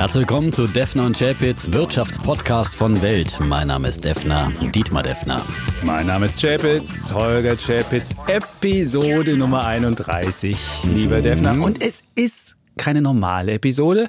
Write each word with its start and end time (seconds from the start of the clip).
Herzlich 0.00 0.22
willkommen 0.22 0.50
zu 0.50 0.66
Defner 0.66 1.04
und 1.04 1.18
Chapitz, 1.18 1.72
Wirtschaftspodcast 1.72 2.74
von 2.74 3.02
Welt. 3.02 3.36
Mein 3.38 3.66
Name 3.66 3.88
ist 3.88 4.02
Defner, 4.02 4.50
Dietmar 4.74 5.02
Defner. 5.02 5.44
Mein 5.82 6.06
Name 6.06 6.24
ist 6.24 6.40
Chapitz, 6.40 7.12
Holger 7.12 7.54
Chapitz, 7.54 8.16
Episode 8.26 9.36
Nummer 9.36 9.62
31, 9.66 10.56
lieber 10.84 11.20
Defner. 11.20 11.62
Und 11.62 11.82
es 11.82 12.02
ist 12.14 12.56
keine 12.80 13.02
normale 13.02 13.52
Episode. 13.52 14.08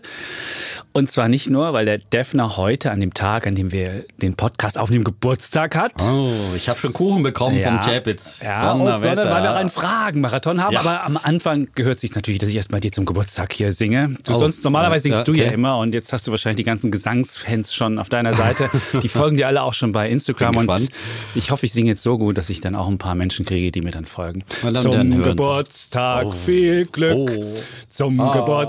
Und 0.94 1.12
zwar 1.12 1.28
nicht 1.28 1.50
nur, 1.50 1.74
weil 1.74 1.86
der 1.86 1.98
Defner 2.00 2.56
heute 2.58 2.92
an 2.92 3.00
dem 3.02 3.14
Tag, 3.14 3.46
an 3.48 3.56
dem 3.56 3.72
wir 3.72 4.06
den 4.22 4.36
Podcast 4.36 4.78
aufnehmen, 4.78 5.04
Geburtstag 5.04 5.76
hat. 5.76 5.92
Oh, 6.02 6.32
ich 6.56 6.70
habe 6.70 6.80
schon 6.80 6.94
Kuchen 6.94 7.22
bekommen 7.24 7.58
Ja. 7.60 7.70
vom 7.78 7.80
Chapitz. 7.80 8.42
Ja, 8.44 8.72
und 8.72 8.80
sondern 9.00 9.02
weil 9.30 9.44
wir 9.44 9.52
auch 9.52 9.56
einen. 9.56 9.70
Fragenmarathon 9.70 10.62
haben. 10.64 10.74
Ja. 10.74 10.80
Aber 10.82 11.04
am 11.04 11.18
Anfang 11.18 11.68
gehört 11.76 12.00
sich 12.00 12.14
natürlich, 12.16 12.40
dass 12.40 12.50
ich 12.50 12.56
erst 12.56 12.72
mal 12.72 12.80
dir 12.80 12.92
zum 12.92 13.06
Geburtstag 13.06 13.54
hier 13.54 13.72
singe. 13.74 14.16
Du 14.26 14.34
Oh, 14.34 14.38
sonst 14.40 14.64
normalerweise 14.64 15.10
ja, 15.10 15.16
singst 15.16 15.28
du 15.28 15.34
ja 15.34 15.50
immer 15.52 15.78
und 15.78 15.94
jetzt 15.94 16.12
hast 16.14 16.28
du 16.28 16.32
wahrscheinlich 16.32 16.58
die 16.58 16.64
ganzen 16.64 16.92
Gesangsfans 16.92 17.74
schon 17.74 18.00
auf 18.00 18.10
deiner 18.10 18.34
Seite. 18.34 18.70
Die 19.04 19.08
folgen 19.10 19.36
dir 19.38 19.48
alle 19.48 19.64
auch 19.64 19.74
schon 19.74 19.92
bei 19.92 20.10
Instagram 20.10 20.52
Bin 20.52 20.62
und 20.62 20.68
gespannt. 20.68 20.92
ich 21.36 21.52
hoffe, 21.52 21.66
ich 21.66 21.74
singe 21.74 21.90
jetzt 21.90 22.04
so 22.04 22.18
gut, 22.18 22.38
dass 22.38 22.50
ich 22.50 22.62
dann 22.62 22.76
auch 22.76 22.88
ein 22.88 22.98
paar 22.98 23.16
Menschen 23.16 23.46
kriege, 23.46 23.72
die 23.72 23.82
mir 23.82 23.92
dann 23.92 24.06
folgen. 24.06 24.44
Zum. 24.78 25.24
Geburtstag 25.24 26.34
viel 26.34 26.86
Glück. 26.86 27.30
Oh. 27.30 27.56
Zum 27.90 28.18
Geburtstag 28.18 28.61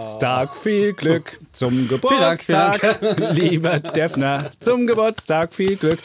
viel 0.62 0.92
Glück. 0.92 1.38
Zum 1.52 1.88
Dank, 1.88 2.02
Geburtstag, 2.02 2.98
lieber 3.34 3.78
Defner. 3.80 4.50
Zum 4.60 4.86
Geburtstag 4.86 5.52
viel 5.52 5.76
Glück. 5.76 5.98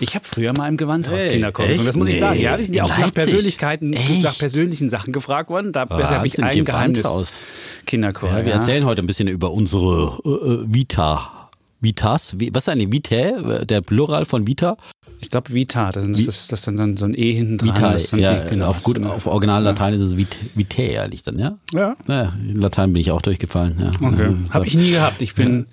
Ich 0.00 0.14
habe 0.14 0.24
früher 0.24 0.52
mal 0.56 0.68
im 0.68 0.76
Gewandhaus 0.76 1.22
Hey, 1.22 1.40
gesungen. 1.40 1.86
Das 1.86 1.96
muss 1.96 2.08
ich 2.08 2.18
sagen. 2.18 2.40
Ja, 2.40 2.56
wir 2.56 2.64
sind 2.64 2.74
ja 2.74 2.84
auch 2.84 2.98
nach? 2.98 3.12
Persönlichkeiten, 3.14 3.92
Echt? 3.92 4.22
nach 4.22 4.36
persönlichen 4.36 4.88
Sachen 4.88 5.12
gefragt 5.12 5.50
worden. 5.50 5.72
Da 5.72 5.88
habe 5.88 6.26
ich 6.26 6.42
ein 6.42 6.64
Geheimnis. 6.64 7.44
Kinderchor. 7.86 8.30
Ja, 8.30 8.36
wir 8.44 8.50
ja. 8.50 8.56
erzählen 8.56 8.84
heute 8.84 9.02
ein 9.02 9.06
bisschen 9.06 9.28
über 9.28 9.52
unsere 9.52 10.18
äh, 10.24 10.28
äh, 10.28 10.64
Vita. 10.66 11.30
Vitas? 11.80 12.36
Was 12.52 12.64
ist 12.64 12.68
eine 12.68 12.90
Vitae? 12.90 13.64
Der 13.66 13.82
Plural 13.82 14.24
von 14.24 14.46
Vita? 14.46 14.76
Ich 15.24 15.30
glaube 15.30 15.52
Vita, 15.54 15.90
das 15.90 16.04
ist, 16.04 16.28
das, 16.28 16.48
das 16.48 16.66
ist 16.66 16.78
dann 16.78 16.96
so 16.96 17.06
ein 17.06 17.14
E 17.14 17.32
hinten 17.32 17.58
dran. 17.58 17.68
Vitae. 17.76 17.92
das 17.94 18.08
sind 18.10 18.18
Ja, 18.20 18.34
die, 18.44 18.50
genau, 18.50 18.68
auf, 18.68 18.82
gut, 18.82 18.96
das 18.98 19.02
sind- 19.04 19.12
auf 19.12 19.26
Original-Latein 19.26 19.94
ist 19.94 20.00
es 20.02 20.16
Vit 20.16 20.36
Vitae, 20.54 20.88
ehrlich 20.92 21.22
dann, 21.22 21.38
ja? 21.38 21.56
Ja, 21.72 21.96
Ja, 22.06 22.32
in 22.40 22.60
Latein 22.60 22.92
bin 22.92 23.00
ich 23.00 23.10
auch 23.10 23.22
durchgefallen. 23.22 23.74
Ja. 23.78 24.08
okay. 24.08 24.26
Das 24.30 24.40
ist 24.40 24.54
Habe 24.54 24.66
ich 24.66 24.74
nie 24.74 24.90
gehabt. 24.90 25.22
Ich 25.22 25.34
bin 25.34 25.66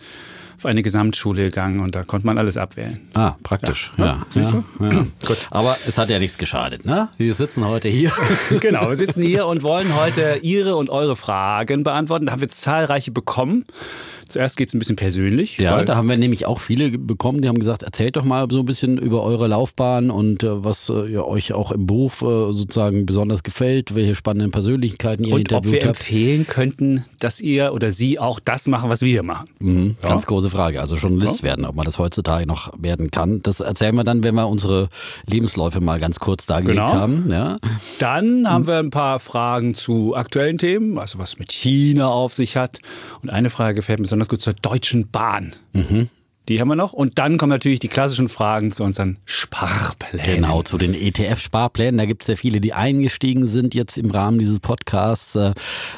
auf 0.58 0.66
eine 0.68 0.84
Gesamtschule 0.84 1.46
gegangen 1.46 1.80
und 1.80 1.96
da 1.96 2.04
konnte 2.04 2.26
man 2.28 2.38
alles 2.38 2.56
abwählen. 2.56 3.00
Ah, 3.16 3.34
praktisch. 3.42 3.92
Ja, 3.98 4.24
Ja. 4.36 4.42
ja, 4.42 4.64
ja. 4.92 5.06
Gut. 5.28 5.48
Aber 5.50 5.76
es 5.88 5.98
hat 5.98 6.10
ja 6.12 6.20
nichts 6.20 6.38
geschadet, 6.38 6.86
ne? 6.86 7.10
Wir 7.18 7.34
sitzen 7.34 7.66
heute 7.68 7.90
hier. 7.90 8.12
genau, 8.60 8.88
wir 8.90 8.96
sitzen 8.96 9.24
hier 9.24 9.46
und 9.48 9.64
wollen 9.64 9.96
heute 9.96 10.40
Ihre 10.44 10.76
und 10.76 10.90
eure 10.92 11.16
Fragen 11.16 11.84
beantworten. 11.84 12.28
Da 12.28 12.34
haben 12.34 12.42
wir 12.42 12.50
zahlreiche 12.50 13.12
bekommen. 13.12 13.66
Zuerst 14.32 14.58
geht 14.58 14.70
es 14.70 14.74
ein 14.74 14.80
bisschen 14.80 14.96
persönlich. 14.96 15.58
Ja, 15.58 15.84
da 15.84 15.96
haben 15.96 16.08
wir 16.10 16.18
nämlich 16.18 16.46
auch 16.46 16.60
viele 16.60 16.90
bekommen, 16.98 17.42
die 17.42 17.48
haben 17.48 17.60
gesagt, 17.60 17.84
erzählt 17.84 18.16
doch 18.16 18.24
mal 18.24 18.48
so 18.50 18.60
ein 18.60 18.66
bisschen 18.66 18.98
über 18.98 19.24
eure 19.24 19.48
Laufbahn 19.48 20.10
und 20.10 20.44
äh, 20.44 20.64
was 20.64 20.90
äh, 20.90 21.08
ja, 21.12 21.24
euch 21.24 21.54
auch 21.54 21.72
im 21.72 21.86
Beruf 21.86 22.22
äh, 22.22 22.54
sozusagen 22.54 23.06
besonders 23.06 23.44
gefällt, 23.44 23.94
welche 23.96 24.16
spannenden 24.16 24.52
Persönlichkeiten 24.52 25.24
ihr 25.26 25.36
und 25.36 25.52
ob 25.54 25.66
wir 25.66 25.74
interviewt 25.74 25.84
habt. 25.88 25.98
empfehlen 26.00 26.48
könnten, 26.48 27.06
dass 27.20 27.40
ihr 27.42 27.74
oder 27.74 27.92
sie 27.92 28.20
auch 28.20 28.40
das 28.40 28.68
machen, 28.68 28.90
was 28.90 29.02
wir 29.02 29.24
machen. 29.24 29.50
Mhm, 29.60 29.98
Ganz 30.02 30.26
große 30.26 30.50
Frage. 30.50 30.80
Also 30.82 30.96
Journalist 30.96 31.44
werden, 31.44 31.66
ob 31.66 31.76
man 31.76 31.86
das 31.86 32.00
heutzutage 32.00 32.46
noch 32.46 32.72
werden 32.82 33.12
kann. 33.12 33.42
Das 33.44 33.60
erzählen 33.60 33.96
wir 33.96 34.04
dann, 34.04 34.24
wenn 34.24 34.36
wir 34.36 34.48
unsere 34.48 34.90
Lebensläufe 35.30 35.82
mal 35.82 36.00
ganz 36.00 36.20
kurz 36.20 36.46
dargelegt 36.46 36.72
Genau. 36.88 36.94
haben. 36.94 37.28
Ja. 37.32 37.58
Dann 38.00 38.50
haben 38.50 38.66
wir 38.68 38.78
ein 38.80 38.90
paar 38.90 39.20
Fragen 39.20 39.76
zu 39.76 40.16
aktuellen 40.16 40.58
Themen, 40.58 40.98
also 40.98 41.20
was 41.20 41.38
mit 41.38 41.52
China 41.52 42.08
auf 42.08 42.34
sich 42.34 42.56
hat. 42.58 42.80
Und 43.22 43.30
eine 43.30 43.50
Frage 43.50 43.76
gefällt 43.76 44.00
mir 44.00 44.04
besonders 44.04 44.21
gut 44.30 44.42
zur 44.42 44.54
Deutschen 44.54 45.10
Bahn. 45.10 45.54
Die 46.52 46.60
haben 46.60 46.68
wir 46.68 46.76
noch. 46.76 46.92
Und 46.92 47.18
dann 47.18 47.38
kommen 47.38 47.50
natürlich 47.50 47.80
die 47.80 47.88
klassischen 47.88 48.28
Fragen 48.28 48.74
zu 48.74 48.84
unseren 48.84 49.18
Sparplänen. 49.26 50.42
Genau, 50.42 50.62
zu 50.64 50.78
den 50.78 50.94
ETF-Sparplänen. 50.94 51.98
Da 51.98 52.04
gibt 52.04 52.24
es 52.24 52.28
ja 52.28 52.36
viele, 52.36 52.60
die 52.60 52.74
eingestiegen 52.74 53.46
sind 53.46 53.74
jetzt 53.74 53.98
im 53.98 54.12
Rahmen 54.12 54.38
dieses 54.38 54.60
Podcasts. 54.60 55.36
Äh, 55.36 55.54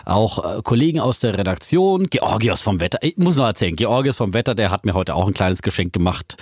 auch 0.06 0.58
äh, 0.60 0.62
Kollegen 0.62 1.00
aus 1.00 1.18
der 1.18 1.40
Redaktion, 1.40 2.06
Georgios 2.08 2.62
vom 2.62 2.80
Wetter. 2.80 3.00
Ich 3.02 3.18
muss 3.18 3.36
noch 3.36 3.48
erzählen, 3.48 3.76
Georgios 3.76 4.18
vom 4.18 4.36
Wetter, 4.36 4.54
der 4.54 4.70
hat 4.70 4.86
mir 4.86 4.94
heute 4.94 5.16
auch 5.16 5.26
ein 5.26 5.34
kleines 5.34 5.64
Geschenk 5.64 5.92
gemacht. 5.92 6.36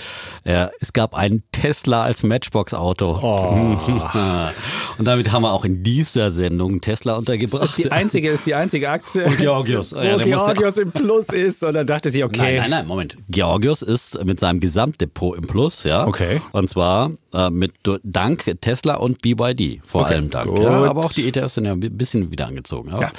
Äh, 0.43 0.67
es 0.81 0.91
gab 0.91 1.15
einen 1.15 1.43
Tesla 1.53 2.03
als 2.03 2.23
Matchbox-Auto. 2.23 3.17
Oh. 3.21 3.79
Und 4.97 5.05
damit 5.05 5.31
haben 5.31 5.43
wir 5.43 5.53
auch 5.53 5.63
in 5.63 5.83
dieser 5.83 6.33
Sendung 6.33 6.81
Tesla 6.81 7.15
untergebracht. 7.15 7.63
Das 7.63 7.69
ist 7.69 7.79
die 7.79 7.91
einzige, 7.93 8.29
ist 8.31 8.45
die 8.45 8.55
einzige 8.55 8.89
Aktie, 8.89 9.23
Und 9.23 9.37
Georgios. 9.37 9.95
wo 9.95 9.99
Ja, 10.01 10.17
Georgios 10.17 10.77
im 10.79 10.91
Plus 10.91 11.27
ist. 11.29 11.63
Und 11.63 11.73
dann 11.73 11.87
dachte 11.87 12.11
sie, 12.11 12.25
okay, 12.25 12.37
Nein, 12.41 12.55
nein, 12.57 12.69
nein, 12.71 12.87
Moment. 12.87 13.15
Georgios 13.29 13.81
ist 13.81 14.00
mit 14.23 14.39
seinem 14.39 14.59
Gesamtdepot 14.59 15.37
im 15.37 15.47
Plus, 15.47 15.83
ja. 15.83 16.07
Okay. 16.07 16.41
Und 16.51 16.69
zwar 16.69 17.11
äh, 17.33 17.49
mit 17.49 17.73
dank 18.03 18.55
Tesla 18.61 18.95
und 18.95 19.21
BYD, 19.21 19.79
vor 19.83 20.01
Okay, 20.01 20.15
allem 20.15 20.29
dank. 20.29 20.57
Ja, 20.59 20.85
aber 20.85 21.05
auch 21.05 21.13
die 21.13 21.27
ETFs 21.27 21.55
sind 21.55 21.65
ja 21.65 21.73
ein 21.73 21.79
bisschen 21.79 22.31
wieder 22.31 22.47
angezogen. 22.47 22.91
Ja. 22.91 23.11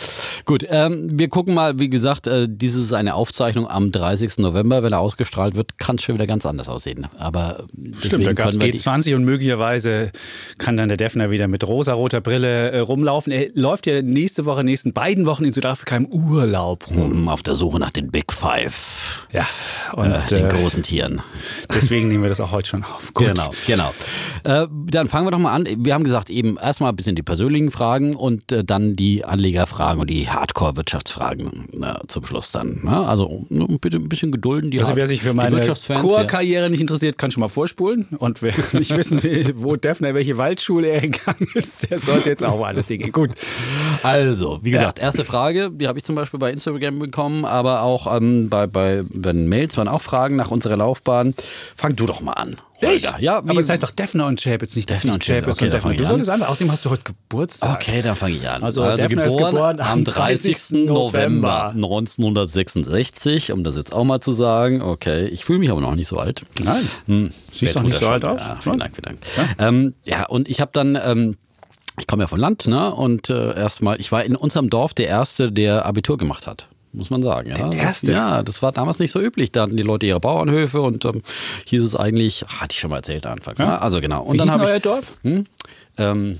Gut, 0.45 0.65
ähm, 0.69 1.19
wir 1.19 1.28
gucken 1.28 1.55
mal, 1.55 1.78
wie 1.78 1.89
gesagt, 1.89 2.27
äh, 2.27 2.47
dies 2.50 2.75
ist 2.75 2.93
eine 2.93 3.15
Aufzeichnung 3.15 3.69
am 3.69 3.93
30. 3.93 4.39
November. 4.39 4.83
Wenn 4.83 4.93
er 4.93 5.00
ausgestrahlt 5.00 5.55
wird, 5.55 5.78
kann 5.78 5.97
es 5.97 6.03
schon 6.03 6.15
wieder 6.17 6.27
ganz 6.27 6.47
anders 6.47 6.69
aussehen. 6.69 7.06
Aber 7.19 7.65
Stimmt, 7.75 8.05
deswegen 8.05 8.25
da 8.25 8.33
gab 8.33 8.49
es 8.49 8.59
können 8.59 8.67
wir 8.67 8.73
die, 8.73 8.78
G20 8.78 9.15
und 9.17 9.25
möglicherweise 9.25 10.11
kann 10.59 10.77
dann 10.77 10.89
der 10.89 10.97
Defner 10.97 11.31
wieder 11.31 11.49
mit 11.49 11.65
rosaroter 11.67 12.21
Brille 12.21 12.71
äh, 12.71 12.79
rumlaufen. 12.81 13.33
Er 13.33 13.49
läuft 13.55 13.87
ja 13.87 14.03
nächste 14.03 14.44
Woche, 14.47 14.65
nächsten 14.65 14.93
beiden 14.93 15.27
Wochen 15.27 15.44
in 15.44 15.53
Südafrika 15.53 15.97
im 15.97 16.06
Urlaub 16.06 16.89
rum. 16.91 17.12
um, 17.12 17.29
auf 17.29 17.43
der 17.43 17.55
Suche 17.55 17.79
nach 17.79 17.91
den 17.91 18.11
Big 18.11 18.33
Five. 18.33 19.27
Ja, 19.33 19.47
und 19.94 20.11
äh, 20.11 20.21
den 20.29 20.47
äh, 20.47 20.49
großen 20.49 20.83
Tieren. 20.83 21.23
deswegen 21.75 22.09
nehmen 22.09 22.23
wir 22.23 22.29
das 22.29 22.41
auch 22.41 22.53
heute 22.53 22.69
schon 22.69 22.84
auf. 22.84 23.12
Gut. 23.15 23.29
Genau, 23.29 23.50
genau. 23.67 23.93
Äh, 24.45 24.67
dann 24.71 25.09
fangen 25.09 25.27
wir 25.27 25.31
doch 25.31 25.39
mal 25.39 25.53
an. 25.53 25.67
Wir 25.79 25.95
haben 25.95 26.05
gesagt, 26.05 26.31
eben 26.31 26.57
erstmal 26.57 26.91
ein 26.93 26.97
bisschen 26.97 27.15
die 27.17 27.23
persönlichen 27.23 27.71
Fragen 27.71 28.15
und 28.15 28.51
äh, 28.53 28.65
dann 28.65 28.97
die 28.97 29.25
Anlegerfragen 29.25 30.01
und 30.01 30.11
die 30.11 30.29
Hardcore-Wirtschaftsfragen 30.29 31.69
äh, 31.83 31.95
zum 32.09 32.25
Schluss 32.27 32.53
dann. 32.53 32.81
Ne? 32.83 33.07
Also 33.07 33.47
bitte 33.81 33.97
ein 33.99 34.09
bisschen 34.09 34.33
gedulden. 34.33 34.71
Die 34.71 34.79
Also 34.79 34.91
Hard- 34.91 34.97
wer 34.99 35.07
sich 35.07 35.23
für 35.23 35.35
meine 35.35 35.53
Wirtschaftsfans, 35.57 36.03
ja. 36.03 36.09
Chorkarriere 36.09 36.71
nicht 36.71 36.81
interessiert, 36.81 37.19
kann 37.19 37.31
schon 37.31 37.41
mal 37.41 37.49
vorspulen. 37.49 38.07
Und 38.19 38.43
wer 38.43 38.55
nicht 38.73 38.97
wissen 38.97 39.23
will, 39.23 39.55
wo 39.57 39.77
Defner, 39.77 40.11
in 40.11 40.15
welche 40.15 40.39
Waldschule 40.39 40.89
er 40.89 41.01
gegangen 41.03 41.49
ist, 41.55 41.91
der 41.91 41.99
sollte 41.99 42.31
jetzt 42.31 42.45
auch 42.45 42.65
alles 42.65 42.89
hingehen. 42.89 43.12
Gut. 43.12 43.31
Also, 44.03 44.59
wie 44.62 44.71
gesagt, 44.71 44.99
erste 44.99 45.25
Frage, 45.25 45.71
die 45.73 45.87
habe 45.89 45.99
ich 45.99 46.05
zum 46.05 46.15
Beispiel 46.17 46.41
bei 46.41 46.51
Instagram 46.51 46.99
bekommen, 46.99 47.45
aber 47.45 47.83
auch 47.83 48.15
ähm, 48.17 48.49
bei, 48.49 48.67
bei, 48.67 49.03
bei 49.12 49.33
den 49.33 49.49
Mails 49.49 49.77
waren 49.77 49.89
auch 49.89 50.03
Fragen 50.03 50.37
nach 50.37 50.51
unserer 50.51 50.77
Laufbahn. 50.77 51.35
Fang 51.77 51.95
du 51.97 52.07
doch 52.07 52.21
mal 52.21 52.33
an. 52.33 52.57
Holger. 52.82 53.16
Ja, 53.20 53.38
Aber 53.38 53.59
es 53.59 53.69
heißt 53.69 53.82
doch 53.82 53.91
Defner 53.91 54.26
und 54.26 54.41
Chapitz, 54.41 54.76
nicht 54.76 54.91
Defner 54.91 55.15
und 55.15 55.25
Chapitz. 55.25 55.56
Okay, 55.56 55.65
und 55.66 55.75
Defner. 55.75 55.94
Du 55.94 56.04
solltest 56.04 56.31
einfach, 56.31 56.48
außerdem 56.48 56.72
hast 56.72 56.84
du 56.84 56.91
heute 56.91 57.03
Geburtstag. 57.04 57.81
Okay, 57.81 58.03
dann 58.03 58.16
fange 58.16 58.34
ich 58.34 58.48
an. 58.48 58.62
Also 58.62 58.97
Defner 58.97 59.25
ist 59.25 59.37
geboren 59.37 59.81
am 59.81 60.04
30. 60.04 60.87
November 60.87 61.12
November 61.12 61.70
1966, 61.70 63.53
um 63.53 63.65
das 63.65 63.76
jetzt 63.76 63.93
auch 63.93 64.04
mal 64.04 64.20
zu 64.20 64.32
sagen. 64.32 64.82
Okay, 64.82 65.26
ich 65.26 65.44
fühle 65.44 65.59
mich 65.59 65.70
aber 65.70 65.81
noch 65.81 65.94
nicht 65.94 66.09
so 66.09 66.19
alt. 66.19 66.43
Nein. 66.62 66.88
Hm, 67.06 67.31
Siehst 67.53 67.76
doch 67.76 67.82
nicht 67.82 68.00
so 68.00 68.09
alt 68.09 68.25
aus. 68.25 68.41
Ja, 68.41 68.59
vielen 68.60 68.78
Dank, 68.78 68.94
vielen 68.94 69.04
Dank. 69.04 69.19
Ja, 69.59 69.69
ähm, 69.69 69.94
ja 70.04 70.26
und 70.26 70.49
ich 70.49 70.60
habe 70.60 70.70
dann... 70.72 70.99
Ähm, 71.03 71.37
ich 71.99 72.06
komme 72.06 72.22
ja 72.22 72.26
von 72.26 72.41
Land, 72.41 72.66
ne? 72.66 72.91
Und 72.94 73.28
äh, 73.28 73.54
erstmal, 73.54 74.00
ich 74.00 74.10
war 74.12 74.25
in 74.25 74.34
unserem 74.34 74.70
Dorf 74.70 74.94
der 74.94 75.09
Erste, 75.09 75.53
der 75.53 75.84
Abitur 75.84 76.16
gemacht 76.16 76.47
hat. 76.47 76.69
Muss 76.93 77.09
man 77.09 77.23
sagen. 77.23 77.51
Ja. 77.51 77.69
Der 77.69 77.79
Erste? 77.79 78.07
Das, 78.09 78.15
ja, 78.15 78.43
das 78.43 78.63
war 78.63 78.73
damals 78.73 78.99
nicht 78.99 79.11
so 79.11 79.21
üblich. 79.21 79.51
Da 79.51 79.63
hatten 79.63 79.77
die 79.77 79.83
Leute 79.83 80.07
ihre 80.07 80.21
Bauernhöfe 80.21 80.81
und 80.81 81.05
ähm, 81.07 81.23
hieß 81.67 81.83
es 81.83 81.97
eigentlich, 81.97 82.45
hatte 82.47 82.73
ich 82.73 82.81
schon 82.81 82.91
mal 82.91 82.97
erzählt 82.97 83.25
anfangs. 83.25 83.59
Ne? 83.59 83.81
Also 83.81 84.01
genau. 84.01 84.23
Und 84.23 84.35
Wie 84.35 84.39
dann 84.39 84.51
habe 84.51 84.65
euer 84.65 84.77
ich. 84.77 84.83
Dorf? 84.83 85.13
Hm, 85.23 85.47
ähm, 85.97 86.39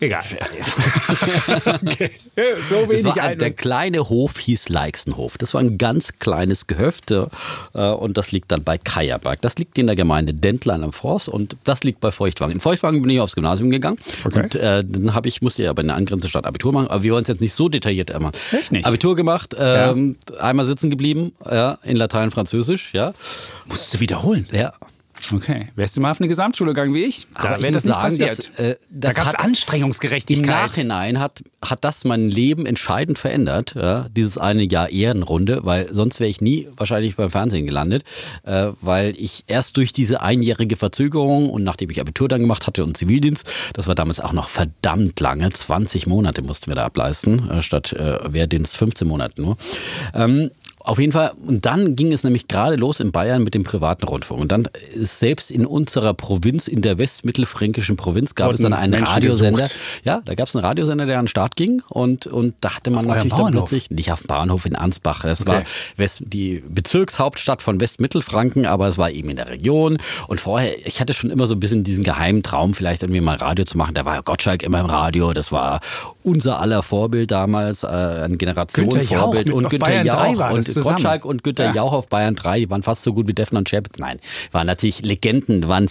Egal. 0.00 0.22
okay. 1.82 2.10
So 2.68 2.88
wenig 2.88 3.04
war 3.04 3.18
ein, 3.22 3.38
der 3.38 3.48
ein. 3.48 3.56
kleine 3.56 4.08
Hof 4.08 4.38
hieß 4.38 4.68
Leixenhof. 4.70 5.36
Das 5.38 5.52
war 5.54 5.60
ein 5.60 5.76
ganz 5.78 6.18
kleines 6.18 6.66
Gehöft 6.66 7.10
äh, 7.10 7.26
und 7.74 8.16
das 8.16 8.32
liegt 8.32 8.50
dann 8.50 8.64
bei 8.64 8.78
Kajerberg. 8.78 9.40
Das 9.42 9.56
liegt 9.58 9.76
in 9.78 9.86
der 9.86 9.96
Gemeinde 9.96 10.32
Dentlein 10.32 10.82
am 10.82 10.92
Forst 10.92 11.28
und 11.28 11.56
das 11.64 11.84
liegt 11.84 12.00
bei 12.00 12.10
Feuchtwangen. 12.10 12.54
In 12.54 12.60
Feuchtwangen 12.60 13.02
bin 13.02 13.10
ich 13.10 13.20
aufs 13.20 13.34
Gymnasium 13.34 13.70
gegangen 13.70 13.98
Okay. 14.24 14.40
und 14.42 14.54
äh, 14.54 14.84
dann 14.86 15.14
habe 15.14 15.28
ich 15.28 15.42
musste 15.42 15.62
ja 15.62 15.72
bei 15.72 15.82
einer 15.82 15.94
angrenzenden 15.94 16.30
Stadt 16.30 16.46
Abitur 16.46 16.72
machen, 16.72 16.88
aber 16.88 17.02
wir 17.02 17.12
wollen 17.12 17.22
es 17.22 17.28
jetzt 17.28 17.40
nicht 17.40 17.54
so 17.54 17.68
detailliert 17.68 18.10
immer. 18.10 18.32
Echt 18.52 18.72
nicht? 18.72 18.86
Abitur 18.86 19.16
gemacht, 19.16 19.54
ähm, 19.58 20.16
einmal 20.38 20.64
sitzen 20.66 20.90
geblieben, 20.90 21.32
ja, 21.44 21.78
in 21.82 21.96
Latein, 21.96 22.30
Französisch, 22.30 22.94
ja. 22.94 23.12
Musst 23.66 23.92
du 23.94 24.00
wiederholen. 24.00 24.46
Ja. 24.52 24.72
Okay. 25.32 25.68
Wärst 25.74 25.96
du 25.96 26.00
mal 26.00 26.10
auf 26.10 26.20
eine 26.20 26.28
Gesamtschule 26.28 26.70
gegangen 26.72 26.94
wie 26.94 27.04
ich? 27.04 27.26
Da 27.34 27.60
wäre 27.60 27.72
das 27.72 27.84
nicht 27.84 27.92
sagen, 27.94 28.02
passiert. 28.18 28.38
dass, 28.38 28.58
äh, 28.58 28.76
da 28.90 29.08
das 29.08 29.14
gab 29.16 29.26
es 29.26 29.32
hat- 29.34 29.40
Im 29.40 29.46
Anstrengungsgerechtigkeit. 29.46 30.46
Nachhinein 30.46 31.20
hat, 31.20 31.42
hat 31.64 31.84
das 31.84 32.04
mein 32.04 32.28
Leben 32.28 32.66
entscheidend 32.66 33.18
verändert, 33.18 33.74
ja, 33.76 34.06
dieses 34.16 34.38
eine 34.38 34.64
Jahr 34.64 34.88
Ehrenrunde, 34.90 35.60
weil 35.62 35.92
sonst 35.92 36.20
wäre 36.20 36.30
ich 36.30 36.40
nie 36.40 36.68
wahrscheinlich 36.76 37.16
beim 37.16 37.30
Fernsehen 37.30 37.66
gelandet, 37.66 38.04
äh, 38.44 38.68
weil 38.80 39.14
ich 39.16 39.44
erst 39.46 39.76
durch 39.76 39.92
diese 39.92 40.20
einjährige 40.22 40.76
Verzögerung 40.76 41.50
und 41.50 41.64
nachdem 41.64 41.90
ich 41.90 42.00
Abitur 42.00 42.28
dann 42.28 42.40
gemacht 42.40 42.66
hatte 42.66 42.84
und 42.84 42.96
Zivildienst, 42.96 43.50
das 43.74 43.86
war 43.86 43.94
damals 43.94 44.20
auch 44.20 44.32
noch 44.32 44.48
verdammt 44.48 45.18
lange, 45.20 45.50
20 45.50 46.06
Monate 46.06 46.42
mussten 46.42 46.68
wir 46.70 46.74
da 46.74 46.84
ableisten, 46.84 47.50
äh, 47.50 47.62
statt 47.62 47.92
äh, 47.92 48.18
Wehrdienst 48.32 48.76
15 48.76 49.06
Monate 49.06 49.40
nur. 49.40 49.56
Ähm, 50.14 50.50
Auf 50.82 50.98
jeden 50.98 51.12
Fall. 51.12 51.32
Und 51.46 51.66
dann 51.66 51.94
ging 51.94 52.10
es 52.10 52.24
nämlich 52.24 52.48
gerade 52.48 52.76
los 52.76 53.00
in 53.00 53.12
Bayern 53.12 53.44
mit 53.44 53.52
dem 53.52 53.64
privaten 53.64 54.06
Rundfunk. 54.06 54.40
Und 54.40 54.50
dann 54.50 54.66
ist 54.94 55.18
selbst 55.18 55.50
in 55.50 55.66
unserer 55.66 56.14
Provinz, 56.14 56.68
in 56.68 56.80
der 56.80 56.96
westmittelfränkischen 56.96 57.96
Provinz, 57.96 58.34
gab 58.34 58.52
es 58.52 58.60
dann 58.60 58.72
einen 58.72 58.92
Menschen 58.92 59.12
Radiosender. 59.12 59.64
Gesucht. 59.64 59.78
Ja, 60.04 60.22
da 60.24 60.34
gab 60.34 60.48
es 60.48 60.56
einen 60.56 60.64
Radiosender, 60.64 61.04
der 61.04 61.18
an 61.18 61.26
den 61.26 61.28
Start 61.28 61.54
ging. 61.56 61.82
Und, 61.88 62.26
und 62.26 62.54
da 62.62 62.76
hatte 62.76 62.90
man 62.90 63.00
auf 63.00 63.06
natürlich 63.14 63.34
dann 63.34 63.52
plötzlich, 63.52 63.90
nicht 63.90 64.10
auf 64.10 64.22
dem 64.22 64.28
Bahnhof 64.28 64.64
in 64.64 64.74
Ansbach. 64.74 65.22
Das 65.22 65.42
okay. 65.42 65.50
war 65.50 65.62
West, 65.96 66.22
die 66.26 66.62
Bezirkshauptstadt 66.66 67.60
von 67.60 67.78
Westmittelfranken, 67.78 68.64
aber 68.64 68.88
es 68.88 68.96
war 68.96 69.10
eben 69.10 69.28
in 69.28 69.36
der 69.36 69.50
Region. 69.50 69.98
Und 70.28 70.40
vorher, 70.40 70.86
ich 70.86 71.00
hatte 71.00 71.12
schon 71.12 71.30
immer 71.30 71.46
so 71.46 71.54
ein 71.56 71.60
bisschen 71.60 71.84
diesen 71.84 72.04
geheimen 72.04 72.42
Traum, 72.42 72.72
vielleicht 72.72 73.02
irgendwie 73.02 73.20
mal 73.20 73.36
Radio 73.36 73.66
zu 73.66 73.76
machen. 73.76 73.92
Da 73.94 74.06
war 74.06 74.22
Gottschalk 74.22 74.62
immer 74.62 74.80
im 74.80 74.86
Radio. 74.86 75.34
Das 75.34 75.52
war 75.52 75.80
unser 76.22 76.58
aller 76.58 76.82
Vorbild 76.82 77.30
damals, 77.30 77.82
äh, 77.82 77.86
ein 77.86 78.38
Generationenvorbild. 78.38 79.50
Und 79.50 79.68
Günther 79.68 80.04
Jauch. 80.04 80.50
Und 80.50 80.70
zusammen. 80.80 80.96
Gottschalk 80.96 81.24
und 81.24 81.44
Günter 81.44 81.64
ja. 81.66 81.74
Jauch 81.74 81.92
auf 81.92 82.08
Bayern 82.08 82.34
3 82.34 82.70
waren 82.70 82.82
fast 82.82 83.02
so 83.02 83.12
gut 83.12 83.28
wie 83.28 83.34
Defner 83.34 83.58
und 83.58 83.68
Chapitz. 83.68 83.98
Nein, 83.98 84.18
waren 84.52 84.66
natürlich 84.66 85.02
Legenden, 85.04 85.68
waren 85.68 85.88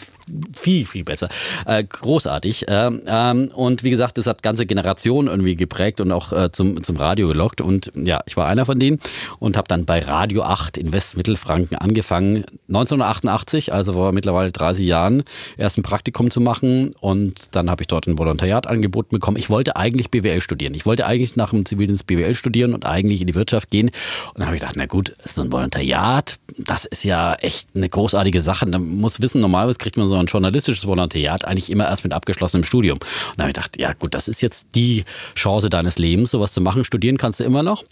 viel, 0.56 0.86
viel 0.86 1.04
besser. 1.04 1.30
Äh, 1.66 1.84
großartig. 1.84 2.66
Ähm, 2.68 3.02
ähm, 3.08 3.52
und 3.54 3.84
wie 3.84 3.90
gesagt, 3.90 4.18
das 4.18 4.28
hat 4.28 4.44
ganze 4.44 4.66
Generationen 4.66 5.28
irgendwie 5.28 5.56
geprägt 5.56 6.02
und 6.02 6.12
auch 6.12 6.32
äh, 6.32 6.52
zum, 6.52 6.84
zum 6.84 6.98
Radio 6.98 7.28
gelockt. 7.28 7.62
Und 7.62 7.92
ja, 7.96 8.22
ich 8.26 8.38
war 8.38 8.48
einer 8.48 8.66
von 8.66 8.80
denen 8.80 9.00
und 9.40 9.58
habe 9.58 9.68
dann 9.68 9.86
bei 9.86 10.00
Radio 10.00 10.44
8 10.44 10.78
in 10.78 10.94
Westmittelfranken 10.94 11.78
angefangen, 11.78 12.46
1988, 12.68 13.74
also 13.74 13.94
vor 13.94 14.12
mittlerweile 14.12 14.52
30 14.52 14.86
Jahren, 14.86 15.24
erst 15.58 15.78
ein 15.78 15.84
Praktikum 15.84 16.32
zu 16.32 16.42
machen. 16.42 16.94
Und 17.00 17.56
dann 17.56 17.70
habe 17.70 17.84
ich 17.84 17.88
dort 17.88 18.08
ein 18.08 18.18
Volontariat 18.18 18.68
angeboten 18.68 19.16
bekommen. 19.16 19.38
Ich 19.38 19.50
wollte 19.50 19.76
eigentlich 19.76 20.12
BWL 20.12 20.42
studieren. 20.42 20.74
Ich 20.74 20.86
wollte 20.86 21.06
eigentlich 21.06 21.36
nach 21.36 21.52
dem 21.52 21.66
Zivildienst 21.66 22.08
BWL 22.08 22.36
studieren 22.36 22.74
und 22.74 22.86
eigentlich 22.86 23.22
in 23.22 23.28
die 23.28 23.36
Wirtschaft 23.36 23.70
gehen. 23.70 23.88
Und 23.88 24.40
dann 24.40 24.48
habe 24.48 24.56
ich 24.56 24.62
gedacht, 24.62 24.69
na 24.76 24.86
gut, 24.86 25.16
so 25.20 25.42
ein 25.42 25.52
Volontariat, 25.52 26.38
das 26.58 26.86
ist 26.86 27.04
ja 27.04 27.34
echt 27.36 27.70
eine 27.76 27.90
großartige 27.90 28.42
Sache. 28.42 28.66
Man 28.66 28.98
muss 28.98 29.22
wissen, 29.22 29.42
normalerweise 29.42 29.78
kriegt 29.78 29.98
man 29.98 30.08
so 30.08 30.16
ein 30.16 30.26
journalistisches 30.26 30.86
Volontariat 30.86 31.46
eigentlich 31.46 31.70
immer 31.70 31.88
erst 31.88 32.04
mit 32.04 32.14
abgeschlossenem 32.14 32.64
Studium. 32.64 32.98
Und 32.98 33.38
dann 33.38 33.44
habe 33.44 33.50
ich 33.52 33.56
gedacht, 33.56 33.80
ja 33.80 33.94
gut, 33.94 34.14
das 34.14 34.28
ist 34.28 34.42
jetzt 34.42 34.70
die 34.76 35.06
Chance 35.36 35.70
deines 35.70 35.98
Lebens, 35.98 36.32
sowas 36.32 36.54
zu 36.54 36.62
machen. 36.62 36.84
Studieren 36.84 37.18
kannst 37.18 37.40
du 37.40 37.44
immer 37.44 37.64
noch. 37.64 37.84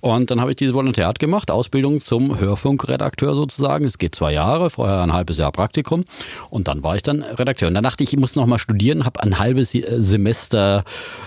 Und 0.00 0.30
dann 0.30 0.40
habe 0.40 0.52
ich 0.52 0.56
dieses 0.56 0.74
Volontariat 0.74 1.18
gemacht, 1.18 1.50
Ausbildung 1.50 2.00
zum 2.00 2.38
Hörfunkredakteur 2.38 3.34
sozusagen. 3.34 3.84
Es 3.84 3.98
geht 3.98 4.14
zwei 4.14 4.32
Jahre, 4.32 4.70
vorher 4.70 5.02
ein 5.02 5.12
halbes 5.12 5.38
Jahr 5.38 5.50
Praktikum. 5.50 6.04
Und 6.50 6.68
dann 6.68 6.84
war 6.84 6.94
ich 6.94 7.02
dann 7.02 7.22
Redakteur. 7.22 7.68
Und 7.68 7.74
dann 7.74 7.82
dachte 7.82 8.04
ich, 8.04 8.12
ich 8.12 8.18
muss 8.18 8.36
noch 8.36 8.46
mal 8.46 8.58
studieren, 8.58 9.04
habe 9.04 9.20
ein 9.22 9.38
halbes 9.38 9.72
Semester, 9.72 10.84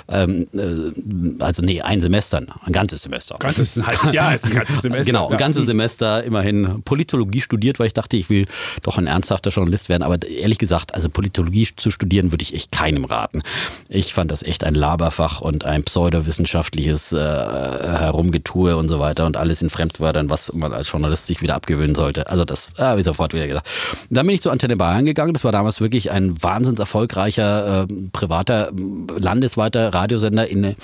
ähm, 0.07 0.47
äh, 0.53 1.44
also 1.44 1.62
nee, 1.63 1.81
ein 1.81 2.00
Semester, 2.00 2.41
ein 2.63 2.71
ganzes 2.71 3.03
Semester. 3.03 3.35
Ganzes, 3.39 3.77
ein 3.77 3.85
halbes 3.85 4.13
Jahr 4.13 4.33
ist 4.33 4.45
ein 4.45 4.51
ganzes 4.51 4.81
Semester. 4.81 5.06
Genau, 5.06 5.29
ein 5.29 5.38
ganzes 5.38 5.65
Semester 5.65 6.24
immerhin 6.24 6.81
Politologie 6.83 7.41
studiert, 7.41 7.79
weil 7.79 7.88
ich 7.88 7.94
dachte, 7.94 8.15
ich 8.15 8.29
will 8.29 8.45
doch 8.83 8.97
ein 8.97 9.07
ernsthafter 9.07 9.50
Journalist 9.50 9.89
werden. 9.89 10.03
Aber 10.03 10.25
ehrlich 10.25 10.59
gesagt, 10.59 10.94
also 10.95 11.09
Politologie 11.09 11.67
zu 11.75 11.91
studieren, 11.91 12.31
würde 12.31 12.44
ich 12.44 12.53
echt 12.53 12.71
keinem 12.71 13.03
raten. 13.03 13.41
Ich 13.89 14.13
fand 14.13 14.31
das 14.31 14.44
echt 14.44 14.63
ein 14.63 14.75
Laberfach 14.75 15.41
und 15.41 15.65
ein 15.65 15.83
pseudowissenschaftliches 15.83 17.12
äh, 17.12 17.17
Herumgetue 17.17 18.60
Kultur 18.61 18.77
und 18.77 18.87
so 18.87 18.99
weiter 18.99 19.25
und 19.25 19.37
alles 19.37 19.61
in 19.61 19.69
Fremdwörtern, 19.69 20.29
was 20.29 20.53
man 20.53 20.71
als 20.73 20.91
Journalist 20.91 21.25
sich 21.27 21.41
wieder 21.41 21.55
abgewöhnen 21.55 21.95
sollte. 21.95 22.29
Also 22.29 22.45
das 22.45 22.73
habe 22.77 22.99
ich 22.99 23.05
sofort 23.05 23.33
wieder 23.33 23.47
gesagt. 23.47 23.67
Dann 24.09 24.25
bin 24.25 24.35
ich 24.35 24.41
zu 24.41 24.51
Antenne 24.51 24.77
Bayern 24.77 25.05
gegangen. 25.05 25.33
Das 25.33 25.43
war 25.43 25.51
damals 25.51 25.81
wirklich 25.81 26.11
ein 26.11 26.41
wahnsinns 26.43 26.79
erfolgreicher 26.79 27.87
äh, 27.89 27.93
privater, 28.11 28.71
landesweiter 29.19 29.93
Radiosender 29.93 30.47
in, 30.47 30.75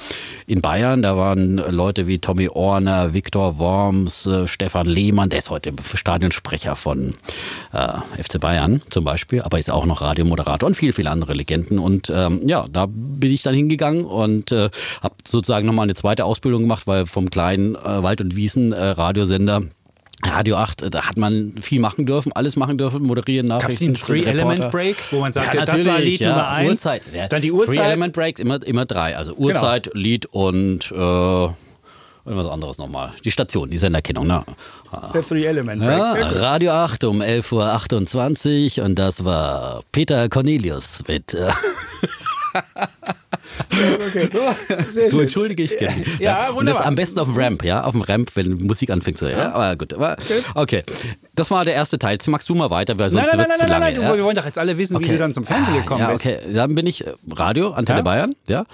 in 0.47 0.61
Bayern. 0.61 1.01
Da 1.01 1.17
waren 1.17 1.57
Leute 1.57 2.07
wie 2.07 2.19
Tommy 2.19 2.49
Orner, 2.49 3.13
Viktor 3.13 3.59
Worms, 3.59 4.25
äh, 4.25 4.47
Stefan 4.47 4.87
Lehmann, 4.87 5.29
der 5.29 5.39
ist 5.39 5.49
heute 5.49 5.73
Stadionsprecher 5.93 6.75
von 6.75 7.13
äh, 7.73 8.23
FC 8.23 8.39
Bayern 8.39 8.81
zum 8.89 9.03
Beispiel, 9.03 9.41
aber 9.41 9.59
ist 9.59 9.69
auch 9.69 9.85
noch 9.85 10.01
Radiomoderator 10.01 10.67
und 10.67 10.75
viele, 10.75 10.93
viele 10.93 11.11
andere 11.11 11.33
Legenden. 11.33 11.79
Und 11.79 12.11
ähm, 12.13 12.41
ja, 12.47 12.65
da 12.71 12.87
bin 12.89 13.31
ich 13.31 13.43
dann 13.43 13.53
hingegangen 13.53 14.05
und 14.05 14.51
äh, 14.51 14.69
habe 15.01 15.15
sozusagen 15.25 15.67
nochmal 15.67 15.83
eine 15.83 15.95
zweite 15.95 16.25
Ausbildung 16.25 16.63
gemacht, 16.63 16.87
weil 16.87 17.05
vom 17.05 17.29
kleinen 17.29 17.66
äh, 17.75 18.03
Wald- 18.03 18.21
und 18.21 18.35
Wiesen-Radiosender. 18.35 19.63
Äh, 19.63 20.29
Radio 20.29 20.57
8, 20.57 20.81
äh, 20.81 20.89
da 20.89 21.07
hat 21.07 21.17
man 21.17 21.53
viel 21.61 21.79
machen 21.79 22.05
dürfen, 22.05 22.31
alles 22.33 22.55
machen 22.55 22.77
dürfen, 22.77 23.03
moderieren, 23.03 23.47
Nachrichten. 23.47 23.93
Gab 23.93 24.01
es 24.01 24.09
einen 24.09 24.23
Three-Element-Break, 24.25 25.11
wo 25.11 25.19
man 25.19 25.31
sagt, 25.31 25.53
ja, 25.53 25.65
das 25.65 25.85
war 25.85 25.99
Lied 25.99 26.21
ja, 26.21 26.29
Nummer 26.29 26.47
1, 26.49 26.69
Uhrzeit. 26.69 27.01
Ja, 27.13 27.27
dann 27.27 27.41
die 27.41 27.51
Uhrzeit. 27.51 27.75
Three-Element-Breaks, 27.75 28.39
immer, 28.41 28.65
immer 28.65 28.85
drei, 28.85 29.15
also. 29.15 29.33
Uhrzeit, 29.33 29.83
genau. 29.85 29.97
Lied 29.97 30.25
und... 30.27 30.91
Äh, 30.91 31.47
Irgendwas 32.27 32.51
anderes 32.51 32.77
nochmal. 32.77 33.13
Die 33.23 33.31
Station, 33.31 33.69
die 33.69 33.77
Senderkennung. 33.77 34.27
Ne? 34.27 34.43
Three 35.29 35.45
Element. 35.45 35.81
Ja, 35.81 36.11
Radio 36.11 36.71
8 36.71 37.05
um 37.05 37.21
11.28 37.21 38.79
Uhr 38.79 38.85
und 38.85 38.99
das 38.99 39.23
war 39.23 39.81
Peter 39.93 40.27
Cornelius 40.27 41.03
mit. 41.07 41.37
Okay. 44.07 44.29
Sehr 44.89 45.09
du 45.09 45.19
entschuldige 45.19 45.63
ich 45.63 45.77
gerne. 45.77 46.03
Ja, 46.19 46.47
ja, 46.47 46.55
wunderbar. 46.55 46.57
Und 46.57 46.65
das 46.67 46.79
am 46.79 46.95
besten 46.95 47.19
auf 47.19 47.27
dem 47.27 47.37
Ramp, 47.37 47.63
ja, 47.63 47.83
auf 47.83 47.91
dem 47.91 48.01
Ramp, 48.01 48.35
wenn 48.35 48.65
Musik 48.65 48.89
anfängt 48.89 49.17
zu. 49.17 49.29
Ja, 49.29 49.53
aber 49.53 49.75
gut. 49.75 49.93
Aber, 49.93 50.17
okay, 50.55 50.83
das 51.35 51.51
war 51.51 51.63
der 51.65 51.73
erste 51.73 51.99
Teil. 51.99 52.13
Jetzt 52.13 52.27
magst 52.27 52.49
du 52.49 52.55
mal 52.55 52.69
weiter, 52.69 52.97
weil 52.97 53.09
sonst 53.09 53.31
wird 53.33 53.49
es 53.49 53.57
zu 53.57 53.65
lange. 53.65 53.85
Nein, 53.85 53.93
nein, 53.93 54.01
nein, 54.03 54.17
wir 54.17 54.23
wollen 54.23 54.35
doch 54.35 54.45
jetzt 54.45 54.57
alle 54.57 54.77
wissen, 54.77 54.95
okay. 54.95 55.05
wie 55.05 55.11
du 55.11 55.17
dann 55.17 55.33
zum 55.33 55.43
Fernsehen 55.43 55.75
ah, 55.75 55.81
gekommen 55.81 56.01
ja, 56.01 56.11
bist. 56.11 56.25
Okay, 56.25 56.37
dann 56.53 56.75
bin 56.75 56.87
ich 56.87 57.05
äh, 57.05 57.13
Radio, 57.31 57.71
Antenne 57.71 57.99
ja? 57.99 58.03
Bayern, 58.03 58.33
ja, 58.47 58.65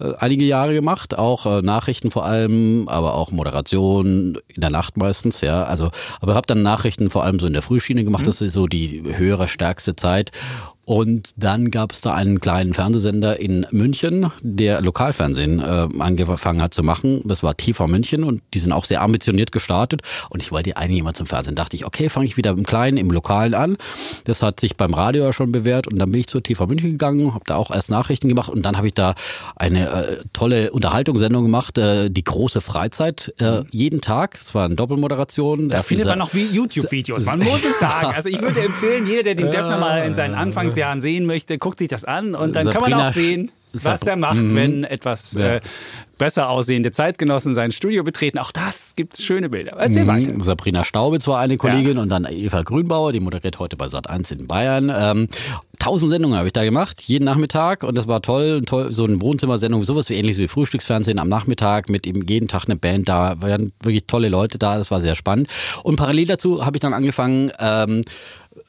äh, 0.00 0.12
einige 0.18 0.44
Jahre 0.44 0.74
gemacht, 0.74 1.16
auch 1.16 1.46
äh, 1.46 1.62
Nachrichten 1.62 2.10
vor 2.10 2.24
allem, 2.24 2.88
aber 2.88 3.14
auch 3.14 3.30
Moderation 3.30 4.38
in 4.48 4.60
der 4.60 4.70
Nacht 4.70 4.96
meistens, 4.96 5.40
ja. 5.40 5.64
Also, 5.64 5.90
aber 6.20 6.34
habe 6.34 6.46
dann 6.46 6.62
Nachrichten 6.62 7.10
vor 7.10 7.24
allem 7.24 7.38
so 7.38 7.46
in 7.46 7.52
der 7.52 7.62
Frühschiene 7.62 8.04
gemacht. 8.04 8.22
Mhm. 8.22 8.26
Das 8.26 8.40
ist 8.40 8.52
so 8.52 8.66
die 8.66 9.02
höhere, 9.16 9.48
stärkste 9.48 9.96
Zeit. 9.96 10.30
Und 10.88 11.32
dann 11.36 11.70
gab 11.70 11.92
es 11.92 12.00
da 12.00 12.14
einen 12.14 12.40
kleinen 12.40 12.72
Fernsehsender 12.72 13.38
in 13.38 13.66
München, 13.70 14.32
der 14.40 14.80
Lokalfernsehen 14.80 15.60
äh, 15.60 15.86
angefangen 15.98 16.62
hat 16.62 16.72
zu 16.72 16.82
machen. 16.82 17.20
Das 17.26 17.42
war 17.42 17.58
TV 17.58 17.86
München 17.86 18.24
und 18.24 18.40
die 18.54 18.58
sind 18.58 18.72
auch 18.72 18.86
sehr 18.86 19.02
ambitioniert 19.02 19.52
gestartet. 19.52 20.00
Und 20.30 20.40
ich 20.40 20.50
wollte 20.50 20.78
eigentlich 20.78 21.00
immer 21.00 21.12
zum 21.12 21.26
Fernsehen. 21.26 21.56
Dachte 21.56 21.76
ich, 21.76 21.84
okay, 21.84 22.08
fange 22.08 22.24
ich 22.24 22.38
wieder 22.38 22.52
im 22.52 22.64
Kleinen, 22.64 22.96
im 22.96 23.10
Lokalen 23.10 23.52
an. 23.52 23.76
Das 24.24 24.40
hat 24.40 24.60
sich 24.60 24.78
beim 24.78 24.94
Radio 24.94 25.24
ja 25.24 25.34
schon 25.34 25.52
bewährt. 25.52 25.88
Und 25.88 25.98
dann 25.98 26.10
bin 26.10 26.20
ich 26.22 26.26
zur 26.26 26.42
TV 26.42 26.66
München 26.66 26.92
gegangen, 26.92 27.34
habe 27.34 27.44
da 27.46 27.56
auch 27.56 27.70
erst 27.70 27.90
Nachrichten 27.90 28.30
gemacht. 28.30 28.48
Und 28.48 28.64
dann 28.64 28.78
habe 28.78 28.86
ich 28.86 28.94
da 28.94 29.14
eine 29.56 29.90
äh, 29.90 30.16
tolle 30.32 30.70
Unterhaltungssendung 30.70 31.42
gemacht, 31.42 31.76
äh, 31.76 32.08
die 32.08 32.24
große 32.24 32.62
Freizeit, 32.62 33.34
äh, 33.40 33.60
jeden 33.70 34.00
Tag. 34.00 34.38
Das 34.38 34.54
war 34.54 34.64
eine 34.64 34.74
Doppelmoderation. 34.74 35.68
Da 35.68 35.82
findet 35.82 36.06
man 36.06 36.18
noch 36.18 36.32
wie 36.32 36.46
YouTube-Videos. 36.46 37.26
Man 37.26 37.38
muss 37.44 37.62
es 37.62 37.78
sagen. 37.78 38.14
Also 38.16 38.30
ich 38.30 38.40
würde 38.40 38.62
empfehlen, 38.62 39.06
jeder, 39.06 39.22
der 39.22 39.34
den 39.34 39.50
Defner 39.50 39.76
mal 39.76 40.06
in 40.06 40.14
seinen 40.14 40.34
Anfangs 40.34 40.77
Jahren 40.78 41.00
sehen 41.00 41.26
möchte, 41.26 41.58
guckt 41.58 41.78
sich 41.78 41.88
das 41.88 42.04
an 42.04 42.34
und 42.34 42.54
dann 42.54 42.64
Sabrina 42.64 42.72
kann 42.72 42.90
man 42.90 43.08
auch 43.08 43.12
sehen, 43.12 43.50
was 43.72 44.02
er 44.02 44.16
macht, 44.16 44.42
mhm. 44.42 44.54
wenn 44.54 44.84
etwas 44.84 45.34
ja. 45.34 45.56
äh, 45.56 45.60
besser 46.16 46.48
aussehende 46.48 46.90
Zeitgenossen 46.90 47.54
sein 47.54 47.70
Studio 47.70 48.02
betreten. 48.02 48.38
Auch 48.38 48.50
das 48.50 48.94
gibt 48.96 49.14
es 49.14 49.24
schöne 49.24 49.48
Bilder. 49.48 49.72
Erzähl 49.78 50.04
mhm. 50.04 50.08
weiter. 50.08 50.40
Sabrina 50.40 50.84
Staubitz 50.84 51.26
war 51.26 51.38
eine 51.38 51.56
Kollegin 51.56 51.96
ja. 51.96 52.02
und 52.02 52.08
dann 52.08 52.26
Eva 52.28 52.62
Grünbauer, 52.62 53.12
die 53.12 53.20
moderiert 53.20 53.58
heute 53.58 53.76
bei 53.76 53.86
Sat1 53.86 54.32
in 54.32 54.46
Bayern. 54.46 54.92
Ähm, 54.94 55.28
tausend 55.78 56.10
Sendungen 56.10 56.36
habe 56.36 56.48
ich 56.48 56.52
da 56.52 56.64
gemacht, 56.64 57.02
jeden 57.02 57.24
Nachmittag 57.24 57.84
und 57.84 57.96
das 57.96 58.08
war 58.08 58.20
toll, 58.20 58.62
toll 58.66 58.92
so 58.92 59.04
eine 59.04 59.20
Wohnzimmersendung, 59.20 59.84
sowas 59.84 60.10
wie 60.10 60.14
ähnlich 60.14 60.38
wie 60.38 60.48
Frühstücksfernsehen 60.48 61.18
am 61.18 61.28
Nachmittag 61.28 61.88
mit 61.88 62.06
eben 62.06 62.26
jeden 62.26 62.48
Tag 62.48 62.64
eine 62.64 62.76
Band 62.76 63.08
da, 63.08 63.40
waren 63.40 63.72
wirklich 63.80 64.06
tolle 64.06 64.28
Leute 64.28 64.58
da, 64.58 64.76
das 64.76 64.90
war 64.90 65.00
sehr 65.00 65.14
spannend. 65.14 65.48
Und 65.84 65.96
parallel 65.96 66.26
dazu 66.26 66.66
habe 66.66 66.76
ich 66.76 66.80
dann 66.80 66.94
angefangen, 66.94 67.52
ähm, 67.60 68.02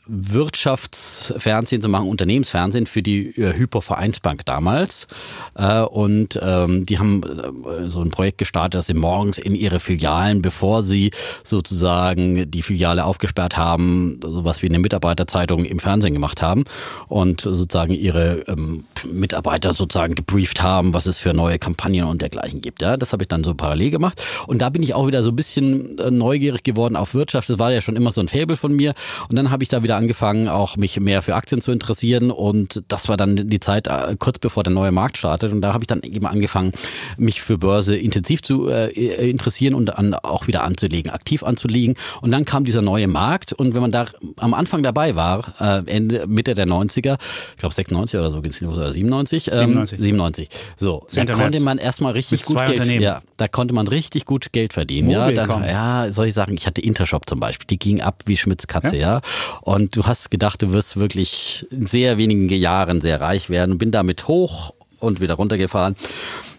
Wirtschaftsfernsehen 0.10 1.82
zu 1.82 1.90
machen, 1.90 2.08
Unternehmensfernsehen 2.08 2.88
für 2.88 3.04
die 3.04 3.28
äh, 3.38 3.54
Hypervereinsbank 3.54 4.44
damals. 4.46 5.08
Äh, 5.56 5.82
und 5.82 6.40
ähm, 6.42 6.86
die 6.86 6.98
haben 6.98 7.22
äh, 7.24 7.90
so 7.90 8.02
ein 8.02 8.10
Projekt 8.10 8.40
gestartet, 8.40 8.76
dass 8.76 8.88
sie 8.88 8.96
morgens 8.96 9.38
in 9.38 9.54
ihre 9.54 9.80
Filialen, 9.80 10.42
bevor 10.42 10.82
sie 10.82 11.12
sozusagen 11.44 12.50
die 12.50 12.62
Filiale 12.64 13.06
aufgesperrt 13.06 13.56
haben, 13.56 14.20
sowas 14.24 14.64
wie 14.64 14.68
eine 14.68 14.80
Mitarbeiterzeitung 14.80 15.66
im 15.66 15.80
Fernsehen 15.80 16.14
gemacht 16.14 16.42
haben 16.42 16.64
und 17.08 17.42
sozusagen 17.42 17.94
ihre 17.94 18.40
ähm, 18.48 18.86
Mitarbeiter 19.12 19.74
sozusagen 19.74 20.16
gebrieft 20.16 20.64
haben, 20.64 20.94
was 20.94 21.06
es 21.06 21.20
für 21.20 21.34
neue 21.34 21.60
Kampagnen 21.60 22.06
und 22.06 22.22
dergleichen 22.22 22.62
gibt. 22.62 22.82
Das 22.82 23.14
habe 23.14 23.24
ich 23.24 23.28
dann 23.28 23.44
so 23.44 23.54
parallel 23.54 23.92
gemacht. 23.92 24.22
Und 24.48 24.62
da 24.62 24.70
bin 24.70 24.82
ich 24.82 24.94
auch 24.96 25.06
wieder 25.06 25.22
so 25.22 25.30
ein 25.30 25.36
bisschen 25.36 25.96
neugierig 26.10 26.64
geworden 26.64 26.96
auf 26.96 27.14
Wirtschaft. 27.14 27.50
Das 27.50 27.60
war 27.60 27.72
ja 27.72 27.82
schon 27.82 27.96
immer 27.96 28.12
so 28.12 28.22
ein 28.22 28.28
Faible 28.28 28.58
von 28.58 28.74
mir. 28.74 28.94
Und 29.30 29.38
dann 29.38 29.52
habe 29.52 29.64
ich 29.64 29.70
da 29.70 29.84
wieder 29.84 29.99
angefangen, 30.00 30.48
auch 30.48 30.78
mich 30.78 31.00
mehr 31.00 31.22
für 31.22 31.36
Aktien 31.36 31.62
zu 31.62 31.72
interessieren 31.72 32.32
und 32.32 32.84
das 32.88 33.10
war 33.10 33.18
dann 33.18 33.50
die 33.50 33.60
Zeit 33.60 33.88
äh, 33.88 34.16
kurz 34.18 34.40
bevor 34.40 34.64
der 34.64 34.74
neue 34.74 34.92
Markt 34.92 35.18
startet 35.18 35.52
und 35.52 35.62
da 35.62 35.74
habe 35.74 35.84
ich 35.84 35.88
dann 35.88 36.02
eben 36.02 36.26
angefangen, 36.26 36.72
mich 37.18 37.42
für 37.42 37.58
Börse 37.58 37.96
intensiv 37.96 38.42
zu 38.42 38.70
äh, 38.70 38.90
interessieren 39.30 39.74
und 39.74 39.88
dann 39.88 40.14
auch 40.14 40.48
wieder 40.48 40.64
anzulegen, 40.64 41.12
aktiv 41.12 41.44
anzulegen 41.44 41.96
und 42.22 42.32
dann 42.32 42.46
kam 42.46 42.64
dieser 42.64 42.82
neue 42.82 43.08
Markt 43.08 43.54
und 43.54 43.76
wenn 43.76 43.82
man 43.82 43.92
da 43.92 44.06
am 44.38 44.54
Anfang 44.54 44.84
dabei 44.84 45.16
war, 45.16 45.54
äh, 45.60 45.84
Ende, 45.86 46.26
Mitte 46.28 46.54
der 46.54 46.68
90er, 46.68 47.18
ich 47.52 47.58
glaube 47.58 47.76
96 47.76 48.20
oder 48.20 48.30
so, 48.30 48.40
oder 48.40 48.92
97, 48.92 49.44
97. 49.44 49.94
Ähm, 50.00 50.02
97. 50.02 50.50
So, 50.78 51.06
da 51.14 51.26
konnte 51.26 51.62
man 51.62 51.78
erstmal 51.78 52.14
richtig 52.14 52.44
gut 52.44 52.58
Geld, 52.66 52.86
ja, 53.02 53.22
da 53.38 53.48
konnte 53.48 53.74
man 53.74 53.88
richtig 53.88 54.26
gut 54.26 54.52
Geld 54.52 54.74
verdienen. 54.74 55.10
Ja, 55.10 55.32
dann, 55.32 55.64
ja, 55.64 56.10
soll 56.10 56.28
ich 56.28 56.34
sagen, 56.34 56.54
ich 56.54 56.66
hatte 56.66 56.82
Intershop 56.82 57.28
zum 57.28 57.40
Beispiel, 57.40 57.68
die 57.68 57.80
ging 57.80 58.02
ab 58.02 58.24
wie 58.26 58.38
Schmitz 58.38 58.68
Katze, 58.68 58.98
ja. 58.98 59.16
ja. 59.16 59.22
Und 59.62 59.89
du 59.92 60.06
hast 60.06 60.32
gedacht, 60.32 60.62
du 60.62 60.72
wirst 60.72 60.98
wirklich 60.98 61.66
in 61.72 61.86
sehr 61.88 62.18
wenigen 62.18 62.50
Jahren 62.50 63.02
sehr 63.02 63.22
reich 63.22 63.50
werden. 63.50 63.78
Bin 63.78 63.92
damit 63.92 64.28
hoch 64.28 64.74
und 65.00 65.22
wieder 65.22 65.36
runtergefahren. 65.36 65.96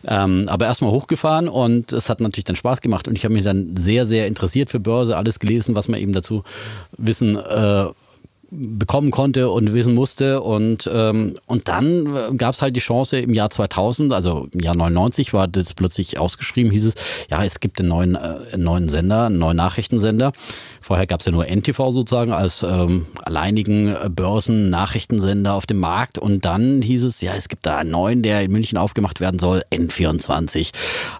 Ähm, 0.07 0.47
aber 0.49 0.67
erstmal 0.67 0.91
hochgefahren 0.93 1.49
und 1.49 1.93
es 1.93 2.09
hat 2.09 2.21
natürlich 2.21 2.45
dann 2.45 2.57
Spaß 2.57 2.81
gemacht 2.81 3.07
und 3.07 3.17
ich 3.17 3.25
habe 3.25 3.35
mich 3.35 3.45
dann 3.45 3.77
sehr, 3.77 4.07
sehr 4.07 4.27
interessiert 4.27 4.71
für 4.71 4.81
Börse, 4.81 5.17
alles 5.17 5.39
gelesen, 5.39 5.77
was 5.77 5.89
man 5.89 6.01
eben 6.01 6.13
dazu 6.13 6.43
wissen 6.97 7.37
äh, 7.37 7.87
bekommen 8.51 9.11
konnte 9.11 9.51
und 9.51 9.75
wissen 9.75 9.95
musste. 9.95 10.41
Und, 10.43 10.91
ähm, 10.93 11.37
und 11.47 11.69
dann 11.69 12.37
gab 12.37 12.55
es 12.55 12.63
halt 12.63 12.77
die 12.77 12.81
Chance 12.81 13.19
im 13.19 13.35
Jahr 13.35 13.51
2000, 13.51 14.13
also 14.13 14.49
im 14.53 14.61
Jahr 14.61 14.77
99 14.77 15.33
war 15.33 15.49
das 15.49 15.75
plötzlich 15.75 16.19
ausgeschrieben, 16.19 16.73
hieß 16.73 16.87
es, 16.87 16.95
ja, 17.31 17.45
es 17.45 17.61
gibt 17.61 17.81
einen 17.81 17.89
neuen, 17.89 18.15
äh, 18.15 18.57
neuen 18.57 18.89
Sender, 18.89 19.27
einen 19.27 19.39
neuen 19.39 19.57
Nachrichtensender. 19.57 20.33
Vorher 20.81 21.07
gab 21.07 21.21
es 21.21 21.27
ja 21.27 21.33
nur 21.33 21.47
NTV 21.47 21.93
sozusagen 21.93 22.33
als 22.33 22.63
ähm, 22.63 23.07
alleinigen 23.23 23.95
Börsen-Nachrichtensender 24.09 25.55
auf 25.55 25.67
dem 25.67 25.79
Markt. 25.79 26.19
Und 26.19 26.45
dann 26.45 26.83
hieß 26.83 27.05
es, 27.05 27.21
ja, 27.21 27.35
es 27.35 27.49
gibt 27.49 27.67
da 27.67 27.79
einen 27.79 27.91
neuen, 27.91 28.23
der 28.23 28.43
in 28.43 28.51
München 28.51 28.79
aufgemacht 28.79 29.21
werden 29.21 29.39
soll, 29.39 29.63
N24, 29.71 30.71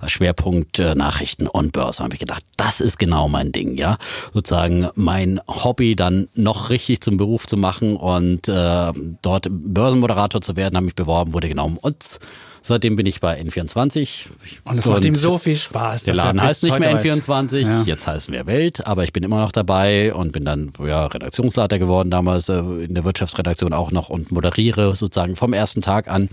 Schwerpunkt 0.07 0.79
äh, 0.79 0.95
Nachrichten 0.95 1.47
und 1.47 1.73
Börse. 1.73 2.03
Habe 2.03 2.15
ich 2.15 2.21
gedacht, 2.21 2.43
das 2.57 2.81
ist 2.81 2.99
genau 2.99 3.29
mein 3.29 3.53
Ding, 3.53 3.77
ja. 3.77 3.99
Sozusagen 4.33 4.89
mein 4.95 5.41
Hobby 5.47 5.95
dann 5.95 6.29
noch 6.35 6.71
richtig 6.71 7.01
zum 7.03 7.20
Beruf 7.21 7.47
zu 7.47 7.59
machen 7.59 7.97
und 7.97 8.49
äh, 8.49 8.93
dort 9.21 9.47
Börsenmoderator 9.51 10.41
zu 10.41 10.57
werden, 10.57 10.75
habe 10.77 10.87
mich 10.87 10.95
beworben, 10.95 11.35
wurde 11.35 11.51
genommen 11.51 11.77
und 11.79 12.19
seitdem 12.63 12.97
bin 12.97 13.05
ich 13.05 13.21
bei 13.21 13.39
N24. 13.39 14.27
Und 14.65 14.79
es 14.79 14.87
macht 14.87 15.05
ihm 15.05 15.15
so 15.15 15.37
viel 15.37 15.57
Spaß. 15.57 16.05
Der 16.05 16.15
Laden 16.15 16.41
heißt 16.41 16.65
nicht 16.65 16.79
mehr 16.79 16.99
N24, 16.99 17.61
ja. 17.61 17.83
jetzt 17.83 18.07
heißen 18.07 18.33
wir 18.33 18.47
Welt, 18.47 18.87
aber 18.87 19.05
ich 19.05 19.13
bin 19.13 19.23
immer 19.23 19.39
noch 19.39 19.53
dabei 19.53 20.15
und 20.15 20.33
bin 20.33 20.47
dann 20.47 20.73
ja, 20.83 21.05
Redaktionsleiter 21.07 21.79
geworden 21.79 22.11
damals 22.11 22.49
äh, 22.49 22.59
in 22.59 22.95
der 22.95 23.05
Wirtschaftsredaktion 23.05 23.75
auch 23.75 23.93
noch 23.93 24.09
und 24.09 24.33
moderiere 24.33 24.97
sozusagen 24.97 25.37
vom 25.37 25.53
ersten 25.53 25.83
Tag 25.83 26.09
an 26.09 26.31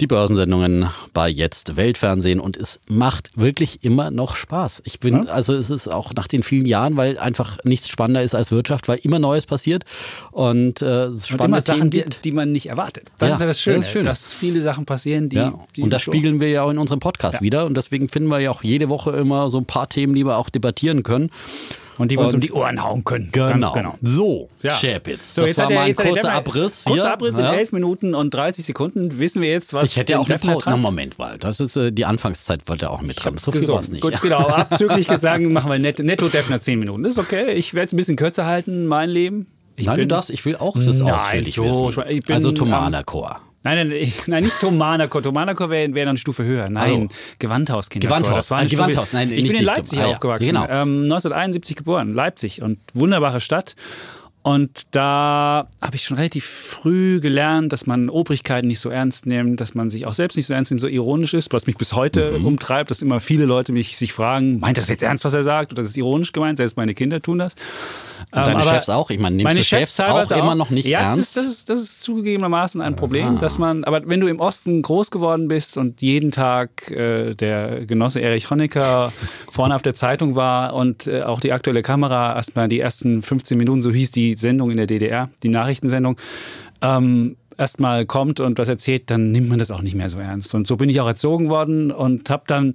die 0.00 0.06
Börsensendungen 0.06 0.88
bei 1.12 1.28
jetzt 1.28 1.76
Weltfernsehen 1.76 2.40
und 2.40 2.56
es 2.56 2.80
macht 2.88 3.38
wirklich 3.38 3.84
immer 3.84 4.10
noch 4.10 4.34
Spaß. 4.34 4.82
Ich 4.84 4.98
bin, 4.98 5.24
ja. 5.24 5.32
also 5.32 5.54
es 5.54 5.70
ist 5.70 5.88
auch 5.88 6.14
nach 6.14 6.26
den 6.26 6.42
vielen 6.42 6.66
Jahren, 6.66 6.96
weil 6.96 7.18
einfach 7.18 7.58
nichts 7.64 7.88
spannender 7.88 8.22
ist 8.22 8.34
als 8.34 8.50
Wirtschaft, 8.50 8.88
weil 8.88 8.98
immer 9.02 9.18
Neues 9.18 9.46
passiert 9.46 9.84
und 10.32 10.82
äh, 10.82 11.06
es 11.06 11.28
spannende 11.28 11.58
und 11.58 11.66
Sachen, 11.66 11.90
die, 11.90 12.04
die, 12.24 12.32
man 12.32 12.52
nicht 12.52 12.66
erwartet. 12.66 13.10
Das 13.18 13.30
ja, 13.30 13.34
ist 13.34 13.40
ja 13.40 13.46
das 13.46 13.60
Schöne, 13.60 13.80
das 13.80 13.90
Schöne, 13.90 14.04
dass 14.04 14.32
viele 14.32 14.62
Sachen 14.62 14.86
passieren, 14.86 15.28
die, 15.28 15.36
ja. 15.36 15.54
die 15.76 15.82
und 15.82 15.90
das 15.90 16.02
spiegeln 16.02 16.40
wir 16.40 16.48
ja 16.48 16.62
auch 16.62 16.70
in 16.70 16.78
unserem 16.78 17.00
Podcast 17.00 17.42
wieder 17.42 17.66
und 17.66 17.76
deswegen 17.76 18.08
finden 18.08 18.30
wir 18.30 18.40
ja 18.40 18.50
auch 18.50 18.62
jede 18.62 18.88
Woche 18.88 19.10
immer 19.12 19.50
so 19.50 19.58
ein 19.58 19.66
paar 19.66 19.88
Themen, 19.88 20.14
die 20.14 20.24
wir 20.24 20.36
auch 20.36 20.48
debattieren 20.48 21.02
können 21.02 21.30
und 22.00 22.10
die 22.10 22.18
wir 22.18 22.24
uns 22.24 22.34
um 22.34 22.40
die 22.40 22.52
Ohren 22.52 22.82
hauen 22.82 23.04
können. 23.04 23.28
Genau. 23.30 23.72
genau. 23.72 23.94
So, 24.00 24.48
ja. 24.62 24.74
Chapitz. 24.74 25.34
So, 25.34 25.44
das 25.44 25.58
war 25.58 25.70
mal 25.70 25.80
ein 25.82 25.94
kurzer 25.94 26.32
Abriss. 26.32 26.84
Kurzer 26.84 27.12
Abriss 27.12 27.36
in 27.36 27.44
ja. 27.44 27.52
11 27.52 27.72
Minuten 27.72 28.14
und 28.14 28.32
30 28.32 28.64
Sekunden. 28.64 29.18
Wissen 29.18 29.42
wir 29.42 29.50
jetzt, 29.50 29.74
was 29.74 29.84
Ich 29.84 29.96
hätte 29.96 30.12
ja 30.12 30.18
auch 30.18 30.28
eine 30.28 30.38
Pause. 30.38 30.70
Na, 30.70 30.76
Moment, 30.76 31.18
Wald. 31.18 31.44
Das 31.44 31.60
ist 31.60 31.76
äh, 31.76 31.92
die 31.92 32.06
Anfangszeit, 32.06 32.66
wollte 32.68 32.86
er 32.86 32.90
auch 32.92 33.02
mit 33.02 33.22
dran. 33.22 33.36
So 33.36 33.52
viel 33.52 33.68
war 33.68 33.80
es 33.80 33.90
nicht. 33.90 34.00
Gut, 34.00 34.20
genau. 34.22 34.46
Abzüglich 34.46 35.06
gesagt, 35.08 35.44
machen 35.44 35.70
wir 35.70 35.78
netto, 35.78 36.02
netto 36.02 36.28
Defner 36.28 36.60
10 36.60 36.78
Minuten. 36.78 37.02
Das 37.02 37.12
ist 37.12 37.18
okay. 37.18 37.52
Ich 37.52 37.74
werde 37.74 37.86
es 37.86 37.92
ein 37.92 37.96
bisschen 37.96 38.16
kürzer 38.16 38.46
halten, 38.46 38.86
mein 38.86 39.10
Leben. 39.10 39.46
Ich 39.76 39.86
Nein, 39.86 40.00
du 40.00 40.06
darfst, 40.06 40.30
ich 40.30 40.44
will 40.44 40.56
auch 40.56 40.74
das 40.76 41.00
Nein, 41.00 41.12
ausführlich 41.12 41.54
so, 41.54 41.64
wissen. 41.64 42.02
Ich 42.08 42.26
bin, 42.26 42.36
also 42.36 42.52
Tomana 42.52 43.02
Chor. 43.02 43.40
Nein, 43.62 43.88
nein, 43.88 44.12
nein, 44.26 44.44
nicht 44.44 44.58
Thomanakor. 44.58 45.22
Thomanakor 45.22 45.68
wäre 45.68 45.94
wär 45.94 46.04
dann 46.04 46.10
eine 46.10 46.18
Stufe 46.18 46.44
höher. 46.44 46.70
Nein, 46.70 47.02
also, 47.02 47.08
Gewandhaus-Kinderchor. 47.38 48.18
Gewandhaus, 48.18 48.36
das 48.46 48.50
war 48.50 48.58
eine 48.58 48.70
Gewandhaus. 48.70 49.12
Nein, 49.12 49.30
ich 49.30 49.46
bin 49.46 49.56
in 49.56 49.64
Leipzig 49.64 49.98
ah, 49.98 50.06
aufgewachsen. 50.06 50.46
Genau. 50.46 50.62
Ähm, 50.64 51.02
1971 51.02 51.76
geboren, 51.76 52.14
Leipzig 52.14 52.62
und 52.62 52.78
wunderbare 52.94 53.40
Stadt. 53.40 53.76
Und 54.42 54.94
da 54.94 55.68
habe 55.82 55.96
ich 55.96 56.04
schon 56.04 56.16
relativ 56.16 56.46
früh 56.46 57.20
gelernt, 57.20 57.74
dass 57.74 57.86
man 57.86 58.08
Obrigkeiten 58.08 58.68
nicht 58.68 58.80
so 58.80 58.88
ernst 58.88 59.26
nimmt, 59.26 59.60
dass 59.60 59.74
man 59.74 59.90
sich 59.90 60.06
auch 60.06 60.14
selbst 60.14 60.36
nicht 60.36 60.46
so 60.46 60.54
ernst 60.54 60.70
nimmt, 60.70 60.80
so 60.80 60.86
ironisch 60.86 61.34
ist, 61.34 61.52
was 61.52 61.66
mich 61.66 61.76
bis 61.76 61.92
heute 61.92 62.38
mhm. 62.38 62.46
umtreibt, 62.46 62.90
dass 62.90 63.02
immer 63.02 63.20
viele 63.20 63.44
Leute 63.44 63.72
mich 63.72 63.98
sich 63.98 64.14
fragen, 64.14 64.58
meint 64.58 64.78
das 64.78 64.88
jetzt 64.88 65.02
ernst, 65.02 65.26
was 65.26 65.34
er 65.34 65.44
sagt, 65.44 65.72
oder 65.72 65.82
ist 65.82 65.90
es 65.90 65.96
ironisch 65.98 66.32
gemeint? 66.32 66.56
Selbst 66.56 66.78
meine 66.78 66.94
Kinder 66.94 67.20
tun 67.20 67.36
das. 67.36 67.54
Und 68.32 68.46
deine 68.46 68.62
ähm, 68.62 68.68
Chefs 68.68 68.88
auch? 68.88 69.10
Ich 69.10 69.18
meine, 69.18 69.36
nimmst 69.36 69.44
meine 69.44 69.58
du 69.58 69.64
Chefs, 69.64 69.96
Chefs 69.96 70.00
auch, 70.00 70.36
auch 70.36 70.42
immer 70.42 70.54
noch 70.54 70.70
nicht 70.70 70.86
ja, 70.86 71.00
ernst? 71.00 71.34
Ja, 71.34 71.42
das, 71.42 71.48
das, 71.48 71.58
ist, 71.58 71.70
das 71.70 71.80
ist 71.80 72.00
zugegebenermaßen 72.00 72.80
ein 72.80 72.94
Problem, 72.94 73.38
dass 73.38 73.58
man, 73.58 73.82
aber 73.84 74.08
wenn 74.08 74.20
du 74.20 74.28
im 74.28 74.38
Osten 74.38 74.82
groß 74.82 75.10
geworden 75.10 75.48
bist 75.48 75.76
und 75.76 76.00
jeden 76.00 76.30
Tag 76.30 76.90
äh, 76.92 77.34
der 77.34 77.86
Genosse 77.86 78.20
Erich 78.20 78.48
Honecker 78.50 79.12
vorne 79.50 79.74
auf 79.74 79.82
der 79.82 79.94
Zeitung 79.94 80.36
war 80.36 80.74
und 80.74 81.08
äh, 81.08 81.22
auch 81.22 81.40
die 81.40 81.52
aktuelle 81.52 81.82
Kamera 81.82 82.36
erstmal 82.36 82.68
die 82.68 82.78
ersten 82.78 83.22
15 83.22 83.58
Minuten, 83.58 83.82
so 83.82 83.90
hieß 83.90 84.12
die 84.12 84.34
Sendung 84.34 84.70
in 84.70 84.76
der 84.76 84.86
DDR, 84.86 85.30
die 85.42 85.48
Nachrichtensendung, 85.48 86.16
ähm, 86.82 87.36
erstmal 87.56 88.06
kommt 88.06 88.40
und 88.40 88.58
was 88.58 88.68
erzählt, 88.68 89.10
dann 89.10 89.30
nimmt 89.30 89.48
man 89.48 89.58
das 89.58 89.70
auch 89.70 89.82
nicht 89.82 89.94
mehr 89.94 90.08
so 90.08 90.18
ernst. 90.18 90.54
Und 90.54 90.66
so 90.66 90.76
bin 90.76 90.88
ich 90.88 91.00
auch 91.00 91.06
erzogen 91.06 91.48
worden 91.48 91.90
und 91.90 92.30
habe 92.30 92.44
dann 92.46 92.74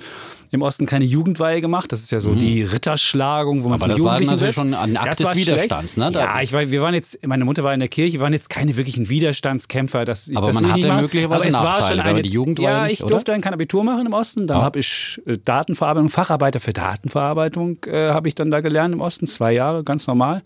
im 0.51 0.61
Osten 0.61 0.85
keine 0.85 1.05
Jugendweihe 1.05 1.61
gemacht. 1.61 1.91
Das 1.91 2.01
ist 2.01 2.11
ja 2.11 2.19
so 2.19 2.29
mhm. 2.29 2.39
die 2.39 2.63
Ritterschlagung, 2.63 3.63
wo 3.63 3.69
man 3.69 3.81
Aber 3.81 3.91
das 3.91 4.01
war 4.01 4.19
natürlich 4.19 4.41
wird. 4.41 4.53
schon 4.53 4.73
ein 4.73 4.97
Akt 4.97 5.19
des 5.19 5.35
Widerstands, 5.35 5.97
ne? 5.97 6.11
Ja, 6.13 6.41
ich 6.41 6.53
war, 6.53 6.69
wir 6.69 6.81
waren 6.81 6.93
jetzt, 6.93 7.25
meine 7.25 7.45
Mutter 7.45 7.63
war 7.63 7.73
in 7.73 7.79
der 7.79 7.89
Kirche, 7.89 8.13
wir 8.13 8.19
waren 8.21 8.33
jetzt 8.33 8.49
keine 8.49 8.75
wirklichen 8.77 9.09
Widerstandskämpfer. 9.09 10.05
Das, 10.05 10.31
aber 10.33 10.47
das 10.47 10.55
man 10.55 10.71
hatte 10.71 10.93
möglicherweise 10.93 11.49
Nachteile, 11.49 12.03
eine, 12.03 12.21
die 12.21 12.29
Jugendweihe 12.29 12.65
Ja, 12.65 12.85
ich 12.85 12.99
nicht, 12.99 13.11
durfte 13.11 13.31
dann 13.31 13.41
kein 13.41 13.53
Abitur 13.53 13.83
machen 13.83 14.05
im 14.05 14.13
Osten. 14.13 14.47
Dann 14.47 14.59
oh. 14.59 14.63
habe 14.63 14.79
ich 14.79 15.21
äh, 15.25 15.37
Datenverarbeitung, 15.43 16.09
Facharbeiter 16.09 16.59
für 16.59 16.73
Datenverarbeitung 16.73 17.77
äh, 17.85 18.09
habe 18.09 18.27
ich 18.27 18.35
dann 18.35 18.51
da 18.51 18.61
gelernt 18.61 18.93
im 18.93 19.01
Osten, 19.01 19.27
zwei 19.27 19.51
Jahre, 19.53 19.83
ganz 19.83 20.07
normal 20.07 20.41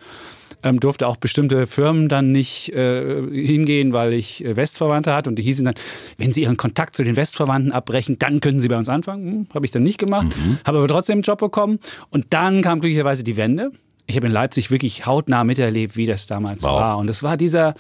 ähm, 0.64 0.80
durfte 0.80 1.08
auch 1.08 1.18
bestimmte 1.18 1.68
Firmen 1.68 2.10
dann 2.10 2.32
nicht 2.32 2.74
äh, 2.74 3.22
hingehen, 3.32 3.94
weil 3.94 4.14
ich 4.14 4.44
äh, 4.44 4.56
Westverwandte 4.56 5.14
hatte. 5.14 5.30
Und 5.30 5.38
die 5.38 5.44
hießen 5.44 5.66
dann, 5.66 5.76
wenn 6.18 6.34
Sie 6.34 6.44
Ihren 6.44 6.58
Kontakt 6.58 6.96
zu 6.96 7.04
den 7.04 7.16
Westverwandten 7.16 7.72
abbrechen, 7.72 8.18
dann 8.20 8.40
können 8.40 8.60
Sie 8.60 8.68
bei 8.68 8.78
uns 8.78 8.90
anfangen. 8.90 9.32
Hm, 9.32 9.48
habe 9.54 9.66
ich 9.66 9.72
dann 9.72 9.84
nicht 9.84 9.98
gemacht, 9.98 10.28
mhm. 10.28 10.58
habe 10.66 10.80
aber 10.80 10.88
trotzdem 10.88 11.16
einen 11.16 11.24
Job 11.24 11.40
bekommen. 11.40 11.80
Und 12.10 12.28
dann 12.32 12.62
kam 12.62 12.80
glücklicherweise 12.80 13.24
die 13.24 13.38
Wende 13.38 13.72
ich 14.10 14.16
habe 14.16 14.26
in 14.26 14.34
Leipzig 14.34 14.72
wirklich 14.72 15.06
hautnah 15.06 15.44
miterlebt, 15.44 15.96
wie 15.96 16.08
das 16.08 16.26
damals 16.26 16.64
wow. 16.64 16.72
war. 16.72 16.98
Und 16.98 17.08
das 17.08 17.22
war 17.22 17.38
dieser 17.38 17.76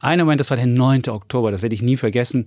eine 0.00 0.24
Moment, 0.24 0.40
das 0.40 0.48
war 0.48 0.56
der 0.56 0.66
9. 0.66 1.08
Oktober, 1.08 1.50
das 1.50 1.60
werde 1.60 1.74
ich 1.74 1.82
nie 1.82 1.96
vergessen, 1.96 2.46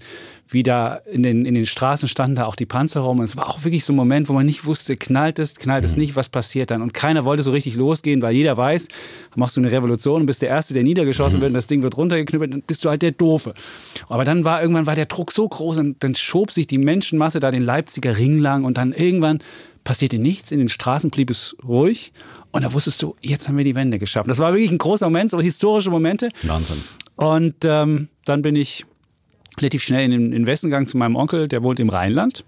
wie 0.49 0.63
da 0.63 0.95
in 1.11 1.21
den, 1.21 1.45
in 1.45 1.53
den 1.53 1.67
Straßen 1.67 2.07
standen 2.07 2.35
da 2.35 2.45
auch 2.45 2.55
die 2.55 2.65
Panzer 2.65 3.01
rum. 3.01 3.19
Und 3.19 3.25
es 3.25 3.37
war 3.37 3.47
auch 3.47 3.63
wirklich 3.63 3.85
so 3.85 3.93
ein 3.93 3.95
Moment, 3.95 4.27
wo 4.27 4.33
man 4.33 4.45
nicht 4.45 4.65
wusste, 4.65 4.95
knallt 4.95 5.37
es, 5.37 5.55
knallt 5.55 5.83
mhm. 5.83 5.89
es 5.89 5.97
nicht, 5.97 6.15
was 6.15 6.29
passiert 6.29 6.71
dann. 6.71 6.81
Und 6.81 6.95
keiner 6.95 7.25
wollte 7.25 7.43
so 7.43 7.51
richtig 7.51 7.75
losgehen, 7.75 8.23
weil 8.23 8.33
jeder 8.33 8.57
weiß, 8.57 8.87
machst 9.35 9.55
du 9.55 9.61
eine 9.61 9.71
Revolution 9.71 10.21
und 10.21 10.25
bist 10.25 10.41
der 10.41 10.49
Erste, 10.49 10.73
der 10.73 10.81
niedergeschossen 10.81 11.37
mhm. 11.37 11.41
wird 11.41 11.49
und 11.51 11.55
das 11.55 11.67
Ding 11.67 11.83
wird 11.83 11.95
runtergeknüppelt, 11.95 12.53
dann 12.53 12.63
bist 12.63 12.83
du 12.83 12.89
halt 12.89 13.03
der 13.03 13.11
Doofe. 13.11 13.53
Aber 14.09 14.25
dann 14.25 14.45
war 14.45 14.63
irgendwann 14.63 14.87
war 14.87 14.95
der 14.95 15.05
Druck 15.05 15.31
so 15.31 15.47
groß 15.47 15.77
und 15.77 16.03
dann 16.03 16.15
schob 16.15 16.51
sich 16.51 16.65
die 16.65 16.79
Menschenmasse 16.79 17.39
da 17.39 17.51
den 17.51 17.63
Leipziger 17.63 18.17
Ring 18.17 18.39
lang 18.39 18.63
und 18.63 18.77
dann 18.77 18.93
irgendwann 18.93 19.39
passierte 19.87 20.19
nichts, 20.19 20.51
in 20.51 20.59
den 20.59 20.67
Straßen 20.67 21.11
blieb 21.11 21.29
es 21.29 21.55
ruhig 21.65 22.11
und 22.51 22.65
da 22.65 22.73
wusstest 22.73 23.01
du, 23.01 23.15
jetzt 23.21 23.47
haben 23.47 23.57
wir 23.57 23.63
die 23.63 23.73
Wende 23.73 23.99
geschafft. 23.99 24.29
Das 24.29 24.37
war 24.37 24.51
wirklich 24.51 24.69
ein 24.69 24.77
großer 24.77 25.05
Moment, 25.05 25.31
so 25.31 25.39
historische 25.39 25.89
Momente. 25.89 26.27
Wahnsinn. 26.43 26.83
Und 27.15 27.55
ähm, 27.63 28.09
dann 28.25 28.41
bin 28.41 28.57
ich 28.57 28.85
relativ 29.57 29.83
schnell 29.83 30.03
in 30.03 30.11
den, 30.11 30.25
in 30.25 30.31
den 30.31 30.45
Westen 30.45 30.67
gegangen 30.67 30.87
zu 30.87 30.97
meinem 30.97 31.15
Onkel, 31.15 31.47
der 31.47 31.63
wohnt 31.63 31.79
im 31.79 31.87
Rheinland. 31.87 32.43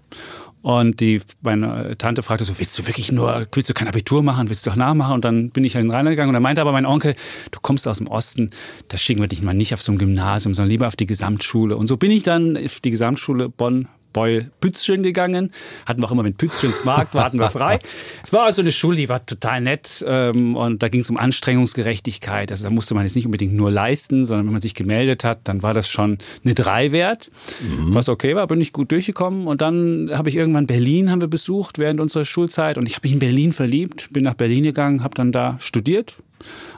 Und 0.60 1.00
die, 1.00 1.22
meine 1.40 1.96
Tante 1.96 2.22
fragte 2.22 2.44
so, 2.44 2.58
willst 2.58 2.78
du 2.78 2.86
wirklich 2.86 3.10
nur, 3.10 3.46
willst 3.52 3.70
du 3.70 3.74
kein 3.74 3.88
Abitur 3.88 4.22
machen, 4.22 4.50
willst 4.50 4.66
du 4.66 4.70
doch 4.70 4.76
nachmachen? 4.76 5.14
Und 5.14 5.24
dann 5.24 5.48
bin 5.48 5.64
ich 5.64 5.74
in 5.76 5.80
den 5.80 5.90
Rheinland 5.90 6.12
gegangen 6.12 6.28
und 6.28 6.34
dann 6.34 6.42
meinte 6.42 6.60
aber 6.60 6.72
mein 6.72 6.84
Onkel, 6.84 7.14
du 7.50 7.60
kommst 7.62 7.88
aus 7.88 7.96
dem 7.96 8.08
Osten, 8.08 8.50
da 8.88 8.98
schicken 8.98 9.22
wir 9.22 9.28
dich 9.28 9.40
mal 9.40 9.54
nicht 9.54 9.72
auf 9.72 9.80
so 9.80 9.92
ein 9.92 9.96
Gymnasium, 9.96 10.52
sondern 10.52 10.70
lieber 10.70 10.88
auf 10.88 10.96
die 10.96 11.06
Gesamtschule. 11.06 11.74
Und 11.74 11.86
so 11.86 11.96
bin 11.96 12.10
ich 12.10 12.22
dann 12.22 12.58
auf 12.58 12.80
die 12.80 12.90
Gesamtschule 12.90 13.48
Bonn 13.48 13.88
Beul 14.12 14.50
Pützchen 14.60 15.02
gegangen. 15.02 15.52
Hatten 15.86 16.02
wir 16.02 16.06
auch 16.06 16.12
immer, 16.12 16.24
wenn 16.24 16.34
Pützchens 16.34 16.84
Markt 16.84 17.14
war, 17.14 17.24
hatten 17.24 17.38
wir 17.38 17.50
frei. 17.50 17.78
es 18.24 18.32
war 18.32 18.44
also 18.44 18.62
eine 18.62 18.72
Schule, 18.72 18.96
die 18.96 19.08
war 19.08 19.24
total 19.24 19.60
nett 19.60 20.04
ähm, 20.06 20.56
und 20.56 20.82
da 20.82 20.88
ging 20.88 21.00
es 21.00 21.10
um 21.10 21.16
Anstrengungsgerechtigkeit. 21.16 22.50
Also 22.50 22.64
da 22.64 22.70
musste 22.70 22.94
man 22.94 23.04
jetzt 23.04 23.16
nicht 23.16 23.26
unbedingt 23.26 23.54
nur 23.54 23.70
leisten, 23.70 24.24
sondern 24.24 24.46
wenn 24.46 24.52
man 24.52 24.62
sich 24.62 24.74
gemeldet 24.74 25.24
hat, 25.24 25.40
dann 25.44 25.62
war 25.62 25.74
das 25.74 25.88
schon 25.88 26.18
eine 26.44 26.54
Drei 26.54 26.92
wert, 26.92 27.30
mhm. 27.60 27.94
was 27.94 28.08
okay 28.08 28.34
war, 28.34 28.46
bin 28.46 28.60
ich 28.60 28.72
gut 28.72 28.90
durchgekommen. 28.92 29.46
Und 29.46 29.60
dann 29.60 30.10
habe 30.12 30.28
ich 30.28 30.36
irgendwann 30.36 30.66
Berlin 30.66 31.10
haben 31.10 31.20
wir 31.20 31.28
besucht 31.28 31.78
während 31.78 32.00
unserer 32.00 32.24
Schulzeit 32.24 32.78
und 32.78 32.86
ich 32.86 32.94
habe 32.94 33.06
mich 33.06 33.12
in 33.12 33.18
Berlin 33.18 33.52
verliebt, 33.52 34.08
bin 34.12 34.24
nach 34.24 34.34
Berlin 34.34 34.64
gegangen, 34.64 35.02
habe 35.02 35.14
dann 35.14 35.32
da 35.32 35.56
studiert, 35.60 36.16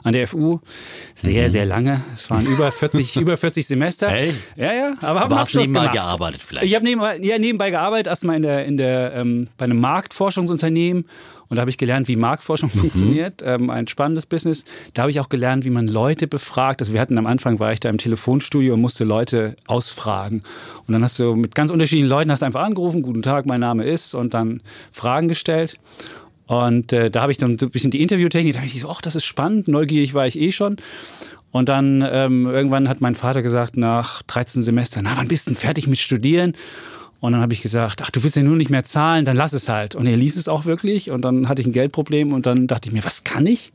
an 0.03 0.13
der 0.13 0.27
FU. 0.27 0.59
Sehr, 1.13 1.43
mhm. 1.43 1.49
sehr 1.49 1.65
lange. 1.65 2.01
Es 2.13 2.29
waren 2.29 2.45
über 2.45 2.71
40, 2.71 3.15
über 3.21 3.37
40 3.37 3.65
Semester. 3.65 4.09
Hey. 4.09 4.33
Ja, 4.55 4.73
ja. 4.73 4.93
Aber 5.01 5.21
habe 5.21 5.35
hast 5.35 5.55
nebenbei 5.55 5.81
gemacht. 5.81 5.93
gearbeitet 5.93 6.41
vielleicht? 6.41 6.65
Ich 6.65 6.75
habe 6.75 6.85
nebenbei, 6.85 7.19
ja, 7.21 7.37
nebenbei 7.37 7.71
gearbeitet, 7.71 8.07
erstmal 8.07 8.35
in 8.35 8.41
der, 8.41 8.65
in 8.65 8.77
der, 8.77 9.13
ähm, 9.13 9.47
bei 9.57 9.65
einem 9.65 9.79
Marktforschungsunternehmen. 9.79 11.05
Und 11.53 11.57
da 11.57 11.61
habe 11.61 11.69
ich 11.69 11.77
gelernt, 11.77 12.07
wie 12.07 12.15
Marktforschung 12.15 12.71
mhm. 12.73 12.79
funktioniert. 12.79 13.43
Ähm, 13.45 13.69
ein 13.69 13.87
spannendes 13.87 14.25
Business. 14.25 14.63
Da 14.95 15.03
habe 15.03 15.11
ich 15.11 15.19
auch 15.19 15.29
gelernt, 15.29 15.65
wie 15.65 15.69
man 15.69 15.87
Leute 15.87 16.27
befragt. 16.27 16.81
Also 16.81 16.93
wir 16.93 17.01
hatten 17.01 17.17
am 17.17 17.27
Anfang, 17.27 17.59
war 17.59 17.71
ich 17.71 17.79
da 17.79 17.89
im 17.89 17.99
Telefonstudio 17.99 18.73
und 18.73 18.81
musste 18.81 19.03
Leute 19.03 19.55
ausfragen. 19.67 20.41
Und 20.87 20.93
dann 20.93 21.03
hast 21.03 21.19
du 21.19 21.35
mit 21.35 21.53
ganz 21.53 21.69
unterschiedlichen 21.69 22.09
Leuten 22.09 22.31
hast 22.31 22.41
einfach 22.41 22.63
angerufen, 22.63 23.03
guten 23.03 23.21
Tag, 23.21 23.45
mein 23.45 23.59
Name 23.59 23.83
ist, 23.83 24.15
und 24.15 24.33
dann 24.33 24.61
Fragen 24.91 25.27
gestellt. 25.27 25.77
Und 26.45 26.91
äh, 26.91 27.09
da 27.09 27.21
habe 27.21 27.31
ich 27.31 27.37
dann 27.37 27.57
so 27.57 27.67
ein 27.67 27.71
bisschen 27.71 27.91
die 27.91 28.01
Interviewtechnik, 28.01 28.53
da 28.53 28.59
habe 28.59 28.67
ich 28.67 28.79
so, 28.79 28.89
ach, 28.89 29.01
das 29.01 29.15
ist 29.15 29.25
spannend, 29.25 29.67
neugierig 29.67 30.13
war 30.13 30.27
ich 30.27 30.37
eh 30.39 30.51
schon. 30.51 30.77
Und 31.51 31.69
dann 31.69 32.03
ähm, 32.09 32.47
irgendwann 32.47 32.89
hat 32.89 32.99
mein 32.99 33.15
Vater 33.15 33.41
gesagt, 33.41 33.77
nach 33.77 34.23
13 34.23 34.63
Semestern, 34.63 35.05
na, 35.05 35.15
wann 35.15 35.27
bist 35.27 35.45
du 35.45 35.51
denn 35.51 35.57
fertig 35.57 35.87
mit 35.87 35.99
Studieren? 35.99 36.53
Und 37.19 37.31
dann 37.31 37.41
habe 37.41 37.53
ich 37.53 37.61
gesagt, 37.61 38.01
ach, 38.01 38.09
du 38.09 38.21
willst 38.23 38.35
ja 38.35 38.43
nur 38.43 38.57
nicht 38.57 38.69
mehr 38.69 38.83
zahlen, 38.83 39.23
dann 39.23 39.37
lass 39.37 39.53
es 39.53 39.69
halt. 39.69 39.95
Und 39.95 40.07
er 40.07 40.17
ließ 40.17 40.35
es 40.35 40.49
auch 40.49 40.65
wirklich. 40.65 41.09
Und 41.11 41.21
dann 41.21 41.47
hatte 41.47 41.61
ich 41.61 41.67
ein 41.67 41.71
Geldproblem 41.71 42.33
und 42.33 42.45
dann 42.45 42.67
dachte 42.67 42.89
ich 42.89 42.93
mir, 42.93 43.05
was 43.05 43.23
kann 43.23 43.45
ich? 43.45 43.71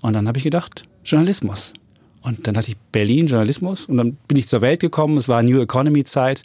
Und 0.00 0.14
dann 0.14 0.28
habe 0.28 0.38
ich 0.38 0.44
gedacht, 0.44 0.84
Journalismus. 1.04 1.74
Und 2.22 2.46
dann 2.46 2.56
hatte 2.56 2.70
ich 2.70 2.76
Berlin 2.92 3.26
Journalismus 3.26 3.86
und 3.86 3.98
dann 3.98 4.16
bin 4.28 4.38
ich 4.38 4.48
zur 4.48 4.60
Welt 4.60 4.80
gekommen. 4.80 5.16
Es 5.16 5.28
war 5.28 5.42
New 5.42 5.60
Economy 5.60 6.04
Zeit. 6.04 6.42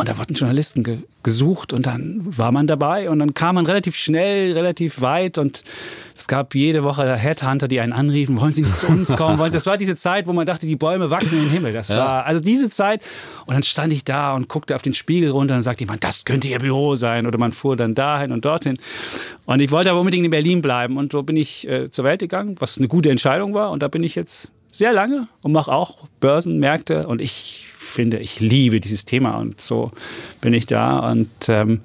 Und 0.00 0.08
da 0.08 0.16
wurden 0.16 0.32
Journalisten 0.32 0.82
ge 0.82 0.98
gesucht 1.22 1.74
und 1.74 1.84
dann 1.84 2.20
war 2.38 2.50
man 2.50 2.66
dabei 2.66 3.10
und 3.10 3.18
dann 3.18 3.34
kam 3.34 3.56
man 3.56 3.66
relativ 3.66 3.94
schnell, 3.94 4.54
relativ 4.54 5.02
weit 5.02 5.36
und 5.36 5.62
es 6.16 6.26
gab 6.26 6.54
jede 6.54 6.82
Woche 6.82 7.14
Headhunter, 7.14 7.68
die 7.68 7.80
einen 7.80 7.92
anriefen, 7.92 8.40
wollen 8.40 8.54
Sie 8.54 8.62
nicht 8.62 8.74
zu 8.74 8.86
uns 8.86 9.14
kommen? 9.14 9.38
Wollen 9.38 9.50
Sie? 9.50 9.58
Das 9.58 9.66
war 9.66 9.76
diese 9.76 9.96
Zeit, 9.96 10.26
wo 10.26 10.32
man 10.32 10.46
dachte, 10.46 10.66
die 10.66 10.76
Bäume 10.76 11.10
wachsen 11.10 11.36
in 11.36 11.44
den 11.44 11.50
Himmel. 11.50 11.74
Das 11.74 11.88
ja. 11.88 11.98
war 11.98 12.24
also 12.24 12.42
diese 12.42 12.70
Zeit 12.70 13.02
und 13.44 13.52
dann 13.52 13.62
stand 13.62 13.92
ich 13.92 14.02
da 14.02 14.34
und 14.34 14.48
guckte 14.48 14.74
auf 14.74 14.80
den 14.80 14.94
Spiegel 14.94 15.30
runter 15.30 15.56
und 15.56 15.62
sagte 15.62 15.84
jemand, 15.84 16.02
das 16.02 16.24
könnte 16.24 16.48
Ihr 16.48 16.60
Büro 16.60 16.96
sein 16.96 17.26
oder 17.26 17.38
man 17.38 17.52
fuhr 17.52 17.76
dann 17.76 17.94
dahin 17.94 18.32
und 18.32 18.46
dorthin 18.46 18.78
und 19.44 19.60
ich 19.60 19.70
wollte 19.70 19.90
aber 19.90 20.00
unbedingt 20.00 20.24
in 20.24 20.30
Berlin 20.30 20.62
bleiben 20.62 20.96
und 20.96 21.12
so 21.12 21.22
bin 21.22 21.36
ich 21.36 21.68
äh, 21.68 21.90
zur 21.90 22.06
Welt 22.06 22.20
gegangen, 22.20 22.56
was 22.58 22.78
eine 22.78 22.88
gute 22.88 23.10
Entscheidung 23.10 23.52
war 23.52 23.70
und 23.70 23.82
da 23.82 23.88
bin 23.88 24.02
ich 24.02 24.14
jetzt 24.14 24.50
sehr 24.70 24.92
lange 24.92 25.28
und 25.42 25.52
mache 25.52 25.72
auch 25.72 26.06
Börsenmärkte 26.20 27.06
und 27.06 27.20
ich 27.20 27.66
finde, 27.74 28.18
ich 28.18 28.40
liebe 28.40 28.80
dieses 28.80 29.04
Thema 29.04 29.36
und 29.36 29.60
so 29.60 29.90
bin 30.40 30.52
ich 30.52 30.66
da. 30.66 31.10
Und 31.10 31.28
ähm, 31.48 31.80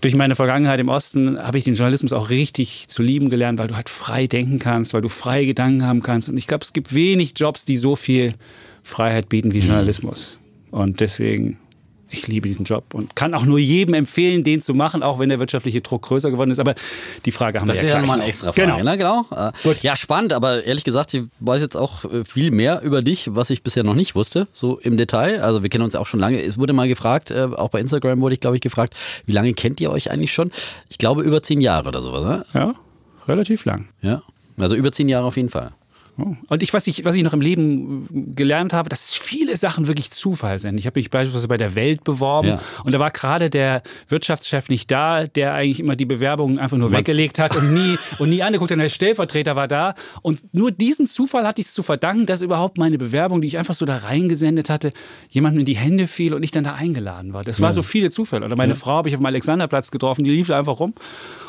durch 0.00 0.14
meine 0.14 0.34
Vergangenheit 0.34 0.80
im 0.80 0.88
Osten 0.88 1.38
habe 1.38 1.58
ich 1.58 1.64
den 1.64 1.74
Journalismus 1.74 2.12
auch 2.12 2.28
richtig 2.30 2.88
zu 2.88 3.02
lieben 3.02 3.30
gelernt, 3.30 3.58
weil 3.58 3.68
du 3.68 3.76
halt 3.76 3.88
frei 3.88 4.26
denken 4.26 4.58
kannst, 4.58 4.94
weil 4.94 5.00
du 5.00 5.08
freie 5.08 5.46
Gedanken 5.46 5.84
haben 5.84 6.02
kannst. 6.02 6.28
Und 6.28 6.36
ich 6.36 6.46
glaube, 6.46 6.64
es 6.64 6.72
gibt 6.72 6.94
wenig 6.94 7.34
Jobs, 7.36 7.64
die 7.64 7.76
so 7.76 7.96
viel 7.96 8.34
Freiheit 8.82 9.28
bieten 9.28 9.52
wie 9.52 9.60
mhm. 9.60 9.68
Journalismus. 9.68 10.38
Und 10.70 11.00
deswegen 11.00 11.58
ich 12.10 12.28
liebe 12.28 12.46
diesen 12.46 12.64
Job 12.64 12.94
und 12.94 13.16
kann 13.16 13.34
auch 13.34 13.44
nur 13.44 13.58
jedem 13.58 13.94
empfehlen, 13.94 14.44
den 14.44 14.62
zu 14.62 14.74
machen, 14.74 15.02
auch 15.02 15.18
wenn 15.18 15.28
der 15.28 15.38
wirtschaftliche 15.38 15.80
Druck 15.80 16.02
größer 16.02 16.30
geworden 16.30 16.50
ist. 16.50 16.58
Aber 16.58 16.74
die 17.24 17.32
Frage 17.32 17.60
haben 17.60 17.66
das 17.66 17.78
wir 17.82 17.88
ja 17.88 17.94
Das 17.94 17.94
ist 17.94 17.94
ja 17.94 18.00
nochmal 18.00 18.20
eine 18.20 18.28
extra 18.28 18.52
Frage. 18.52 18.72
Genau. 18.72 18.82
Ne? 18.82 18.98
genau. 18.98 19.26
Äh, 19.30 19.52
Gut. 19.62 19.82
Ja, 19.82 19.96
spannend, 19.96 20.32
aber 20.32 20.64
ehrlich 20.64 20.84
gesagt, 20.84 21.14
ich 21.14 21.24
weiß 21.40 21.60
jetzt 21.60 21.76
auch 21.76 22.04
äh, 22.04 22.24
viel 22.24 22.50
mehr 22.50 22.82
über 22.82 23.02
dich, 23.02 23.34
was 23.34 23.50
ich 23.50 23.62
bisher 23.62 23.82
noch 23.82 23.94
nicht 23.94 24.14
wusste, 24.14 24.46
so 24.52 24.78
im 24.78 24.96
Detail. 24.96 25.42
Also 25.42 25.62
wir 25.62 25.70
kennen 25.70 25.84
uns 25.84 25.96
auch 25.96 26.06
schon 26.06 26.20
lange. 26.20 26.40
Es 26.42 26.58
wurde 26.58 26.72
mal 26.72 26.88
gefragt, 26.88 27.30
äh, 27.30 27.48
auch 27.56 27.70
bei 27.70 27.80
Instagram 27.80 28.20
wurde 28.20 28.34
ich, 28.34 28.40
glaube 28.40 28.56
ich, 28.56 28.62
gefragt, 28.62 28.94
wie 29.24 29.32
lange 29.32 29.52
kennt 29.54 29.80
ihr 29.80 29.90
euch 29.90 30.10
eigentlich 30.10 30.32
schon? 30.32 30.52
Ich 30.88 30.98
glaube 30.98 31.22
über 31.22 31.42
zehn 31.42 31.60
Jahre 31.60 31.88
oder 31.88 32.02
sowas, 32.02 32.22
ne? 32.22 32.44
Ja, 32.54 32.74
relativ 33.26 33.64
lang. 33.64 33.88
Ja, 34.02 34.22
also 34.58 34.76
über 34.76 34.92
zehn 34.92 35.08
Jahre 35.08 35.26
auf 35.26 35.36
jeden 35.36 35.48
Fall. 35.48 35.72
Und 36.16 36.62
ich, 36.62 36.72
was 36.72 36.86
ich, 36.86 37.04
was 37.04 37.14
ich 37.16 37.22
noch 37.22 37.34
im 37.34 37.40
Leben 37.40 38.34
gelernt 38.34 38.72
habe, 38.72 38.88
dass 38.88 39.14
viele 39.14 39.56
Sachen 39.56 39.86
wirklich 39.86 40.10
Zufall 40.10 40.58
sind. 40.58 40.78
Ich 40.78 40.86
habe 40.86 40.98
mich 40.98 41.10
beispielsweise 41.10 41.48
bei 41.48 41.58
der 41.58 41.74
Welt 41.74 42.04
beworben 42.04 42.48
ja. 42.48 42.60
und 42.84 42.94
da 42.94 42.98
war 42.98 43.10
gerade 43.10 43.50
der 43.50 43.82
Wirtschaftschef 44.08 44.70
nicht 44.70 44.90
da, 44.90 45.26
der 45.26 45.52
eigentlich 45.52 45.80
immer 45.80 45.94
die 45.94 46.06
Bewerbungen 46.06 46.58
einfach 46.58 46.78
nur 46.78 46.90
weggelegt 46.90 47.38
hat 47.38 47.54
und 47.54 47.74
nie, 47.74 47.98
und 48.18 48.30
nie 48.30 48.42
angeguckt 48.42 48.70
hat. 48.70 48.78
Der 48.78 48.88
Stellvertreter 48.88 49.56
war 49.56 49.68
da. 49.68 49.94
Und 50.22 50.54
nur 50.54 50.70
diesem 50.70 51.06
Zufall 51.06 51.46
hatte 51.46 51.60
ich 51.60 51.66
es 51.66 51.74
zu 51.74 51.82
verdanken, 51.82 52.24
dass 52.24 52.40
überhaupt 52.40 52.78
meine 52.78 52.96
Bewerbung, 52.96 53.42
die 53.42 53.48
ich 53.48 53.58
einfach 53.58 53.74
so 53.74 53.84
da 53.84 53.96
reingesendet 53.96 54.70
hatte, 54.70 54.92
jemandem 55.28 55.60
in 55.60 55.66
die 55.66 55.76
Hände 55.76 56.06
fiel 56.06 56.32
und 56.32 56.42
ich 56.42 56.50
dann 56.50 56.64
da 56.64 56.74
eingeladen 56.74 57.34
war. 57.34 57.44
Das 57.44 57.60
war 57.60 57.72
so 57.72 57.82
viele 57.82 58.10
Zufälle. 58.10 58.46
Oder 58.46 58.56
meine 58.56 58.72
ja. 58.72 58.78
Frau 58.78 58.92
habe 58.92 59.08
ich 59.08 59.14
auf 59.14 59.20
dem 59.20 59.26
Alexanderplatz 59.26 59.90
getroffen, 59.90 60.24
die 60.24 60.30
lief 60.30 60.46
da 60.46 60.58
einfach 60.58 60.80
rum 60.80 60.94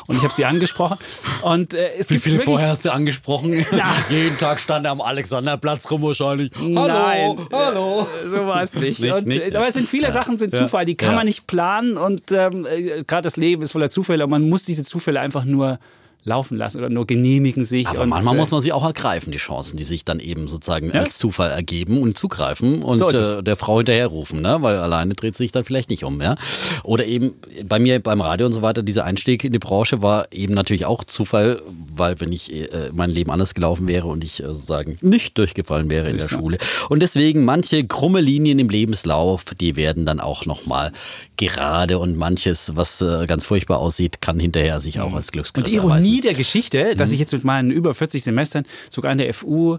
und 0.08 0.16
ich 0.16 0.22
habe 0.22 0.32
sie 0.32 0.46
angesprochen. 0.46 0.96
Und, 1.42 1.74
äh, 1.74 1.92
es 1.98 2.08
Wie 2.08 2.18
viele 2.18 2.40
vorher 2.40 2.70
hast 2.70 2.84
du 2.84 2.92
angesprochen? 2.92 3.64
Ja. 3.70 3.94
Jeden 4.10 4.38
Tag 4.38 4.58
stand 4.58 4.86
er 4.86 4.92
am 4.92 5.02
Alexanderplatz 5.02 5.90
rum 5.90 6.02
wahrscheinlich. 6.02 6.50
Hallo, 6.58 6.86
Nein, 6.86 7.36
hallo. 7.52 8.06
Äh, 8.24 8.28
so 8.28 8.46
war 8.46 8.62
es 8.62 8.74
nicht. 8.74 9.00
nicht, 9.00 9.12
und, 9.12 9.26
nicht. 9.26 9.54
Aber 9.54 9.68
es 9.68 9.74
sind 9.74 9.86
viele 9.86 10.04
ja. 10.04 10.10
Sachen 10.10 10.38
sind 10.38 10.54
Zufall, 10.54 10.86
die 10.86 10.94
kann 10.94 11.10
ja. 11.10 11.16
man 11.16 11.26
nicht 11.26 11.46
planen 11.46 11.98
und 11.98 12.22
ähm, 12.32 12.66
äh, 12.66 13.04
gerade 13.04 13.22
das 13.22 13.36
Leben 13.36 13.62
ist 13.62 13.72
voller 13.72 13.90
Zufälle 13.90 14.24
und 14.24 14.30
man 14.30 14.48
muss 14.48 14.64
diese 14.64 14.82
Zufälle 14.82 15.20
einfach 15.20 15.44
nur 15.44 15.78
laufen 16.24 16.56
lassen 16.56 16.78
oder 16.78 16.90
nur 16.90 17.06
genehmigen 17.06 17.64
sich. 17.64 17.88
Aber 17.88 18.06
manchmal 18.06 18.36
muss 18.36 18.50
man 18.50 18.60
sie 18.60 18.72
auch 18.72 18.84
ergreifen, 18.84 19.32
die 19.32 19.38
Chancen, 19.38 19.76
die 19.76 19.84
sich 19.84 20.04
dann 20.04 20.20
eben 20.20 20.46
sozusagen 20.46 20.88
ja? 20.88 21.00
als 21.00 21.18
Zufall 21.18 21.50
ergeben 21.50 21.98
und 21.98 22.18
zugreifen 22.18 22.82
und 22.82 22.98
so 22.98 23.08
äh, 23.08 23.42
der 23.42 23.56
Frau 23.56 23.78
hinterherrufen, 23.78 24.42
ne? 24.42 24.58
weil 24.60 24.78
alleine 24.78 25.14
dreht 25.14 25.36
sich 25.36 25.52
dann 25.52 25.64
vielleicht 25.64 25.90
nicht 25.90 26.04
um. 26.04 26.20
Ja? 26.20 26.36
Oder 26.84 27.06
eben 27.06 27.32
bei 27.64 27.78
mir 27.78 28.00
beim 28.00 28.20
Radio 28.20 28.46
und 28.46 28.52
so 28.52 28.62
weiter, 28.62 28.82
dieser 28.82 29.04
Einstieg 29.04 29.44
in 29.44 29.52
die 29.52 29.58
Branche 29.58 30.02
war 30.02 30.26
eben 30.32 30.54
natürlich 30.54 30.86
auch 30.86 31.04
Zufall, 31.04 31.62
weil 31.94 32.20
wenn 32.20 32.32
ich 32.32 32.52
äh, 32.52 32.90
mein 32.92 33.10
Leben 33.10 33.30
anders 33.30 33.54
gelaufen 33.54 33.88
wäre 33.88 34.06
und 34.06 34.22
ich 34.22 34.42
äh, 34.42 34.46
sozusagen 34.46 34.98
nicht 35.00 35.38
durchgefallen 35.38 35.90
wäre 35.90 36.08
in 36.08 36.18
der 36.18 36.28
Schule. 36.28 36.58
Und 36.88 37.00
deswegen 37.00 37.44
manche 37.44 37.86
krumme 37.86 38.20
Linien 38.20 38.58
im 38.58 38.68
Lebenslauf, 38.68 39.44
die 39.58 39.76
werden 39.76 40.04
dann 40.04 40.20
auch 40.20 40.46
nochmal 40.46 40.92
gerade 41.36 41.98
und 41.98 42.16
manches, 42.16 42.72
was 42.74 43.00
äh, 43.00 43.26
ganz 43.26 43.46
furchtbar 43.46 43.78
aussieht, 43.78 44.20
kann 44.20 44.38
hinterher 44.38 44.80
sich 44.80 45.00
auch 45.00 45.14
als 45.14 45.32
Glücksgriff 45.32 45.64
Und 45.64 45.70
die 45.70 45.78
Ironie 46.08 46.20
der 46.22 46.34
Geschichte, 46.34 46.96
dass 46.96 47.12
ich 47.12 47.20
jetzt 47.20 47.32
mit 47.32 47.44
meinen 47.44 47.70
über 47.70 47.94
40 47.94 48.24
Semestern 48.24 48.64
sogar 48.90 49.12
an 49.12 49.18
der 49.18 49.32
FU 49.34 49.78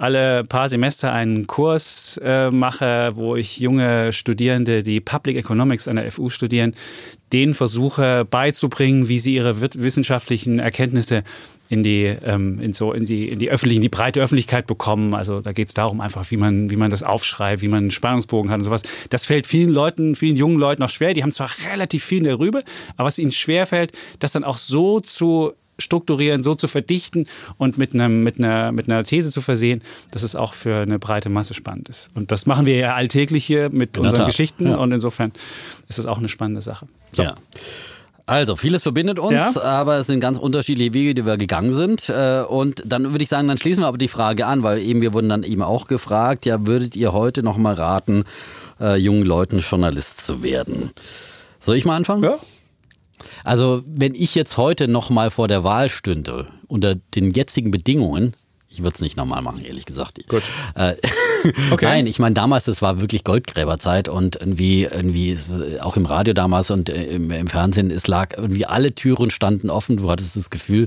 alle 0.00 0.44
paar 0.44 0.68
Semester 0.70 1.12
einen 1.12 1.46
Kurs 1.46 2.18
äh, 2.24 2.50
mache, 2.50 3.10
wo 3.14 3.36
ich 3.36 3.58
junge 3.58 4.14
Studierende, 4.14 4.82
die 4.82 5.00
Public 5.00 5.36
Economics 5.36 5.88
an 5.88 5.96
der 5.96 6.10
FU 6.10 6.30
studieren, 6.30 6.74
denen 7.34 7.52
versuche 7.52 8.24
beizubringen, 8.24 9.08
wie 9.08 9.18
sie 9.18 9.34
ihre 9.34 9.60
wissenschaftlichen 9.60 10.58
Erkenntnisse 10.58 11.22
in 11.68 11.82
die, 11.82 12.16
ähm, 12.24 12.58
in 12.60 12.72
so, 12.72 12.94
in 12.94 13.04
die, 13.04 13.28
in 13.28 13.38
die 13.38 13.50
öffentliche, 13.50 13.76
in 13.76 13.82
die 13.82 13.90
breite 13.90 14.22
Öffentlichkeit 14.22 14.66
bekommen. 14.66 15.14
Also 15.14 15.42
da 15.42 15.52
geht 15.52 15.68
es 15.68 15.74
darum 15.74 16.00
einfach, 16.00 16.30
wie 16.30 16.38
man, 16.38 16.70
wie 16.70 16.76
man 16.76 16.90
das 16.90 17.02
aufschreibt, 17.02 17.60
wie 17.60 17.68
man 17.68 17.80
einen 17.80 17.90
Spannungsbogen 17.90 18.50
hat 18.50 18.58
und 18.58 18.64
sowas. 18.64 18.82
Das 19.10 19.26
fällt 19.26 19.46
vielen 19.46 19.70
Leuten, 19.70 20.14
vielen 20.14 20.34
jungen 20.34 20.58
Leuten 20.58 20.82
auch 20.82 20.88
schwer. 20.88 21.12
Die 21.12 21.22
haben 21.22 21.30
zwar 21.30 21.50
relativ 21.70 22.02
viel 22.04 22.18
in 22.18 22.24
der 22.24 22.38
Rübe, 22.38 22.64
aber 22.96 23.06
was 23.06 23.18
ihnen 23.18 23.32
schwer 23.32 23.66
fällt, 23.66 23.92
das 24.18 24.32
dann 24.32 24.44
auch 24.44 24.56
so 24.56 25.00
zu 25.00 25.52
strukturieren, 25.80 26.42
so 26.42 26.54
zu 26.54 26.68
verdichten 26.68 27.26
und 27.58 27.78
mit, 27.78 27.94
einem, 27.94 28.22
mit, 28.22 28.38
einer, 28.38 28.72
mit 28.72 28.88
einer 28.88 29.04
These 29.04 29.30
zu 29.30 29.40
versehen, 29.40 29.82
dass 30.10 30.22
es 30.22 30.34
auch 30.36 30.54
für 30.54 30.82
eine 30.82 30.98
breite 30.98 31.28
Masse 31.28 31.54
spannend 31.54 31.88
ist. 31.88 32.10
Und 32.14 32.32
das 32.32 32.46
machen 32.46 32.66
wir 32.66 32.76
ja 32.76 32.94
alltäglich 32.94 33.44
hier 33.44 33.70
mit 33.70 33.98
unseren 33.98 34.26
Geschichten 34.26 34.68
ja. 34.68 34.76
und 34.76 34.92
insofern 34.92 35.32
ist 35.88 35.98
das 35.98 36.06
auch 36.06 36.18
eine 36.18 36.28
spannende 36.28 36.60
Sache. 36.60 36.86
So. 37.12 37.22
Ja. 37.22 37.34
Also, 38.30 38.54
vieles 38.54 38.84
verbindet 38.84 39.18
uns, 39.18 39.56
ja. 39.56 39.60
aber 39.62 39.98
es 39.98 40.06
sind 40.06 40.20
ganz 40.20 40.38
unterschiedliche 40.38 40.94
Wege, 40.94 41.14
die 41.14 41.26
wir 41.26 41.36
gegangen 41.36 41.72
sind. 41.72 42.08
Äh, 42.08 42.42
und 42.42 42.80
dann 42.86 43.10
würde 43.10 43.24
ich 43.24 43.28
sagen, 43.28 43.48
dann 43.48 43.58
schließen 43.58 43.82
wir 43.82 43.88
aber 43.88 43.98
die 43.98 44.06
Frage 44.06 44.46
an, 44.46 44.62
weil 44.62 44.78
eben 44.78 45.00
wir 45.00 45.12
wurden 45.12 45.28
dann 45.28 45.42
eben 45.42 45.62
auch 45.62 45.88
gefragt, 45.88 46.46
ja, 46.46 46.64
würdet 46.64 46.94
ihr 46.94 47.12
heute 47.12 47.42
noch 47.42 47.56
mal 47.56 47.74
raten, 47.74 48.24
äh, 48.78 48.94
jungen 48.94 49.24
Leuten 49.24 49.58
Journalist 49.58 50.24
zu 50.24 50.44
werden? 50.44 50.92
Soll 51.58 51.74
ich 51.74 51.84
mal 51.84 51.96
anfangen? 51.96 52.22
Ja. 52.22 52.38
Also, 53.42 53.82
wenn 53.84 54.14
ich 54.14 54.36
jetzt 54.36 54.56
heute 54.56 54.86
noch 54.86 55.10
mal 55.10 55.32
vor 55.32 55.48
der 55.48 55.64
Wahl 55.64 55.88
stünde, 55.88 56.46
unter 56.68 56.94
den 56.94 57.32
jetzigen 57.32 57.72
Bedingungen, 57.72 58.34
ich 58.72 58.84
würde 58.84 58.94
es 58.94 59.00
nicht 59.00 59.16
nochmal 59.16 59.42
machen, 59.42 59.64
ehrlich 59.64 59.84
gesagt. 59.84 60.20
Gut. 60.28 60.44
Äh, 60.76 60.94
okay. 61.72 61.86
Nein, 61.86 62.06
ich 62.06 62.20
meine, 62.20 62.34
damals, 62.34 62.64
das 62.64 62.80
war 62.82 63.00
wirklich 63.00 63.24
Goldgräberzeit 63.24 64.08
und 64.08 64.36
irgendwie, 64.36 64.84
irgendwie 64.84 65.36
auch 65.80 65.96
im 65.96 66.06
Radio 66.06 66.34
damals 66.34 66.70
und 66.70 66.88
äh, 66.88 67.04
im, 67.06 67.32
im, 67.32 67.48
Fernsehen, 67.48 67.90
es 67.90 68.06
lag 68.06 68.36
irgendwie 68.36 68.66
alle 68.66 68.94
Türen 68.94 69.30
standen 69.30 69.70
offen. 69.70 69.96
Du 69.96 70.08
hattest 70.08 70.36
das 70.36 70.50
Gefühl, 70.50 70.86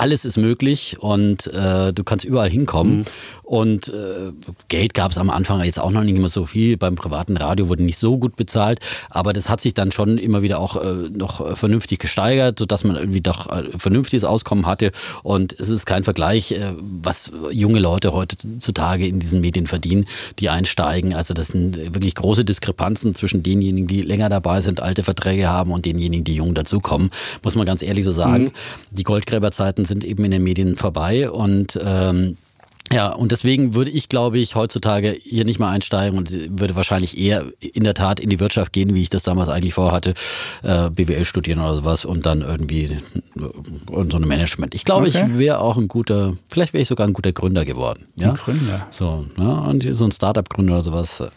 alles 0.00 0.24
ist 0.24 0.38
möglich 0.38 0.96
und 0.98 1.46
äh, 1.48 1.92
du 1.92 2.04
kannst 2.04 2.24
überall 2.24 2.48
hinkommen. 2.48 2.98
Mhm. 2.98 3.04
Und 3.42 3.88
äh, 3.88 4.32
Geld 4.68 4.94
gab 4.94 5.10
es 5.10 5.18
am 5.18 5.28
Anfang 5.28 5.62
jetzt 5.64 5.80
auch 5.80 5.90
noch 5.90 6.04
nicht 6.04 6.16
immer 6.16 6.28
so 6.28 6.46
viel. 6.46 6.76
Beim 6.76 6.94
privaten 6.94 7.36
Radio 7.36 7.68
wurde 7.68 7.82
nicht 7.82 7.98
so 7.98 8.16
gut 8.16 8.36
bezahlt, 8.36 8.78
aber 9.10 9.32
das 9.32 9.48
hat 9.48 9.60
sich 9.60 9.74
dann 9.74 9.90
schon 9.90 10.18
immer 10.18 10.42
wieder 10.42 10.60
auch 10.60 10.76
äh, 10.76 11.08
noch 11.10 11.56
vernünftig 11.56 11.98
gesteigert, 11.98 12.60
sodass 12.60 12.84
man 12.84 12.94
irgendwie 12.94 13.20
doch 13.20 13.48
ein 13.48 13.72
äh, 13.72 13.78
vernünftiges 13.78 14.22
Auskommen 14.22 14.66
hatte. 14.66 14.92
Und 15.24 15.54
es 15.58 15.68
ist 15.68 15.84
kein 15.84 16.04
Vergleich, 16.04 16.52
äh, 16.52 16.72
was 16.78 17.32
junge 17.50 17.80
Leute 17.80 18.12
heutzutage 18.12 19.06
in 19.06 19.18
diesen 19.18 19.40
Medien 19.40 19.66
verdienen, 19.66 20.06
die 20.38 20.48
einsteigen. 20.48 21.12
Also 21.12 21.34
das 21.34 21.48
sind 21.48 21.76
wirklich 21.76 22.14
große 22.14 22.44
Diskrepanzen 22.44 23.16
zwischen 23.16 23.42
denjenigen, 23.42 23.88
die 23.88 24.02
länger 24.02 24.28
dabei 24.28 24.60
sind, 24.60 24.80
alte 24.80 25.02
Verträge 25.02 25.48
haben 25.48 25.72
und 25.72 25.84
denjenigen, 25.84 26.22
die 26.24 26.36
jung 26.36 26.54
dazukommen, 26.54 27.10
muss 27.42 27.56
man 27.56 27.66
ganz 27.66 27.82
ehrlich 27.82 28.04
so 28.04 28.12
sagen. 28.12 28.44
Mhm. 28.44 28.50
Die 28.92 29.02
Goldgräberzeiten 29.02 29.84
sind 29.90 30.04
eben 30.04 30.24
in 30.24 30.30
den 30.30 30.42
Medien 30.42 30.76
vorbei 30.76 31.30
und 31.30 31.78
ähm, 31.84 32.36
ja, 32.92 33.12
und 33.12 33.30
deswegen 33.30 33.74
würde 33.74 33.90
ich, 33.90 34.08
glaube 34.08 34.38
ich, 34.38 34.56
heutzutage 34.56 35.16
hier 35.22 35.44
nicht 35.44 35.60
mal 35.60 35.70
einsteigen 35.70 36.18
und 36.18 36.32
würde 36.58 36.74
wahrscheinlich 36.74 37.16
eher 37.16 37.44
in 37.60 37.84
der 37.84 37.94
Tat 37.94 38.18
in 38.18 38.30
die 38.30 38.40
Wirtschaft 38.40 38.72
gehen, 38.72 38.94
wie 38.94 39.02
ich 39.02 39.08
das 39.08 39.22
damals 39.22 39.48
eigentlich 39.48 39.74
vorhatte, 39.74 40.14
äh, 40.64 40.90
BWL 40.90 41.24
studieren 41.24 41.60
oder 41.60 41.76
sowas 41.76 42.04
und 42.04 42.26
dann 42.26 42.42
irgendwie 42.42 42.96
und 43.86 44.10
so 44.10 44.18
ein 44.18 44.26
Management. 44.26 44.74
Ich 44.74 44.84
glaube, 44.84 45.06
okay. 45.06 45.24
ich 45.24 45.38
wäre 45.38 45.60
auch 45.60 45.76
ein 45.76 45.86
guter, 45.86 46.34
vielleicht 46.48 46.72
wäre 46.72 46.82
ich 46.82 46.88
sogar 46.88 47.06
ein 47.06 47.12
guter 47.12 47.30
Gründer 47.30 47.64
geworden. 47.64 48.06
Ja? 48.16 48.30
Ein 48.30 48.36
Gründer. 48.36 48.86
So, 48.90 49.24
ja, 49.38 49.44
und 49.44 49.86
so 49.88 50.04
ein 50.04 50.10
Startup-Gründer 50.10 50.74
oder 50.74 50.82
sowas 50.82 51.20
äh, 51.20 51.28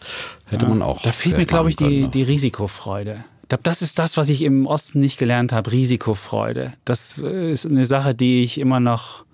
hätte 0.46 0.64
ja. 0.64 0.70
man 0.70 0.82
auch. 0.82 1.02
Da 1.02 1.12
fehlt 1.12 1.38
mir, 1.38 1.46
glaube 1.46 1.70
ich, 1.70 1.76
die, 1.76 2.08
die 2.08 2.24
Risikofreude. 2.24 3.24
Ich 3.44 3.48
glaube, 3.48 3.62
das 3.62 3.82
ist 3.82 3.98
das, 3.98 4.16
was 4.16 4.30
ich 4.30 4.40
im 4.40 4.66
Osten 4.66 5.00
nicht 5.00 5.18
gelernt 5.18 5.52
habe, 5.52 5.70
Risikofreude. 5.70 6.72
Das 6.86 7.18
äh, 7.22 7.52
ist 7.52 7.66
eine 7.66 7.84
Sache, 7.84 8.14
die 8.14 8.42
ich 8.42 8.58
immer 8.58 8.80
noch 8.80 9.26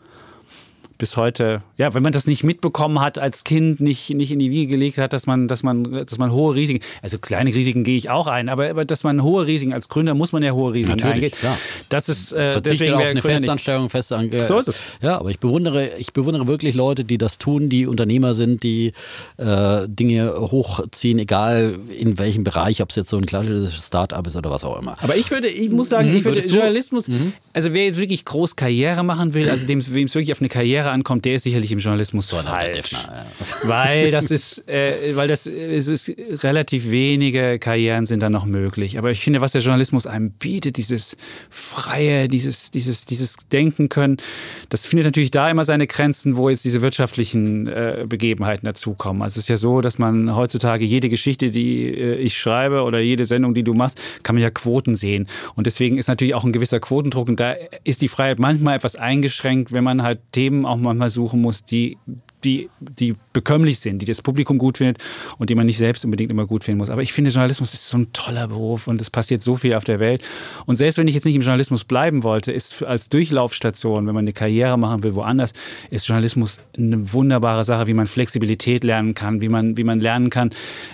bis 1.01 1.17
heute, 1.17 1.63
ja, 1.79 1.95
wenn 1.95 2.03
man 2.03 2.13
das 2.13 2.27
nicht 2.27 2.45
mitbekommen 2.45 3.01
hat 3.01 3.19
als 3.19 3.43
Kind, 3.43 3.81
nicht, 3.81 4.11
nicht 4.11 4.31
in 4.31 4.39
die 4.39 4.51
Wiege 4.51 4.73
gelegt 4.73 4.99
hat, 4.99 5.15
dass 5.15 5.27
man, 5.27 5.49
dass 5.49 5.63
man, 5.63 5.83
dass 6.07 6.19
man 6.19 6.31
hohe 6.31 6.55
Risiken, 6.55 6.85
also 7.03 7.19
kleine 7.19 7.53
Risiken 7.55 7.85
gehe 7.85 7.97
ich 7.97 8.11
auch 8.11 8.27
ein, 8.27 8.51
aber, 8.51 8.69
aber 8.69 8.85
dass 8.85 9.03
man 9.03 9.23
hohe 9.23 9.47
Risiken, 9.47 9.73
als 9.73 9.89
Gründer 9.89 10.15
muss 10.15 10.33
man 10.33 10.43
ja 10.43 10.53
hohe 10.53 10.75
Risiken 10.75 10.99
Natürlich, 10.99 11.15
eingehen. 11.15 11.39
Klar. 11.41 11.59
Das 11.89 12.11
ist, 12.11 12.33
äh, 12.33 12.61
deswegen 12.61 12.95
auf 12.95 13.03
eine 13.03 13.23
Festanstellung, 13.23 13.89
Festanstellung. 13.89 14.45
So 14.45 14.59
ist 14.59 14.69
es. 14.69 14.81
Ja, 15.01 15.19
aber 15.19 15.31
ich 15.31 15.41
bewundere, 15.41 15.97
ich 15.97 16.13
bewundere 16.13 16.47
wirklich 16.47 16.75
Leute, 16.75 17.05
die 17.05 17.17
das 17.17 17.39
tun, 17.39 17.71
die 17.71 17.87
Unternehmer 17.87 18.35
sind, 18.35 18.63
die 18.63 18.93
äh, 19.39 19.89
Dinge 19.89 20.35
hochziehen, 20.39 21.19
egal 21.19 21.79
in 21.99 22.19
welchem 22.19 22.45
Bereich, 22.45 22.83
ob 22.83 22.91
es 22.91 22.97
jetzt 22.97 23.09
so 23.09 23.17
ein 23.17 23.25
klassisches 23.25 23.87
Start-up 23.87 24.27
ist 24.27 24.37
oder 24.37 24.51
was 24.51 24.65
auch 24.65 24.79
immer. 24.79 24.97
Aber 25.01 25.17
ich 25.17 25.31
würde, 25.31 25.49
ich 25.49 25.71
muss 25.71 25.89
sagen, 25.89 26.11
mhm, 26.11 26.17
ich 26.19 26.25
würde 26.25 26.41
Journalismus, 26.41 27.09
mhm. 27.09 27.33
also 27.55 27.73
wer 27.73 27.87
jetzt 27.87 27.99
wirklich 27.99 28.27
groß 28.27 28.57
Karriere 28.57 29.03
machen 29.03 29.33
will, 29.33 29.49
also 29.49 29.67
dem, 29.67 29.83
wem 29.95 30.07
es 30.07 30.15
wirklich 30.15 30.33
auf 30.33 30.41
eine 30.41 30.51
Karriere 30.51 30.90
ankommt, 30.91 31.25
der 31.25 31.35
ist 31.35 31.45
sicherlich 31.45 31.73
im 31.73 31.79
Journalismus 31.79 32.29
so, 32.29 32.37
falsch. 32.37 32.91
Defner, 32.91 33.27
ja. 33.41 33.47
Weil 33.69 34.11
das 34.11 34.31
ist, 34.31 34.69
äh, 34.69 35.15
weil 35.15 35.29
das 35.29 35.47
es 35.47 35.89
ist 35.89 36.13
relativ 36.45 36.91
wenige 36.91 37.59
Karrieren 37.59 38.07
sind 38.07 38.23
da 38.23 38.31
noch 38.31 38.47
möglich. 38.47 38.99
Aber 38.99 39.11
ich 39.11 39.21
finde, 39.21 39.41
was 39.41 39.53
der 39.53 39.61
Journalismus 39.61 40.07
einem 40.07 40.31
bietet, 40.31 40.77
dieses 40.77 41.17
freie, 41.49 42.29
dieses, 42.29 42.71
dieses, 42.71 43.07
dieses 43.07 43.37
Denken 43.53 43.89
können, 43.89 44.19
das 44.69 44.87
findet 44.87 45.07
natürlich 45.07 45.31
da 45.31 45.51
immer 45.51 45.65
seine 45.65 45.87
Grenzen, 45.87 46.37
wo 46.37 46.49
jetzt 46.49 46.65
diese 46.65 46.83
wirtschaftlichen 46.83 47.67
äh, 47.67 48.07
Begebenheiten 48.09 48.67
dazukommen. 48.67 49.23
Also 49.23 49.35
es 49.35 49.45
ist 49.45 49.49
ja 49.49 49.57
so, 49.57 49.81
dass 49.81 49.99
man 49.99 50.35
heutzutage 50.35 50.85
jede 50.85 51.09
Geschichte, 51.09 51.51
die 51.51 51.87
äh, 51.87 52.17
ich 52.17 52.39
schreibe 52.39 52.83
oder 52.83 53.01
jede 53.01 53.25
Sendung, 53.25 53.55
die 53.55 53.63
du 53.63 53.75
machst, 53.75 54.01
kann 54.23 54.35
man 54.35 54.43
ja 54.43 54.51
Quoten 54.51 54.95
sehen. 54.95 55.27
Und 55.55 55.67
deswegen 55.67 55.99
ist 55.99 56.09
natürlich 56.09 56.35
auch 56.35 56.45
ein 56.45 56.53
gewisser 56.53 56.81
Quotendruck 56.81 57.29
und 57.29 57.41
da 57.41 57.55
ist 57.85 58.03
die 58.03 58.09
Freiheit 58.09 58.39
manchmal 58.39 58.77
etwas 58.77 58.97
eingeschränkt, 58.97 59.73
wenn 59.73 59.85
man 59.85 60.03
halt 60.03 60.21
Themen 60.33 60.67
auch 60.67 60.77
manchmal 60.81 61.11
suchen 61.11 61.41
muss, 61.41 61.65
die 61.65 61.99
die, 62.45 62.71
die 62.81 63.15
bekömmlich 63.33 63.81
sind, 63.81 64.01
die 64.01 64.07
das 64.07 64.23
Publikum 64.23 64.59
gut 64.59 64.79
findet 64.79 65.03
und 65.39 65.51
die 65.51 65.55
man 65.55 65.67
nicht 65.67 65.79
selbst 65.79 66.05
unbedingt 66.05 66.31
immer 66.31 66.47
gut 66.47 66.65
finden 66.65 66.79
muss. 66.79 66.91
Aber 66.91 67.03
ich 67.03 67.13
finde, 67.13 67.31
Journalismus 67.31 67.75
ist 67.75 67.89
so 67.89 67.99
ein 67.99 68.13
toller 68.13 68.49
Beruf 68.49 68.87
und 68.87 69.01
es 69.01 69.11
passiert 69.11 69.43
so 69.43 69.55
viel 69.55 69.75
auf 69.75 69.85
der 69.85 70.01
Welt. 70.01 70.23
Und 70.67 70.77
selbst 70.77 70.99
wenn 70.99 71.09
ich 71.09 71.15
jetzt 71.15 71.25
nicht 71.25 71.37
im 71.37 71.43
Journalismus 71.43 71.85
bleiben 71.85 72.23
wollte, 72.23 72.53
ist 72.53 72.83
als 72.83 73.09
Durchlaufstation, 73.09 74.07
wenn 74.07 74.15
man 74.15 74.25
eine 74.25 74.33
Karriere 74.33 74.79
machen 74.79 75.03
will, 75.03 75.15
woanders, 75.15 75.53
ist 75.91 76.09
Journalismus 76.09 76.59
eine 76.77 77.13
wunderbare 77.13 77.65
Sache, 77.65 77.87
wie 77.87 77.95
man 77.95 78.07
Flexibilität 78.07 78.85
lernen 78.85 79.15
kann, 79.15 79.41
wie 79.41 79.49
man, 79.49 79.77
wie 79.77 79.85
man 79.85 80.01
lernen 80.01 80.31
kann, 80.31 80.51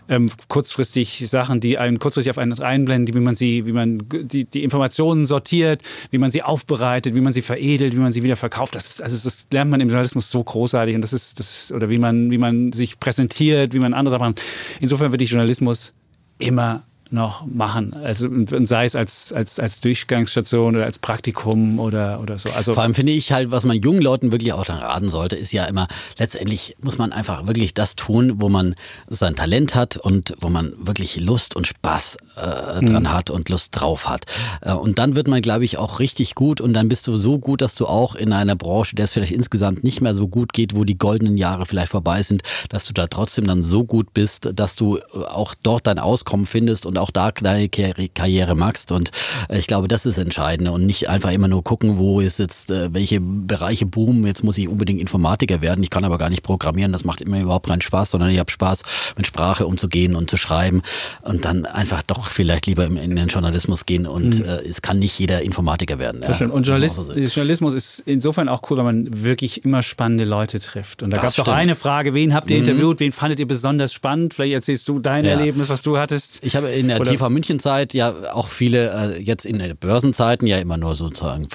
ähm, 0.08 0.30
kurzfristig 0.48 1.24
Sachen, 1.28 1.60
die 1.60 1.78
einen 1.78 1.98
kurzfristig 1.98 2.30
auf 2.30 2.38
einen 2.38 2.58
einblenden, 2.60 3.14
wie 3.14 3.20
man 3.20 3.34
sie, 3.34 3.66
wie 3.66 3.72
man 3.72 4.02
die, 4.10 4.44
die 4.44 4.62
Informationen 4.62 5.26
sortiert, 5.26 5.82
wie 6.10 6.18
man 6.18 6.30
sie 6.30 6.42
aufbereitet, 6.42 7.14
wie 7.14 7.20
man 7.20 7.32
sie 7.32 7.42
veredelt, 7.42 7.94
wie 7.94 8.00
man 8.00 8.12
sie 8.12 8.22
wieder 8.22 8.36
verkauft. 8.36 8.74
Das 8.74 8.86
ist, 8.86 9.02
also 9.02 9.18
das 9.22 9.46
lernt 9.52 9.70
man 9.70 9.80
im 9.80 9.88
Journalismus 9.88 10.30
so 10.30 10.42
großartig 10.42 10.94
und 10.94 11.00
das 11.00 11.12
ist 11.12 11.35
das, 11.36 11.72
oder 11.72 11.88
wie 11.90 11.98
man, 11.98 12.30
wie 12.30 12.38
man 12.38 12.72
sich 12.72 12.98
präsentiert, 12.98 13.74
wie 13.74 13.78
man 13.78 13.94
andere 13.94 14.12
Sachen 14.14 14.28
macht. 14.30 14.42
Insofern 14.80 15.12
würde 15.12 15.24
ich 15.24 15.30
Journalismus 15.30 15.94
immer 16.38 16.82
noch 17.10 17.46
machen. 17.46 17.94
Also 17.94 18.28
sei 18.64 18.84
es 18.84 18.96
als, 18.96 19.32
als, 19.32 19.58
als 19.58 19.80
Durchgangsstation 19.80 20.76
oder 20.76 20.84
als 20.84 20.98
Praktikum 20.98 21.78
oder, 21.78 22.20
oder 22.20 22.38
so. 22.38 22.50
Also 22.50 22.74
Vor 22.74 22.82
allem 22.82 22.94
finde 22.94 23.12
ich 23.12 23.32
halt, 23.32 23.50
was 23.50 23.64
man 23.64 23.80
jungen 23.80 24.02
Leuten 24.02 24.32
wirklich 24.32 24.52
auch 24.52 24.64
dann 24.64 24.78
raten 24.78 25.08
sollte, 25.08 25.36
ist 25.36 25.52
ja 25.52 25.64
immer, 25.64 25.88
letztendlich 26.18 26.76
muss 26.80 26.98
man 26.98 27.12
einfach 27.12 27.46
wirklich 27.46 27.74
das 27.74 27.96
tun, 27.96 28.40
wo 28.40 28.48
man 28.48 28.74
sein 29.08 29.34
Talent 29.34 29.74
hat 29.74 29.96
und 29.96 30.34
wo 30.40 30.48
man 30.48 30.72
wirklich 30.78 31.16
Lust 31.20 31.54
und 31.54 31.66
Spaß 31.66 32.16
äh, 32.36 32.40
dran 32.84 33.04
mhm. 33.04 33.12
hat 33.12 33.30
und 33.30 33.48
Lust 33.48 33.78
drauf 33.78 34.08
hat. 34.08 34.24
Äh, 34.60 34.72
und 34.72 34.98
dann 34.98 35.16
wird 35.16 35.28
man, 35.28 35.42
glaube 35.42 35.64
ich, 35.64 35.78
auch 35.78 36.00
richtig 36.00 36.34
gut 36.34 36.60
und 36.60 36.72
dann 36.72 36.88
bist 36.88 37.06
du 37.06 37.16
so 37.16 37.38
gut, 37.38 37.60
dass 37.60 37.74
du 37.74 37.86
auch 37.86 38.14
in 38.14 38.32
einer 38.32 38.56
Branche, 38.56 38.96
der 38.96 39.04
es 39.04 39.12
vielleicht 39.12 39.32
insgesamt 39.32 39.84
nicht 39.84 40.00
mehr 40.00 40.14
so 40.14 40.28
gut 40.28 40.52
geht, 40.52 40.74
wo 40.74 40.84
die 40.84 40.98
goldenen 40.98 41.36
Jahre 41.36 41.66
vielleicht 41.66 41.90
vorbei 41.90 42.22
sind, 42.22 42.42
dass 42.68 42.86
du 42.86 42.92
da 42.92 43.06
trotzdem 43.06 43.46
dann 43.46 43.62
so 43.64 43.84
gut 43.84 44.12
bist, 44.12 44.50
dass 44.54 44.74
du 44.76 44.98
äh, 44.98 45.00
auch 45.28 45.54
dort 45.62 45.86
dein 45.86 45.98
Auskommen 45.98 46.46
findest 46.46 46.86
und 46.86 46.95
und 46.96 47.02
auch 47.02 47.10
da 47.10 47.30
deine 47.30 47.68
Karriere 47.68 48.54
machst. 48.54 48.92
Und 48.92 49.10
äh, 49.48 49.58
ich 49.58 49.66
glaube, 49.66 49.88
das 49.88 50.06
ist 50.06 50.18
entscheidend 50.18 50.68
und 50.68 50.86
nicht 50.86 51.08
einfach 51.08 51.30
immer 51.30 51.48
nur 51.48 51.62
gucken, 51.62 51.98
wo 51.98 52.20
ist 52.20 52.38
jetzt, 52.38 52.70
äh, 52.70 52.92
welche 52.92 53.20
Bereiche 53.20 53.86
boomen. 53.86 54.26
Jetzt 54.26 54.42
muss 54.42 54.58
ich 54.58 54.68
unbedingt 54.68 55.00
Informatiker 55.00 55.60
werden. 55.60 55.82
Ich 55.82 55.90
kann 55.90 56.04
aber 56.04 56.18
gar 56.18 56.30
nicht 56.30 56.42
programmieren. 56.42 56.92
Das 56.92 57.04
macht 57.04 57.20
immer 57.20 57.40
überhaupt 57.40 57.66
keinen 57.66 57.80
Spaß, 57.80 58.10
sondern 58.10 58.30
ich 58.30 58.38
habe 58.38 58.50
Spaß, 58.50 58.82
mit 59.16 59.26
Sprache 59.26 59.66
umzugehen 59.66 60.16
und 60.16 60.30
zu 60.30 60.36
schreiben 60.36 60.82
und 61.22 61.44
dann 61.44 61.66
einfach 61.66 62.02
doch 62.02 62.30
vielleicht 62.30 62.66
lieber 62.66 62.86
in 62.86 63.16
den 63.16 63.28
Journalismus 63.28 63.86
gehen. 63.86 64.06
Und 64.06 64.40
mhm. 64.40 64.44
äh, 64.44 64.68
es 64.68 64.82
kann 64.82 64.98
nicht 64.98 65.18
jeder 65.18 65.42
Informatiker 65.42 65.98
werden. 65.98 66.22
Ja. 66.22 66.46
Und 66.46 66.66
Journalist, 66.66 67.12
Journalismus 67.14 67.74
ist 67.74 68.00
insofern 68.06 68.48
auch 68.48 68.62
cool, 68.70 68.78
weil 68.78 68.84
man 68.84 69.22
wirklich 69.24 69.64
immer 69.64 69.82
spannende 69.82 70.24
Leute 70.24 70.60
trifft. 70.60 71.02
Und 71.02 71.10
da 71.10 71.18
gab 71.18 71.30
es 71.30 71.36
doch 71.36 71.48
eine 71.48 71.74
Frage, 71.74 72.14
wen 72.14 72.34
habt 72.34 72.50
ihr 72.50 72.56
mhm. 72.56 72.64
interviewt, 72.64 73.00
wen 73.00 73.12
fandet 73.12 73.40
ihr 73.40 73.46
besonders 73.46 73.92
spannend? 73.92 74.34
Vielleicht 74.34 74.54
erzählst 74.54 74.88
du 74.88 74.98
dein 74.98 75.24
ja. 75.24 75.32
Erlebnis, 75.32 75.68
was 75.68 75.82
du 75.82 75.98
hattest. 75.98 76.38
Ich 76.42 76.56
habe 76.56 76.68
in 76.68 76.85
in 76.86 76.88
der 76.90 77.00
Oder? 77.00 77.10
TV 77.10 77.28
München 77.30 77.58
Zeit 77.58 77.94
ja 77.94 78.14
auch 78.32 78.48
viele 78.48 79.16
äh, 79.16 79.20
jetzt 79.20 79.44
in 79.44 79.58
den 79.58 79.76
Börsenzeiten 79.76 80.46
ja 80.46 80.58
immer 80.58 80.76
nur 80.76 80.94
sozusagen 80.94 81.48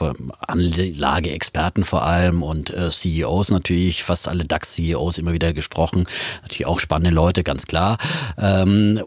Anlageexperten 0.48 1.84
vor 1.84 2.04
allem 2.04 2.44
und 2.44 2.72
äh, 2.72 2.90
CEOs 2.90 3.52
natürlich, 3.52 4.04
fast 4.04 4.28
alle 4.28 4.46
DAX 4.46 4.76
CEOs 4.76 5.18
immer 5.18 5.34
wieder 5.34 5.54
gesprochen. 5.54 6.06
Natürlich 6.42 6.66
auch 6.66 6.80
spannende 6.80 7.12
Leute, 7.12 7.44
ganz 7.44 7.66
klar. 7.66 7.98
Ähm, 8.38 9.02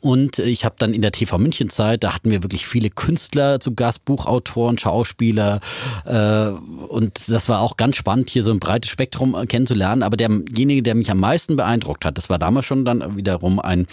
und 0.00 0.38
ich 0.38 0.64
habe 0.64 0.76
dann 0.78 0.94
in 0.94 1.02
der 1.02 1.12
TV 1.12 1.38
München 1.38 1.70
Zeit, 1.70 2.04
da 2.04 2.14
hatten 2.14 2.30
wir 2.30 2.42
wirklich 2.42 2.66
viele 2.66 2.90
Künstler 2.90 3.60
zu 3.60 3.74
Gast, 3.74 4.04
Buchautoren, 4.04 4.78
Schauspieler. 4.78 5.60
Äh, 6.04 6.48
und 6.88 7.28
das 7.28 7.48
war 7.48 7.60
auch 7.60 7.76
ganz 7.76 7.96
spannend, 7.96 8.30
hier 8.30 8.42
so 8.42 8.50
ein 8.52 8.60
breites 8.60 8.90
Spektrum 8.90 9.34
äh, 9.34 9.46
kennenzulernen. 9.46 10.02
Aber 10.02 10.16
derjenige, 10.16 10.82
der 10.82 10.94
mich 10.94 11.10
am 11.10 11.20
meisten 11.20 11.56
beeindruckt 11.56 12.04
hat, 12.04 12.16
das 12.16 12.30
war 12.30 12.38
damals 12.38 12.66
schon 12.66 12.84
dann 12.84 13.16
wiederum 13.16 13.60
ein 13.60 13.86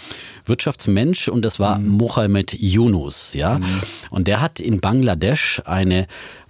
Wirtschaftsmensch 0.44 1.28
und 1.28 1.44
das 1.44 1.58
war 1.58 1.78
mhm. 1.78 1.88
Mohammed 1.88 2.54
Yunus. 2.54 3.34
Ja? 3.34 3.58
Mhm. 3.58 3.82
Und 4.10 4.28
der 4.28 4.40
hat 4.40 4.60
in 4.60 4.80
Bangladesch 4.80 5.62
eine 5.64 6.06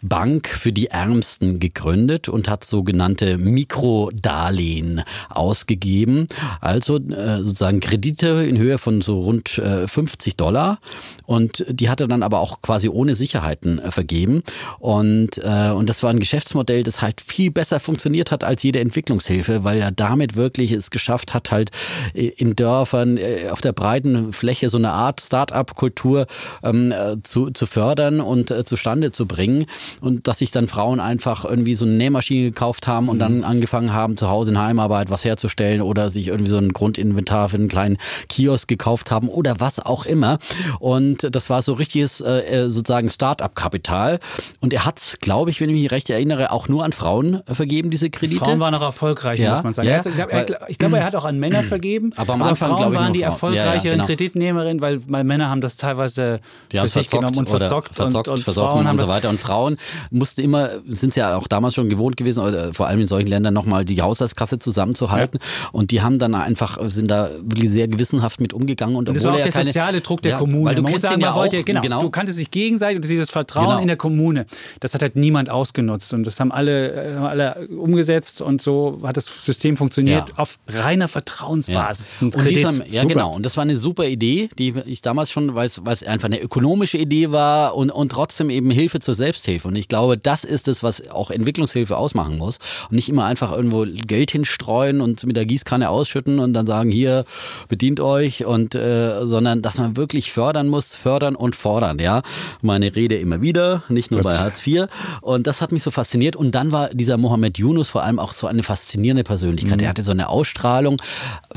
Bank 0.09 0.49
für 0.49 0.73
die 0.73 0.89
Ärmsten 0.89 1.61
gegründet 1.61 2.29
und 2.29 2.49
hat 2.49 2.65
sogenannte 2.65 3.39
Mikrodarlehen 3.39 5.03
ausgegeben. 5.29 6.29
Also 6.61 6.97
äh, 6.97 7.39
sozusagen 7.39 7.81
Kredite 7.81 8.45
in 8.49 8.59
Höhe 8.59 8.79
von 8.79 9.01
so 9.01 9.21
rund 9.21 9.59
äh, 9.59 9.89
50 9.89 10.37
Dollar. 10.37 10.79
Und 11.25 11.65
die 11.69 11.89
hat 11.89 12.01
er 12.01 12.09
dann 12.09 12.23
aber 12.23 12.41
auch 12.41 12.63
quasi 12.63 12.89
ohne 12.89 13.15
Sicherheiten 13.15 13.79
äh, 13.79 13.91
vergeben. 13.91 14.43
Und, 14.79 15.39
äh, 15.39 15.71
und 15.71 15.89
das 15.89 16.03
war 16.03 16.11
ein 16.11 16.21
Geschäftsmodell, 16.21 16.83
das 16.83 17.03
halt 17.03 17.21
viel 17.21 17.51
besser 17.51 17.81
funktioniert 17.81 18.31
hat 18.31 18.45
als 18.45 18.63
jede 18.63 18.81
Entwicklungshilfe, 18.81 19.65
weil 19.65 19.81
er 19.81 19.91
damit 19.91 20.37
wirklich 20.37 20.73
es 20.73 20.91
geschafft 20.91 21.35
hat, 21.35 21.51
halt 21.51 21.71
äh, 22.15 22.29
in 22.29 22.57
Dörfern 22.57 23.17
äh, 23.17 23.49
auf 23.51 23.61
der 23.61 23.73
breiten 23.73 24.33
Fläche 24.33 24.69
so 24.69 24.79
eine 24.79 24.93
Art 24.93 25.21
Start-up-Kultur 25.21 26.27
ähm, 26.63 26.93
äh, 26.93 27.17
zu, 27.23 27.51
zu 27.51 27.67
fördern 27.67 28.21
und 28.21 28.55
zustande 28.67 29.11
zu 29.11 29.27
bringen 29.27 29.67
und 30.01 30.29
dass 30.29 30.39
sich 30.39 30.51
dann 30.51 30.69
Frauen 30.69 31.01
einfach 31.01 31.45
irgendwie 31.45 31.75
so 31.75 31.85
eine 31.85 31.95
Nähmaschine 31.95 32.51
gekauft 32.51 32.87
haben 32.87 33.09
und 33.09 33.19
dann 33.19 33.39
mhm. 33.39 33.45
angefangen 33.45 33.93
haben, 33.93 34.17
zu 34.17 34.29
Hause 34.29 34.53
in 34.53 34.59
Heimarbeit 34.59 35.11
was 35.11 35.25
herzustellen 35.25 35.81
oder 35.83 36.11
sich 36.11 36.29
irgendwie 36.29 36.51
so 36.51 36.59
ein 36.59 36.73
Grundinventar 36.73 37.49
für 37.49 37.57
einen 37.57 37.69
kleinen 37.69 37.99
Kiosk 38.29 38.69
gekauft 38.69 39.11
haben 39.11 39.29
oder 39.29 39.61
was 39.61 39.81
auch 39.81 40.07
immer. 40.07 40.39
Und 40.79 41.35
das 41.35 41.51
war 41.51 41.63
so 41.63 41.75
richtiges 41.75 42.21
äh, 42.21 42.41
äh 42.41 42.69
sozusagen 42.69 43.09
Start-up-Kapital. 43.09 44.21
Und 44.61 44.73
er 44.73 44.85
hat 44.85 44.99
es, 44.99 45.19
glaube 45.21 45.51
ich, 45.51 45.61
wenn 45.61 45.71
ich 45.71 45.77
mich 45.81 45.91
recht 45.91 46.11
erinnere, 46.11 46.51
auch 46.53 46.69
nur 46.69 46.85
an 46.85 46.93
Frauen 46.93 47.43
vergeben, 47.47 47.91
diese 47.91 48.11
Kredite. 48.11 48.45
Frauen 48.45 48.61
waren 48.61 48.75
auch 48.75 48.83
erfolgreich, 48.83 49.41
ja, 49.41 49.53
muss 49.53 49.63
man 49.63 49.75
sagen. 49.75 49.89
Ja, 49.89 50.01
ich 50.05 50.15
glaube, 50.15 50.33
er, 50.33 50.45
glaub, 50.45 50.93
er, 50.93 51.05
hat 51.05 51.15
auch 51.17 51.25
an 51.25 51.39
Männer 51.39 51.63
vergeben. 51.63 52.11
Aber 52.17 52.35
am 52.35 52.43
Anfang, 52.43 52.77
Frauen 52.77 52.95
waren 52.95 53.13
die 53.13 53.23
erfolgreicheren 53.23 53.85
ja, 53.85 53.93
genau. 53.93 54.07
Kreditnehmerinnen, 54.07 54.81
weil, 54.81 55.01
weil 55.09 55.25
Männer 55.25 55.51
haben 55.51 55.61
das 55.61 55.77
teilweise 55.77 56.41
die 56.73 56.79
für 56.79 56.87
sich 56.87 57.11
genommen 57.11 57.37
und 57.37 57.49
verzockt, 57.49 57.95
verzockt 57.95 58.29
und, 58.29 58.39
und, 58.39 58.45
versoffen 58.45 58.87
und 58.87 58.99
so 58.99 59.09
weiter. 59.09 59.29
Und 59.29 59.41
Frauen 59.41 59.76
Medien 59.77 59.87
mussten 60.11 60.41
immer, 60.41 60.71
sind 60.87 61.15
sie 61.15 61.21
ja 61.21 61.37
auch 61.37 61.49
damals 61.49 61.75
schon 61.75 61.89
gewohnt 61.89 62.17
gewesen, 62.17 62.41
oder 62.41 62.73
vor 62.75 62.87
allem 62.87 63.01
in 63.01 63.07
solchen 63.07 63.29
Ländern 63.29 63.55
nochmal 63.55 63.85
die 63.85 64.01
Haushaltskasse 64.01 64.59
zusammenzuhalten. 64.59 65.41
Ja. 65.41 65.69
Und 65.73 65.91
die 65.91 66.03
haben 66.03 66.19
dann 66.19 66.35
einfach, 66.35 66.79
sind 66.89 67.11
da 67.11 67.31
wirklich 67.43 67.71
sehr 67.71 67.89
gewissenhaft 67.89 68.41
mit 68.41 68.53
umgegangen. 68.53 68.97
Und, 68.97 69.09
und 69.09 69.17
das 69.17 69.25
war 69.25 69.35
auch 69.35 69.37
der 69.37 69.53
keine, 69.53 69.67
soziale 69.67 70.01
Druck 70.01 70.23
der 70.23 70.33
ja, 70.33 70.39
Kommune. 70.39 70.67
Weil 70.67 70.75
du 70.77 70.83
man 70.83 70.99
sagen, 70.99 71.21
ja 71.21 71.33
auch, 71.33 71.37
wollte, 71.37 71.63
genau, 71.65 71.81
genau, 71.81 72.03
du 72.03 72.11
kanntest 72.11 72.39
sich 72.39 72.51
gegenseitig 72.51 72.97
und 72.97 73.05
dieses 73.05 73.31
Vertrauen 73.31 73.67
genau. 73.67 73.81
in 73.81 73.89
der 73.89 73.97
Kommune. 73.97 74.47
Das 74.81 74.95
hat 74.95 75.03
halt 75.03 75.17
niemand 75.17 75.51
ausgenutzt. 75.51 76.13
Und 76.13 76.27
das 76.27 76.41
haben 76.41 76.53
alle, 76.53 76.93
äh, 76.93 77.17
alle 77.17 77.69
umgesetzt 77.69 78.41
und 78.41 78.63
so 78.63 79.01
hat 79.03 79.17
das 79.17 79.27
System 79.27 79.77
funktioniert 79.77 80.39
auf 80.39 80.59
reiner 80.69 81.09
Vertrauensbasis. 81.09 82.19
Und 82.21 82.35
dieser, 82.49 82.87
ja, 82.89 83.05
genau. 83.05 83.35
Und 83.35 83.45
das 83.45 83.57
war 83.57 83.63
eine 83.63 83.77
super 83.77 84.07
Idee, 84.07 84.49
die 84.59 84.75
ich 84.87 85.03
damals 85.03 85.31
schon, 85.31 85.55
weil 85.55 85.67
es 85.67 86.03
einfach 86.05 86.27
eine 86.27 86.41
ökonomische 86.41 86.99
Idee 86.99 87.33
war 87.33 87.75
und, 87.75 87.91
und 87.91 88.11
trotzdem 88.11 88.51
eben 88.51 88.71
Hilfe 88.71 89.01
zur 89.01 89.15
Selbsthilfe. 89.15 89.66
Und 89.67 89.77
ich 89.77 89.89
glaube, 89.89 90.17
das 90.17 90.45
ist 90.45 90.69
es, 90.69 90.83
was 90.83 91.09
auch 91.11 91.31
Entwicklungshilfe 91.31 91.97
ausmachen 91.97 92.39
muss. 92.39 92.59
Und 92.91 92.97
nicht 92.97 93.09
immer 93.09 93.25
einfach 93.25 93.53
irgendwo 93.53 93.87
Geld 93.87 94.31
hinstreuen 94.31 95.01
und 95.01 95.25
mit 95.27 95.37
der 95.37 95.47
Gießkanne 95.47 95.89
ausschütten 95.91 96.39
und 96.39 96.53
dann 96.53 96.67
sagen, 96.67 96.91
hier, 96.91 97.25
bedient 97.69 98.01
euch 98.01 98.45
und 98.45 98.75
äh, 98.75 99.27
sondern 99.27 99.63
dass 99.63 99.79
man 99.79 99.97
wirklich 99.97 100.33
fördern 100.33 100.69
muss, 100.69 100.95
fördern 100.95 101.37
und 101.37 101.57
fordern, 101.57 101.99
ja. 101.99 102.23
Meine 102.63 102.95
Rede 102.95 103.17
immer 103.17 103.41
wieder, 103.41 103.83
nicht 103.89 104.11
nur 104.11 104.21
Gut. 104.21 104.31
bei 104.31 104.39
Hartz 104.39 104.67
IV. 104.67 104.87
Und 105.21 105.47
das 105.47 105.61
hat 105.61 105.73
mich 105.73 105.83
so 105.83 105.91
fasziniert. 105.91 106.37
Und 106.37 106.55
dann 106.55 106.73
war 106.73 106.89
dieser 106.91 107.17
Mohammed 107.17 107.59
Yunus 107.59 107.89
vor 107.89 108.03
allem 108.03 108.19
auch 108.19 108.33
so 108.33 108.47
eine 108.47 108.63
faszinierende 108.63 109.25
Persönlichkeit. 109.25 109.79
Mhm. 109.79 109.85
Er 109.85 109.89
hatte 109.91 110.03
so 110.03 110.13
eine 110.13 110.29
Ausstrahlung, 110.29 111.01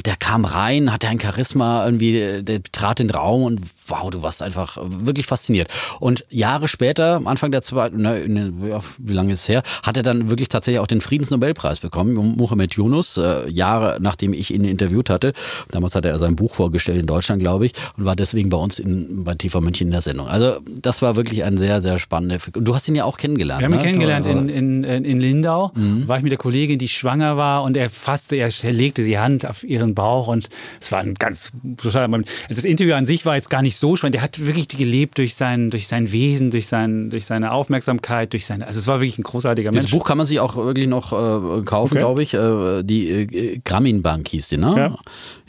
der 0.06 0.16
kam 0.16 0.46
rein, 0.46 0.92
hatte 0.92 1.08
ein 1.08 1.20
Charisma, 1.20 1.86
irgendwie, 1.86 2.42
der 2.42 2.64
trat 2.64 3.00
in 3.00 3.08
den 3.08 3.16
Raum 3.16 3.44
und 3.44 3.62
wow, 3.88 4.10
du 4.10 4.22
warst 4.22 4.42
einfach 4.42 4.78
wirklich 4.82 5.26
fasziniert. 5.26 5.70
Und 6.00 6.26
Jahre 6.30 6.68
später, 6.68 7.22
Anfang 7.26 7.52
der 7.52 7.62
zweiten, 7.62 7.99
ne, 8.00 8.28
ne, 8.28 8.82
wie 8.98 9.14
lange 9.14 9.34
ist 9.34 9.42
es 9.42 9.50
her, 9.50 9.64
hat 9.84 9.98
er 9.98 10.04
dann 10.04 10.30
wirklich 10.30 10.50
tatsächlich 10.50 10.80
auch 10.80 10.88
den 10.88 11.02
Friedensnobelpreis 11.02 11.80
bekommen, 11.80 12.14
Mohammed 12.14 12.74
Yunus, 12.74 13.18
äh, 13.18 13.50
Jahre 13.50 13.98
nachdem 14.02 14.34
ich 14.34 14.54
ihn 14.54 14.64
interviewt 14.64 15.10
hatte. 15.10 15.34
Damals 15.72 15.96
hat 15.96 16.06
er 16.06 16.18
sein 16.20 16.36
Buch 16.36 16.54
vorgestellt 16.54 17.00
in 17.00 17.06
Deutschland, 17.06 17.42
glaube 17.42 17.66
ich, 17.66 17.74
und 17.98 18.06
war 18.06 18.16
deswegen 18.16 18.50
bei 18.50 18.58
uns 18.58 18.80
in, 18.80 19.24
bei 19.24 19.36
TV 19.36 19.62
München 19.62 19.88
in 19.88 19.92
der 19.92 20.02
Sendung. 20.02 20.28
Also 20.28 20.60
das 20.82 21.02
war 21.02 21.16
wirklich 21.16 21.44
ein 21.44 21.58
sehr, 21.58 21.82
sehr 21.82 22.00
spannender 22.00 22.38
Und 22.56 22.66
du 22.66 22.76
hast 22.76 22.88
ihn 22.88 22.96
ja 22.96 23.04
auch 23.04 23.18
kennengelernt. 23.18 23.62
Wir 23.62 23.66
haben 23.66 23.74
ihn 23.74 23.78
ne? 23.78 23.84
kennengelernt 23.84 24.26
in, 24.26 24.50
in, 24.50 24.84
in 24.84 25.18
Lindau. 25.20 25.72
Mhm. 25.76 26.08
War 26.08 26.18
ich 26.18 26.24
mit 26.24 26.32
der 26.32 26.40
Kollegin, 26.40 26.80
die 26.80 26.88
schwanger 26.88 27.38
war 27.38 27.64
und 27.64 27.78
er 27.78 27.90
fasste, 27.90 28.36
er 28.36 28.50
legte 28.72 29.04
die 29.04 29.18
Hand 29.18 29.48
auf 29.48 29.64
ihren 29.64 29.96
Bauch 29.96 30.28
und 30.28 30.50
es 30.80 30.92
war 30.92 31.00
ein 31.00 31.16
ganz 31.16 31.52
totaler 31.78 32.08
Moment. 32.08 32.30
Also 32.48 32.62
das 32.62 32.66
Interview 32.66 32.94
an 32.94 33.06
sich 33.06 33.26
war 33.26 33.36
jetzt 33.36 33.50
gar 33.50 33.62
nicht 33.62 33.78
so 33.78 33.96
spannend. 33.96 34.16
Der 34.16 34.22
hat 34.22 34.46
wirklich 34.46 34.68
gelebt 34.68 35.18
durch 35.18 35.36
sein, 35.36 35.70
durch 35.70 35.88
sein 35.88 36.12
Wesen, 36.12 36.52
durch, 36.52 36.68
sein, 36.68 37.10
durch 37.10 37.26
seine 37.26 37.52
Aufmerksamkeit, 37.52 37.89
durch 37.98 38.46
seine, 38.46 38.68
also 38.68 38.80
es 38.80 38.88
war 38.88 39.00
wirklich 39.00 39.18
ein 39.18 39.24
großartiger 39.24 39.72
Mensch. 39.72 39.84
Das 39.84 39.92
Buch 39.92 40.06
kann 40.06 40.18
man 40.18 40.28
sich 40.28 40.40
auch 40.40 40.56
wirklich 40.56 40.88
noch 40.88 41.12
äh, 41.12 41.62
kaufen, 41.64 41.94
okay. 41.94 42.00
glaube 42.00 42.24
ich. 42.24 42.34
Äh, 42.34 42.84
die 42.84 43.10
äh, 43.10 43.62
Grameen 43.66 44.02
Bank 44.02 44.28
hieß 44.28 44.50
die, 44.50 44.58
ne? 44.58 44.74
Ja. 44.78 44.96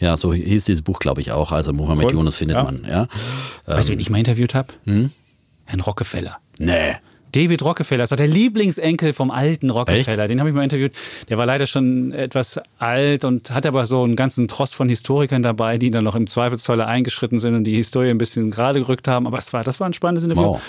ja, 0.09 0.16
so 0.16 0.33
hieß 0.33 0.64
dieses 0.64 0.83
Buch, 0.83 0.98
glaube 0.98 1.20
ich, 1.20 1.33
auch. 1.33 1.53
Also 1.53 1.72
Mohammed 1.72 2.05
Voll. 2.05 2.14
Yunus 2.14 2.37
findet 2.37 2.57
ja. 2.57 2.64
man, 2.64 2.87
ja. 2.88 3.07
Weißt 3.66 3.88
du, 3.88 3.92
wen 3.92 4.00
ich 4.00 4.11
mal 4.11 4.18
interviewt 4.18 4.55
habe? 4.55 4.68
Hm? 4.85 5.11
Herrn 5.66 5.81
Rockefeller. 5.81 6.38
Nee. 6.59 6.96
David 7.33 7.62
Rockefeller, 7.62 8.03
das 8.03 8.11
war 8.11 8.16
der 8.16 8.26
Lieblingsenkel 8.26 9.12
vom 9.12 9.31
alten 9.31 9.70
Rockefeller. 9.70 10.24
Echt? 10.24 10.31
Den 10.31 10.40
habe 10.40 10.50
ich 10.50 10.57
mal 10.57 10.64
interviewt. 10.64 10.92
Der 11.29 11.38
war 11.38 11.46
leider 11.46 11.66
schon 11.66 12.12
etwas 12.12 12.61
alt 12.79 13.24
und 13.24 13.50
hat 13.50 13.66
aber 13.66 13.87
so 13.87 14.03
einen 14.03 14.16
ganzen 14.16 14.48
Trost 14.48 14.74
von 14.74 14.88
Historikern 14.88 15.42
dabei, 15.42 15.79
die 15.79 15.90
dann 15.90 16.05
noch 16.05 16.16
im 16.16 16.26
Zweifelsfalle 16.26 16.87
eingeschritten 16.87 17.38
sind 17.38 17.55
und 17.55 17.64
die 17.64 17.74
Historie 17.74 18.11
ein 18.11 18.18
bisschen 18.18 18.50
gerade 18.50 18.81
gerückt 18.81 19.07
haben. 19.07 19.26
Aber 19.26 19.38
es 19.38 19.53
war, 19.53 19.62
das 19.62 19.81
war 19.81 19.87
ein 19.87 19.92
spannendes 19.92 20.24
Interview. 20.24 20.42
Wow. 20.42 20.62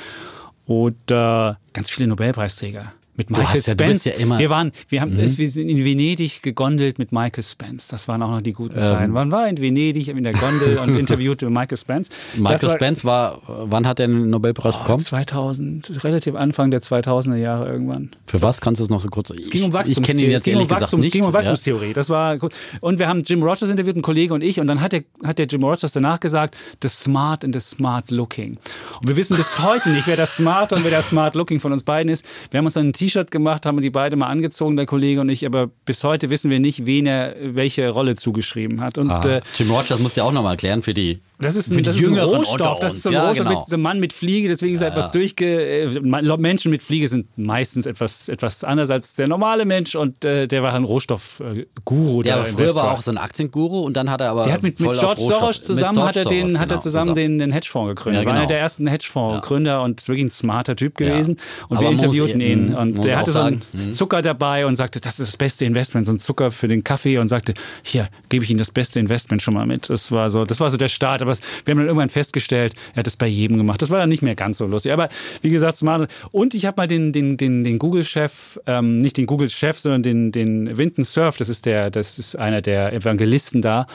Äh, 0.71 1.53
ganz 1.73 1.89
viele 1.89 2.07
Nobelpreisträger 2.07 2.93
mit 3.29 3.37
Michael 3.37 3.61
Spence. 3.61 4.05
Ja 4.05 4.39
wir 4.39 4.49
waren, 4.49 4.71
wir 4.89 5.01
haben, 5.01 5.13
mhm. 5.13 5.37
wir 5.37 5.49
sind 5.49 5.69
in 5.69 5.83
Venedig 5.83 6.41
gegondelt 6.41 6.99
mit 6.99 7.11
Michael 7.11 7.43
Spence. 7.43 7.87
Das 7.87 8.07
waren 8.07 8.21
auch 8.21 8.31
noch 8.31 8.41
die 8.41 8.53
guten 8.53 8.75
ähm. 8.75 8.79
Zeiten. 8.79 9.11
Man 9.11 9.31
war 9.31 9.47
in 9.47 9.57
Venedig 9.57 10.07
in 10.07 10.23
der 10.23 10.33
Gondel 10.33 10.77
und 10.77 10.95
interviewte 10.97 11.49
Michael 11.49 11.77
Spence. 11.77 12.09
Michael 12.35 12.69
war, 12.69 12.75
Spence 12.75 13.05
war, 13.05 13.41
wann 13.45 13.87
hat 13.87 13.99
er 13.99 14.07
den 14.07 14.29
Nobelpreis 14.29 14.75
oh, 14.75 14.79
bekommen? 14.79 14.99
2000, 14.99 16.03
relativ 16.03 16.35
Anfang 16.35 16.71
der 16.71 16.81
2000er 16.81 17.35
Jahre 17.35 17.67
irgendwann. 17.69 18.11
Für 18.25 18.41
was 18.41 18.61
kannst 18.61 18.79
du 18.79 18.83
es 18.83 18.89
noch 18.89 18.99
so 18.99 19.09
kurz? 19.09 19.29
Es 19.29 19.49
ging 19.49 19.63
um 19.63 19.73
Wachstumstheorie. 19.73 20.21
Ich, 20.21 20.27
ich 20.27 20.33
es 20.35 20.43
ging 20.43 20.57
um, 20.57 20.69
Wachstums, 20.69 21.09
ging 21.09 21.25
um 21.25 21.33
Wachstumstheorie. 21.33 21.87
Ja. 21.87 21.93
Das 21.93 22.09
war 22.09 22.37
gut. 22.37 22.53
Und 22.79 22.99
wir 22.99 23.07
haben 23.07 23.21
Jim 23.23 23.43
Rogers 23.43 23.69
interviewt, 23.69 23.95
ein 23.95 24.01
Kollege 24.01 24.33
und 24.33 24.41
ich. 24.41 24.59
Und 24.59 24.67
dann 24.67 24.81
hat 24.81 24.93
der, 24.93 25.03
hat 25.23 25.37
der 25.37 25.47
Jim 25.47 25.63
Rogers 25.63 25.91
danach 25.91 26.19
gesagt, 26.19 26.55
the 26.81 26.87
smart 26.87 27.43
and 27.43 27.53
the 27.53 27.59
smart 27.59 28.09
looking. 28.11 28.57
Und 28.99 29.07
wir 29.07 29.15
wissen 29.15 29.35
bis 29.37 29.59
heute 29.59 29.89
nicht, 29.89 30.07
wer 30.07 30.15
das 30.15 30.37
smart 30.37 30.73
und 30.73 30.83
wer 30.83 30.91
der 30.91 31.01
smart 31.01 31.35
looking 31.35 31.59
von 31.59 31.71
uns 31.71 31.83
beiden 31.83 32.11
ist. 32.11 32.25
Wir 32.49 32.57
haben 32.57 32.65
uns 32.65 32.75
dann 32.75 32.87
ein 32.87 32.93
T-Shirt 32.93 33.10
gemacht, 33.31 33.65
haben 33.65 33.79
die 33.81 33.89
beide 33.89 34.15
mal 34.15 34.27
angezogen, 34.27 34.75
der 34.75 34.85
Kollege 34.85 35.21
und 35.21 35.29
ich, 35.29 35.45
aber 35.45 35.69
bis 35.85 36.03
heute 36.03 36.29
wissen 36.29 36.49
wir 36.51 36.59
nicht, 36.59 36.85
wen 36.85 37.05
er 37.05 37.35
welche 37.41 37.89
Rolle 37.89 38.15
zugeschrieben 38.15 38.81
hat. 38.81 38.97
Und, 38.97 39.11
ah, 39.11 39.21
äh, 39.25 39.41
Jim 39.57 39.71
Rogers 39.71 39.99
muss 39.99 40.15
ja 40.15 40.23
auch 40.23 40.31
nochmal 40.31 40.53
erklären 40.53 40.81
für 40.81 40.93
die 40.93 41.19
das 41.41 41.55
ist 41.55 41.71
ein, 41.71 41.83
das 41.83 41.97
ist 41.97 42.05
ein 42.05 42.17
Rohstoff, 42.17 42.79
das 42.79 42.93
ist 42.93 43.03
so 43.03 43.09
ein 43.09 43.13
ja, 43.13 43.27
Rohstoff 43.27 43.47
genau. 43.47 43.59
mit 43.61 43.73
einem 43.73 43.81
Mann 43.81 43.99
mit 43.99 44.13
Fliege, 44.13 44.47
deswegen 44.47 44.75
ist 44.75 44.81
er 44.81 44.89
ja, 44.89 44.93
etwas 44.93 45.11
durchge... 45.11 45.45
Äh, 45.45 45.99
Menschen 46.01 46.71
mit 46.71 46.83
Fliege 46.83 47.07
sind 47.07 47.27
meistens 47.35 47.85
etwas, 47.85 48.29
etwas 48.29 48.63
anders 48.63 48.89
als 48.89 49.15
der 49.15 49.27
normale 49.27 49.65
Mensch 49.65 49.95
und 49.95 50.23
äh, 50.23 50.47
der 50.47 50.61
war 50.61 50.73
ein 50.73 50.83
Rohstoffguru. 50.83 52.21
Ja, 52.23 52.35
aber 52.35 52.45
früher 52.45 52.75
war 52.75 52.91
auch 52.91 53.01
so 53.01 53.11
ein 53.11 53.17
Aktienguru 53.17 53.81
und 53.81 53.95
dann 53.95 54.09
hat 54.09 54.21
er 54.21 54.31
aber 54.31 54.43
Der 54.43 54.53
hat 54.53 54.63
mit, 54.63 54.79
mit 54.79 54.93
George 54.93 55.21
Soros 55.21 55.61
zusammen, 55.61 55.95
George 55.95 56.09
hat 56.09 56.15
er, 56.17 56.25
den, 56.25 56.47
Soros, 56.47 56.59
hat 56.59 56.61
er 56.61 56.67
genau, 56.67 56.81
zusammen 56.81 57.15
den, 57.15 57.39
den 57.39 57.51
Hedgefonds 57.51 57.95
gegründet. 57.95 58.21
Ja, 58.21 58.23
genau. 58.23 58.31
War 58.31 58.35
einer 58.35 58.47
genau. 58.47 58.49
der 58.49 58.59
ersten 58.59 58.87
Hedgefonds-Gründer 58.87 59.81
und 59.81 60.07
wirklich 60.07 60.25
ein 60.25 60.31
smarter 60.31 60.75
Typ 60.75 60.95
gewesen 60.95 61.37
und 61.69 61.77
aber 61.77 61.87
wir 61.87 61.91
interviewten 61.91 62.39
ihn 62.39 62.75
und 62.95 63.05
der 63.05 63.17
hatte 63.17 63.31
so 63.31 63.39
einen 63.39 63.61
sagen, 63.73 63.93
Zucker 63.93 64.21
dabei 64.21 64.65
und 64.65 64.75
sagte, 64.75 64.99
das 64.99 65.19
ist 65.19 65.27
das 65.27 65.37
beste 65.37 65.65
Investment, 65.65 66.05
so 66.07 66.13
ein 66.13 66.19
Zucker 66.19 66.51
für 66.51 66.67
den 66.67 66.83
Kaffee 66.83 67.17
und 67.17 67.27
sagte, 67.27 67.53
hier, 67.83 68.09
gebe 68.29 68.43
ich 68.43 68.49
Ihnen 68.49 68.59
das 68.59 68.71
beste 68.71 68.99
Investment 68.99 69.41
schon 69.41 69.53
mal 69.53 69.65
mit. 69.65 69.89
Das 69.89 70.11
war 70.11 70.29
so, 70.29 70.45
das 70.45 70.59
war 70.59 70.69
so 70.69 70.77
der 70.77 70.87
Start, 70.87 71.21
aber 71.21 71.35
wir 71.65 71.71
haben 71.71 71.77
dann 71.77 71.87
irgendwann 71.87 72.09
festgestellt, 72.09 72.73
er 72.93 72.97
hat 72.97 73.07
das 73.07 73.15
bei 73.15 73.27
jedem 73.27 73.57
gemacht. 73.57 73.81
Das 73.81 73.89
war 73.89 73.99
dann 73.99 74.09
nicht 74.09 74.21
mehr 74.21 74.35
ganz 74.35 74.57
so 74.57 74.65
lustig. 74.65 74.91
Aber 74.91 75.09
wie 75.41 75.49
gesagt, 75.49 75.77
smart. 75.77 76.11
Und 76.31 76.53
ich 76.53 76.65
habe 76.65 76.81
mal 76.81 76.87
den, 76.87 77.11
den, 77.13 77.37
den, 77.37 77.63
den 77.63 77.79
Google-Chef, 77.79 78.59
ähm, 78.67 78.97
nicht 78.99 79.17
den 79.17 79.25
Google-Chef, 79.25 79.79
sondern 79.79 80.03
den, 80.03 80.31
den 80.31 80.77
Winton 80.77 81.03
Surf, 81.03 81.37
das 81.37 81.49
ist 81.49 81.65
der, 81.65 81.89
das 81.89 82.19
ist 82.19 82.35
einer 82.35 82.61
der 82.61 82.93
Evangelisten 82.93 83.61
da. 83.61 83.87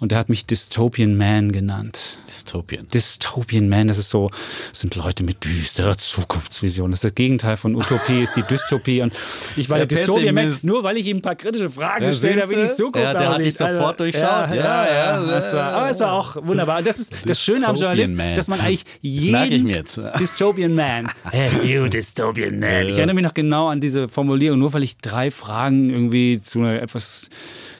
Und 0.00 0.12
der 0.12 0.18
hat 0.18 0.30
mich 0.30 0.46
Dystopian 0.46 1.14
Man 1.18 1.52
genannt. 1.52 2.18
Dystopian. 2.26 2.88
Dystopian 2.88 3.68
Man, 3.68 3.88
das 3.88 3.98
ist 3.98 4.08
so, 4.08 4.30
das 4.70 4.80
sind 4.80 4.96
Leute 4.96 5.22
mit 5.24 5.44
düsterer 5.44 5.98
Zukunftsvision. 5.98 6.90
Das 6.90 6.98
ist 6.98 7.04
das 7.04 7.14
Gegenteil 7.14 7.58
von 7.58 7.76
Utopie, 7.76 8.22
ist 8.22 8.34
die 8.34 8.39
Dystopie. 8.42 9.02
Und 9.02 9.12
ich 9.56 9.68
war 9.68 9.78
der, 9.78 9.86
der 9.86 9.98
Dystopian 9.98 10.34
Man, 10.34 10.56
nur 10.62 10.82
weil 10.82 10.96
ich 10.96 11.06
ihm 11.06 11.18
ein 11.18 11.22
paar 11.22 11.34
kritische 11.34 11.70
Fragen 11.70 12.06
gestellt 12.06 12.42
habe, 12.42 12.52
wie 12.52 12.68
die 12.68 12.72
Zukunft 12.72 12.98
ja, 12.98 13.14
der 13.14 13.28
hat 13.30 13.38
dich 13.38 13.54
sofort 13.54 14.00
also, 14.00 14.04
durchschaut. 14.04 14.22
Ja, 14.22 14.54
ja, 14.54 14.86
ja, 14.86 14.94
ja, 14.94 15.26
das 15.26 15.52
war, 15.52 15.72
aber 15.72 15.90
es 15.90 16.00
war 16.00 16.12
auch 16.12 16.36
wunderbar. 16.40 16.78
Und 16.78 16.86
das 16.86 16.98
ist 16.98 17.12
das 17.24 17.42
Schöne 17.42 17.66
am 17.66 17.76
Journalist, 17.76 18.16
Man. 18.16 18.34
dass 18.34 18.48
man 18.48 18.60
eigentlich 18.60 18.84
jeden 19.00 19.84
Dystopian 20.18 20.74
Man, 20.74 21.08
hey, 21.30 21.50
you 21.62 21.88
Dystopian 21.88 22.58
Man. 22.58 22.88
Ich 22.88 22.96
erinnere 22.96 23.14
mich 23.14 23.24
noch 23.24 23.34
genau 23.34 23.68
an 23.68 23.80
diese 23.80 24.08
Formulierung, 24.08 24.58
nur 24.58 24.72
weil 24.72 24.82
ich 24.82 24.98
drei 24.98 25.30
Fragen 25.30 25.90
irgendwie 25.90 26.40
zu 26.40 26.60
einer 26.60 26.82
etwas 26.82 27.28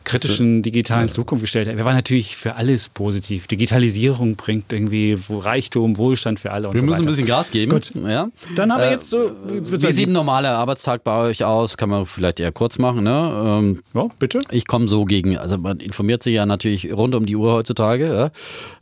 kritischen 0.04 0.62
digitalen 0.62 1.08
Zukunft 1.08 1.42
gestellt 1.42 1.68
hat. 1.68 1.76
Wir 1.76 1.84
waren 1.84 1.96
natürlich 1.96 2.36
für 2.36 2.54
alles 2.54 2.88
positiv. 2.88 3.46
Digitalisierung 3.46 4.36
bringt 4.36 4.72
irgendwie 4.72 5.16
Reichtum, 5.28 5.96
Wohlstand 5.98 6.40
für 6.40 6.52
alle. 6.52 6.68
Und 6.68 6.74
wir 6.74 6.80
so 6.80 6.86
müssen 6.86 7.00
weiter. 7.00 7.08
ein 7.08 7.12
bisschen 7.12 7.26
Gas 7.26 7.50
geben. 7.50 7.72
Gut. 7.72 7.92
Ja. 7.94 8.28
Dann 8.56 8.72
haben 8.72 8.80
wir 8.80 8.88
äh, 8.88 8.92
jetzt 8.92 9.10
so. 9.10 9.30
Wie 9.46 9.92
sieht 9.92 10.08
ein 10.08 10.12
normaler 10.12 10.52
Arbeitstag 10.52 11.04
bei 11.04 11.28
euch 11.28 11.44
aus? 11.44 11.76
Kann 11.76 11.90
man 11.90 12.06
vielleicht 12.06 12.40
eher 12.40 12.52
kurz 12.52 12.78
machen. 12.78 13.04
Ne? 13.04 13.60
Ähm, 13.60 13.80
ja, 13.94 14.08
bitte. 14.18 14.40
Ich 14.50 14.66
komme 14.66 14.88
so 14.88 15.04
gegen, 15.04 15.36
also 15.36 15.58
man 15.58 15.78
informiert 15.80 16.22
sich 16.22 16.34
ja 16.34 16.46
natürlich 16.46 16.92
rund 16.92 17.14
um 17.14 17.26
die 17.26 17.36
Uhr 17.36 17.52
heutzutage. 17.52 18.30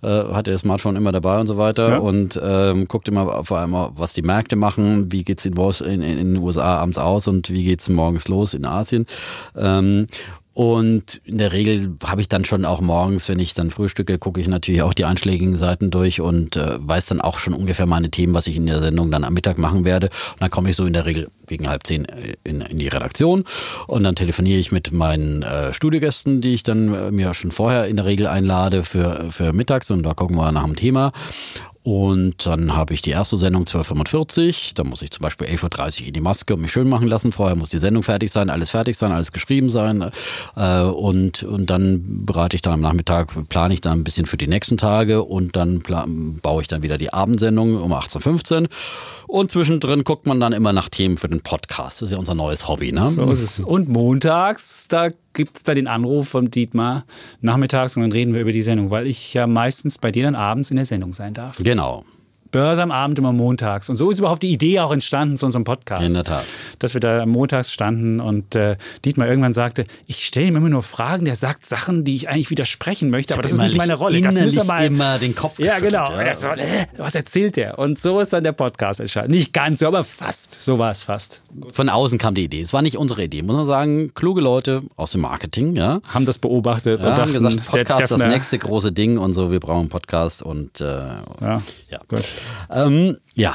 Ja? 0.03 0.09
Äh, 0.09 0.35
hat 0.35 0.47
das 0.47 0.61
Smartphone 0.61 0.97
immer 0.97 1.13
dabei 1.13 1.41
und 1.41 1.47
so 1.47 1.59
weiter 1.59 1.91
ja. 1.91 1.99
und 1.99 2.41
ähm, 2.43 2.87
guckt 2.87 3.09
immer 3.09 3.45
vor 3.45 3.59
allem, 3.59 3.73
was 3.73 4.13
die 4.13 4.23
Märkte 4.23 4.57
machen. 4.57 5.11
Wie 5.13 5.25
geht 5.25 5.39
es 5.39 5.47
in, 5.47 5.55
in, 5.57 6.03
in, 6.03 6.35
den 6.35 6.37
USA 6.39 6.79
abends 6.79 6.99
aus 6.99 7.29
und 7.29 7.51
wie 7.51 7.65
geht 7.65 7.81
es 7.81 7.89
morgens 7.89 8.29
los 8.29 8.55
in 8.55 8.65
Asien? 8.65 9.07
Ähm, 9.57 10.07
und 10.59 11.21
in 11.25 11.39
der 11.39 11.53
Regel 11.53 11.95
habe 12.05 12.21
ich 12.21 12.27
dann 12.27 12.45
schon 12.45 12.65
auch 12.65 12.81
morgens, 12.81 13.29
wenn 13.29 13.39
ich 13.39 13.55
dann 13.55 13.71
frühstücke, 13.71 14.19
gucke 14.19 14.41
ich 14.41 14.49
natürlich 14.49 14.83
auch 14.83 14.93
die 14.93 15.05
einschlägigen 15.05 15.55
Seiten 15.55 15.93
durch 15.93 16.21
und 16.21 16.57
äh, 16.57 16.79
weiß 16.81 17.07
dann 17.07 17.21
auch 17.21 17.39
schon 17.39 17.55
ungefähr 17.55 17.87
meine 17.87 18.11
Themen, 18.11 18.35
was 18.35 18.49
ich 18.49 18.57
in 18.57 18.67
der 18.67 18.81
Sendung 18.81 19.13
dann 19.13 19.23
am 19.23 19.35
Mittag 19.35 19.57
machen 19.57 19.85
werde. 19.85 20.09
Und 20.33 20.41
dann 20.41 20.51
komme 20.51 20.71
ich 20.71 20.75
so 20.75 20.85
in 20.85 20.95
der 20.95 21.07
Regel 21.07 21.29
gegen 21.47 21.69
halb 21.69 21.87
zehn 21.87 22.07
äh, 22.07 22.35
in, 22.43 22.61
in 22.61 22.81
die 22.81 22.89
Redaktion 22.89 23.45
und 23.87 24.03
dann 24.03 24.17
telefoniere 24.17 24.59
ich 24.59 24.73
mit 24.73 24.91
meinen 24.91 25.45
äh, 25.45 25.73
Studiogästen, 25.73 26.41
die 26.41 26.55
ich 26.55 26.65
dann 26.65 26.93
äh, 26.93 27.13
mir 27.13 27.35
schon 27.35 27.53
vorher 27.53 27.87
in 27.87 27.95
der 27.95 28.07
Regel 28.07 28.27
einlade 28.27 28.83
für, 28.83 29.31
für 29.31 29.53
mittags 29.53 29.93
und 29.93 30.03
da 30.03 30.13
gucken 30.13 30.35
wir 30.35 30.51
nach 30.51 30.65
dem 30.65 30.75
Thema. 30.75 31.13
Und 31.91 32.45
dann 32.45 32.77
habe 32.77 32.93
ich 32.93 33.01
die 33.01 33.13
erste 33.13 33.39
Sendung 33.39 33.65
12.45 33.65 34.75
Da 34.75 34.85
muss 34.85 35.01
ich 35.01 35.11
zum 35.11 35.23
Beispiel 35.23 35.47
11.30 35.47 36.03
Uhr 36.03 36.07
in 36.09 36.13
die 36.13 36.21
Maske 36.21 36.53
und 36.53 36.61
mich 36.61 36.71
schön 36.71 36.87
machen 36.87 37.09
lassen. 37.09 37.33
Vorher 37.33 37.57
muss 37.57 37.71
die 37.71 37.79
Sendung 37.79 38.03
fertig 38.03 38.31
sein, 38.31 38.51
alles 38.51 38.69
fertig 38.69 38.95
sein, 38.99 39.11
alles 39.11 39.33
geschrieben 39.33 39.71
sein. 39.71 40.11
Äh, 40.55 40.83
und, 40.83 41.45
und 41.45 41.71
dann 41.71 42.27
bereite 42.27 42.57
ich 42.57 42.61
dann 42.61 42.75
am 42.75 42.83
Nachmittag, 42.83 43.31
plane 43.49 43.73
ich 43.73 43.81
dann 43.81 44.01
ein 44.01 44.05
bisschen 44.05 44.27
für 44.27 44.37
die 44.37 44.49
nächsten 44.49 44.77
Tage 44.77 45.23
und 45.23 45.57
dann 45.57 45.83
baue 46.43 46.61
ich 46.61 46.69
dann 46.69 46.83
wieder 46.83 46.99
die 46.99 47.15
Abendsendung 47.15 47.81
um 47.81 47.95
18.15 47.95 48.61
Uhr. 48.65 48.69
Und 49.29 49.51
zwischendrin 49.51 50.05
guckt 50.05 50.27
man 50.27 50.41
dann 50.41 50.55
immer 50.55 50.73
nach 50.73 50.89
Themen 50.89 51.19
für 51.19 51.29
den 51.29 51.43
Podcast. 51.43 52.01
Das 52.01 52.09
ist 52.09 52.13
ja 52.13 52.19
unser 52.19 52.35
neues 52.35 52.67
Hobby. 52.67 52.93
Ne? 52.93 53.11
So 53.11 53.31
ist 53.31 53.43
es. 53.43 53.61
Und 53.61 53.89
montags, 53.89 54.89
da 54.89 55.11
gibt 55.35 55.59
es 55.59 55.63
da 55.63 55.75
den 55.75 55.87
Anruf 55.87 56.29
von 56.29 56.51
Dietmar 56.51 57.05
nachmittags 57.43 57.97
und 57.97 58.03
dann 58.03 58.13
reden 58.13 58.33
wir 58.33 58.41
über 58.41 58.53
die 58.53 58.63
Sendung, 58.63 58.91
weil 58.91 59.07
ich 59.07 59.35
ja 59.35 59.47
meistens 59.47 59.99
bei 59.99 60.11
dir 60.11 60.25
dann 60.25 60.35
abends 60.35 60.71
in 60.71 60.77
der 60.77 60.87
Sendung 60.87 61.13
sein 61.13 61.35
darf. 61.35 61.59
Genau. 61.59 62.05
Börse 62.51 62.83
am 62.83 62.91
Abend 62.91 63.19
immer 63.19 63.33
montags. 63.33 63.89
Und 63.91 63.97
so 63.97 64.11
ist 64.11 64.19
überhaupt 64.19 64.43
die 64.43 64.53
Idee 64.53 64.81
auch 64.81 64.91
entstanden 64.91 65.37
zu 65.37 65.47
unserem 65.47 65.65
Podcast. 65.65 66.07
In 66.07 66.15
der 66.15 66.25
Tat. 66.25 66.45
Dass 66.79 66.95
wir 66.95 67.01
da 67.01 67.27
montags 67.27 67.73
standen 67.73 68.21
und 68.21 68.55
äh, 68.55 68.77
Dietmar 69.05 69.29
irgendwann 69.29 69.55
sagte, 69.55 69.85
ich 70.07 70.25
stelle 70.25 70.47
ihm 70.47 70.57
immer 70.57 70.69
nur 70.69 70.83
Fragen, 70.83 71.25
der 71.25 71.37
sagt 71.37 71.67
Sachen, 71.67 72.05
die 72.05 72.15
ich 72.15 72.29
eigentlich 72.29 72.51
widersprechen 72.51 73.11
möchte, 73.11 73.35
aber 73.35 73.43
das 73.43 73.53
ist 73.53 73.59
nicht 73.59 73.77
meine 73.77 73.95
Rolle. 73.95 74.21
Das 74.21 74.35
muss 74.35 74.57
er 74.57 74.65
mal 74.65 74.87
immer 74.87 75.19
den 75.19 75.35
Kopf 75.35 75.59
Ja, 75.59 75.79
genau. 75.79 76.11
Ja. 76.11 76.35
So, 76.35 76.49
äh, 76.49 76.87
was 76.97 77.15
erzählt 77.15 77.57
der? 77.57 77.79
Und 77.79 77.99
so 77.99 78.21
ist 78.21 78.33
dann 78.33 78.45
der 78.45 78.53
Podcast 78.53 79.01
entstanden. 79.01 79.33
Nicht 79.33 79.53
ganz 79.53 79.81
so, 79.81 79.87
aber 79.87 80.05
fast. 80.05 80.63
So 80.63 80.79
war 80.79 80.91
es 80.91 81.05
fast. 81.05 81.43
Von 81.71 81.89
außen 81.89 82.19
kam 82.19 82.35
die 82.35 82.45
Idee. 82.45 82.61
Es 82.61 82.73
war 82.73 82.83
nicht 82.83 82.97
unsere 82.97 83.25
Idee, 83.25 83.43
muss 83.43 83.57
man 83.57 83.67
sagen. 83.67 84.13
Kluge 84.15 84.41
Leute 84.41 84.83
aus 84.97 85.13
dem 85.13 85.21
Marketing, 85.21 85.77
ja. 85.77 86.01
Haben 86.07 86.25
das 86.25 86.39
beobachtet 86.39 87.01
ja, 87.01 87.07
und 87.09 87.17
haben 87.17 87.33
gesagt, 87.33 87.67
Podcast 87.67 88.05
ist 88.05 88.21
das 88.21 88.29
nächste 88.29 88.59
große 88.59 88.93
Ding 88.93 89.19
und 89.19 89.35
so, 89.35 89.51
wir 89.51 89.61
brauchen 89.61 89.81
einen 89.81 89.89
Podcast 89.89 90.43
und 90.43 90.81
äh, 90.81 90.85
ja, 90.85 91.63
ja. 91.91 92.01
gut. 92.09 92.25
Ähm, 92.71 93.17
ja, 93.35 93.55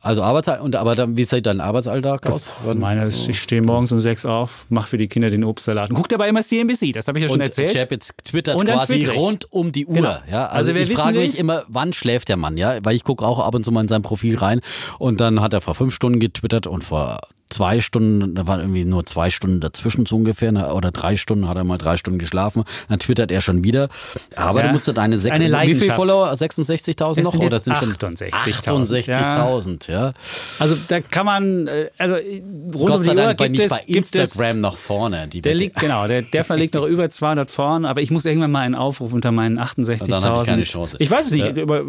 also 0.00 0.22
Arbeitszeit 0.22 0.60
und 0.60 0.76
aber 0.76 0.94
dann, 0.94 1.16
wie 1.16 1.24
sieht 1.24 1.46
dein 1.46 1.60
Arbeitsalltag 1.60 2.26
aus? 2.30 2.52
Meine, 2.74 3.08
ich 3.08 3.40
stehe 3.40 3.60
morgens 3.60 3.92
um 3.92 4.00
sechs 4.00 4.24
auf, 4.24 4.66
mache 4.68 4.88
für 4.88 4.98
die 4.98 5.08
Kinder 5.08 5.30
den 5.30 5.44
Obstsalat. 5.44 5.90
Guckt 5.90 6.14
aber 6.14 6.28
immer 6.28 6.42
CNBC, 6.42 6.92
das 6.92 7.08
habe 7.08 7.18
ich 7.18 7.24
ja 7.24 7.28
schon 7.28 7.40
und 7.40 7.46
erzählt. 7.46 7.72
Chap 7.72 7.90
jetzt 7.90 8.14
twittert 8.24 8.56
und 8.56 8.66
quasi 8.66 9.04
rund 9.06 9.52
um 9.52 9.72
die 9.72 9.86
Uhr. 9.86 9.94
Genau. 9.94 10.16
Ja, 10.30 10.46
also, 10.46 10.72
also 10.72 10.92
ich 10.92 10.96
frage 10.96 11.18
mich 11.18 11.36
immer, 11.36 11.64
wann 11.68 11.92
schläft 11.92 12.28
der 12.28 12.36
Mann, 12.36 12.56
ja? 12.56 12.78
Weil 12.84 12.94
ich 12.94 13.04
gucke 13.04 13.26
auch 13.26 13.40
ab 13.40 13.54
und 13.54 13.64
zu 13.64 13.72
mal 13.72 13.82
in 13.82 13.88
sein 13.88 14.02
Profil 14.02 14.38
rein 14.38 14.60
und 14.98 15.20
dann 15.20 15.40
hat 15.40 15.52
er 15.52 15.60
vor 15.60 15.74
fünf 15.74 15.94
Stunden 15.94 16.20
getwittert 16.20 16.66
und 16.66 16.84
vor 16.84 17.20
zwei 17.48 17.80
Stunden, 17.80 18.34
da 18.34 18.46
waren 18.46 18.60
irgendwie 18.60 18.84
nur 18.84 19.06
zwei 19.06 19.30
Stunden 19.30 19.60
dazwischen 19.60 20.06
so 20.06 20.16
ungefähr, 20.16 20.52
ne, 20.52 20.72
oder 20.72 20.90
drei 20.90 21.16
Stunden, 21.16 21.48
hat 21.48 21.56
er 21.56 21.64
mal 21.64 21.78
drei 21.78 21.96
Stunden 21.96 22.18
geschlafen, 22.18 22.64
dann 22.88 22.98
twittert 22.98 23.30
er 23.30 23.40
schon 23.40 23.62
wieder. 23.62 23.88
Aber 24.34 24.60
ja, 24.60 24.66
du 24.66 24.72
musst 24.72 24.88
deine 24.88 25.18
sechs, 25.18 25.38
wie 25.38 25.74
viele 25.74 25.94
Follower? 25.94 26.32
66.000 26.32 27.22
noch? 27.22 27.34
Oder 27.34 27.60
sind 27.60 27.76
68.000. 27.76 28.32
68.000, 28.32 29.90
ja. 29.90 30.08
ja. 30.08 30.12
Also 30.58 30.76
da 30.88 31.00
kann 31.00 31.26
man, 31.26 31.66
äh, 31.66 31.88
also 31.98 32.16
rund 32.16 32.74
Gott 32.74 32.90
um 32.96 33.02
die 33.02 33.08
Uhr 33.08 33.34
gibt 33.34 33.50
nicht 33.50 33.60
es, 33.60 33.70
bei 33.70 33.82
Instagram 33.86 34.60
noch 34.60 34.76
vorne. 34.76 35.28
der 35.28 35.54
liegt, 35.54 35.78
genau, 35.78 36.06
der 36.06 36.22
Defner 36.22 36.56
liegt 36.56 36.74
noch 36.74 36.86
über 36.86 37.08
200 37.08 37.50
vorne, 37.50 37.88
aber 37.88 38.00
ich 38.00 38.10
muss 38.10 38.24
irgendwann 38.24 38.50
mal 38.50 38.60
einen 38.60 38.74
Aufruf 38.74 39.12
unter 39.12 39.32
meinen 39.32 39.58
68.000. 39.58 40.08
Dann 40.08 40.24
habe 40.24 40.40
ich 40.40 40.46
keine 40.46 40.64
Chance. 40.64 40.96
Ich 40.98 41.10
weiß 41.10 41.26
es 41.26 41.32
nicht, 41.32 41.56
ja. 41.56 41.62
aber 41.62 41.84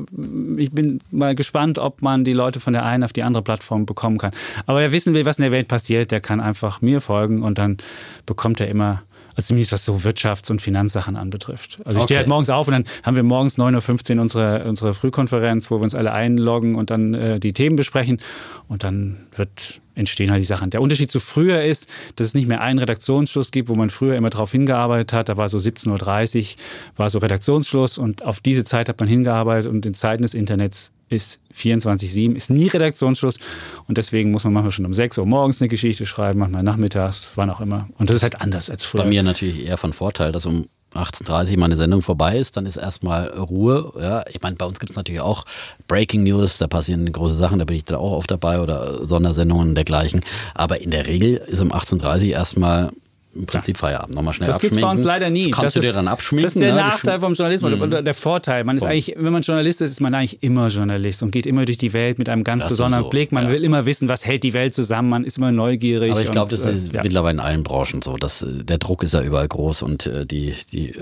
ich 0.58 0.72
bin 0.72 1.00
mal 1.12 1.36
gespannt, 1.36 1.80
ob 1.80 2.02
man 2.02 2.24
die 2.24 2.34
Leute 2.34 2.60
von 2.60 2.74
der 2.74 2.86
einen 2.86 3.04
auf 3.04 3.14
die 3.14 3.24
andere 3.24 3.44
Plattform 3.44 3.86
bekommen 3.86 4.18
kann. 4.18 4.32
Aber 4.66 4.80
wer 4.80 4.92
wissen 4.92 5.14
will, 5.14 5.26
was 5.26 5.40
eine 5.40 5.47
der 5.48 5.52
Welt 5.52 5.68
passiert, 5.68 6.12
der 6.12 6.20
kann 6.20 6.40
einfach 6.40 6.82
mir 6.82 7.02
folgen 7.02 7.44
und 7.44 7.58
dann 7.58 7.78
bekommt 8.26 8.60
er 8.60 8.68
immer 8.68 9.04
also 9.38 9.50
zumindest 9.50 9.72
was 9.72 9.86
so 9.86 9.98
Wirtschafts- 9.98 10.50
und 10.50 10.64
Finanzsachen 10.64 11.16
anbetrifft. 11.16 11.78
Also 11.86 11.92
ich 11.92 11.98
okay. 11.98 12.04
stehe 12.06 12.18
halt 12.18 12.28
morgens 12.28 12.50
auf 12.50 12.68
und 12.68 12.72
dann 12.72 12.86
haben 13.04 13.16
wir 13.16 13.22
morgens 13.22 13.60
9.15 13.60 14.16
Uhr 14.16 14.22
unsere, 14.24 14.64
unsere 14.66 14.96
Frühkonferenz, 14.96 15.70
wo 15.70 15.78
wir 15.78 15.84
uns 15.84 15.94
alle 15.94 16.12
einloggen 16.12 16.74
und 16.74 16.90
dann 16.90 17.14
äh, 17.14 17.40
die 17.40 17.54
Themen 17.54 17.76
besprechen 17.76 18.20
und 18.68 18.84
dann 18.84 19.18
wird 19.36 19.80
entstehen 19.94 20.32
halt 20.32 20.42
die 20.42 20.46
Sachen. 20.46 20.72
Der 20.72 20.82
Unterschied 20.82 21.12
zu 21.12 21.20
früher 21.20 21.64
ist, 21.64 21.88
dass 22.16 22.28
es 22.28 22.34
nicht 22.34 22.48
mehr 22.48 22.62
einen 22.62 22.80
Redaktionsschluss 22.80 23.52
gibt, 23.52 23.70
wo 23.70 23.76
man 23.76 23.92
früher 23.92 24.16
immer 24.16 24.32
drauf 24.32 24.52
hingearbeitet 24.52 25.14
hat. 25.14 25.30
Da 25.30 25.38
war 25.38 25.50
so 25.50 25.58
17.30 25.60 26.56
Uhr, 26.56 26.56
war 26.98 27.10
so 27.12 27.20
Redaktionsschluss 27.20 28.00
und 28.00 28.24
auf 28.24 28.40
diese 28.42 28.64
Zeit 28.64 28.90
hat 28.90 29.00
man 29.00 29.08
hingearbeitet 29.08 29.70
und 29.70 29.86
in 29.86 29.94
Zeiten 29.94 30.24
des 30.24 30.34
Internets 30.34 30.92
ist 31.10 31.40
24-7, 31.54 32.36
ist 32.36 32.50
nie 32.50 32.68
Redaktionsschluss 32.68 33.38
und 33.88 33.98
deswegen 33.98 34.32
muss 34.32 34.44
man 34.44 34.54
manchmal 34.54 34.72
schon 34.72 34.86
um 34.86 34.94
6 34.94 35.18
Uhr 35.18 35.26
morgens 35.26 35.62
eine 35.62 35.70
Geschichte 35.70 36.06
schreiben, 36.06 36.40
manchmal 36.40 36.64
nachmittags, 36.64 37.30
wann 37.36 37.50
auch 37.50 37.62
immer. 37.62 37.88
Und 37.98 38.10
das 38.10 38.18
ist 38.18 38.24
halt 38.24 38.42
anders 38.42 38.70
als 38.70 38.86
früher. 38.86 39.04
Bei 39.04 39.10
mir 39.10 39.24
natürlich 39.24 39.66
eher 39.66 39.78
von 39.78 39.94
Vorteil, 39.94 40.32
dass 40.32 40.46
um 40.46 40.68
18.30 40.94 41.52
Uhr 41.52 41.60
meine 41.60 41.76
Sendung 41.76 42.02
vorbei 42.02 42.38
ist, 42.38 42.58
dann 42.58 42.66
ist 42.66 42.78
erstmal 42.78 43.28
Ruhe. 43.28 43.94
Ja, 44.00 44.26
ich 44.30 44.42
meine, 44.42 44.56
bei 44.56 44.66
uns 44.66 44.80
gibt 44.80 44.90
es 44.90 44.96
natürlich 44.96 45.22
auch 45.22 45.46
Breaking 45.88 46.24
News, 46.24 46.58
da 46.58 46.68
passieren 46.68 47.12
große 47.12 47.36
Sachen, 47.36 47.60
da 47.60 47.66
bin 47.66 47.76
ich 47.76 47.86
dann 47.86 47.98
auch 47.98 48.14
oft 48.14 48.32
dabei 48.32 48.60
oder 48.60 49.06
Sondersendungen 49.06 49.70
und 49.70 49.76
dergleichen. 49.76 50.22
Aber 50.56 50.82
in 50.82 50.92
der 50.92 51.08
Regel 51.08 51.36
ist 51.36 51.60
um 51.60 51.72
18.30 51.72 52.28
Uhr 52.28 52.34
erstmal 52.34 52.92
im 53.38 53.46
Prinzip 53.46 53.78
Feierabend. 53.78 54.16
Nochmal 54.16 54.34
schnell 54.34 54.48
Das 54.48 54.60
gibt 54.60 54.74
es 54.74 54.82
bei 54.82 54.90
uns 54.90 55.04
leider 55.04 55.30
nie. 55.30 55.50
Das 55.50 55.60
kannst 55.60 55.76
das 55.76 55.84
du 55.84 55.90
dir 55.90 55.94
dann 55.94 56.08
abschminken. 56.08 56.46
Das 56.46 56.56
ist 56.56 56.62
der 56.62 56.74
ne? 56.74 56.82
Nachteil 56.82 57.20
vom 57.20 57.34
Journalismus 57.34 57.76
mhm. 57.76 57.82
oder 57.82 58.02
der 58.02 58.14
Vorteil. 58.14 58.64
Man 58.64 58.78
ist 58.78 58.84
oh. 58.84 58.88
eigentlich, 58.88 59.16
wenn 59.18 59.32
man 59.32 59.42
Journalist 59.42 59.82
ist, 59.82 59.92
ist 59.92 60.00
man 60.00 60.14
eigentlich 60.14 60.42
immer 60.44 60.68
Journalist 60.68 61.24
und 61.24 61.32
geht 61.32 61.46
immer 61.46 61.66
durch 61.66 61.78
die 61.78 61.94
Welt 61.94 62.18
mit 62.20 62.30
einem 62.30 62.44
ganz 62.44 62.64
das 62.64 62.70
besonderen 62.70 63.06
so. 63.06 63.10
Blick. 63.10 63.32
Man 63.32 63.46
ja. 63.46 63.52
will 63.52 63.64
immer 63.64 63.86
wissen, 63.86 64.08
was 64.08 64.26
hält 64.26 64.44
die 64.44 64.54
Welt 64.54 64.74
zusammen. 64.74 65.10
Man 65.10 65.24
ist 65.24 65.38
immer 65.38 65.52
neugierig. 65.52 66.12
Aber 66.12 66.22
ich 66.22 66.32
glaube, 66.32 66.52
das 66.52 66.66
ist 66.66 66.92
äh, 66.92 66.98
ja. 66.98 67.04
mittlerweile 67.04 67.36
in 67.36 67.40
allen 67.40 67.64
Branchen 67.64 68.02
so. 68.02 68.18
Dass, 68.18 68.42
äh, 68.42 68.64
der 68.64 68.78
Druck 68.78 69.04
ist 69.04 69.14
ja 69.14 69.22
überall 69.22 69.48
groß 69.48 69.82
und 69.84 70.08
äh, 70.08 70.26
die, 70.26 70.54
die 70.72 70.96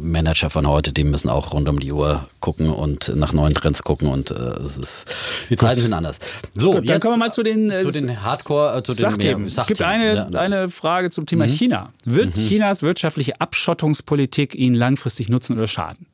Manager 0.00 0.50
von 0.50 0.66
heute, 0.66 0.92
die 0.92 1.04
müssen 1.04 1.28
auch 1.28 1.52
rund 1.52 1.68
um 1.68 1.78
die 1.78 1.92
Uhr 1.92 2.26
gucken 2.40 2.70
und 2.70 3.14
nach 3.16 3.32
neuen 3.32 3.54
Trends 3.54 3.82
gucken 3.82 4.08
und 4.08 4.30
äh, 4.30 4.34
es 4.34 4.76
ist, 4.76 5.04
die 5.50 5.56
Zeiten 5.56 5.80
sind 5.80 5.92
anders. 5.92 6.18
So, 6.54 6.72
Gut, 6.72 6.88
dann 6.88 7.00
kommen 7.00 7.14
wir 7.14 7.18
mal 7.18 7.32
zu 7.32 7.42
den, 7.42 7.72
zu 7.80 7.90
den 7.90 8.22
Hardcore, 8.22 8.82
zu 8.82 8.92
den 8.92 9.00
Sachthemen. 9.00 9.46
Es 9.46 9.66
gibt 9.66 9.82
eine, 9.82 10.14
ja. 10.16 10.28
eine 10.38 10.68
Frage 10.68 11.10
zum 11.10 11.26
Thema 11.26 11.46
mhm. 11.46 11.50
China. 11.50 11.75
Wird 12.04 12.36
mhm. 12.36 12.40
Chinas 12.40 12.82
wirtschaftliche 12.82 13.40
Abschottungspolitik 13.40 14.54
ihnen 14.54 14.74
langfristig 14.74 15.28
nutzen 15.28 15.56
oder 15.56 15.66
schaden? 15.66 16.06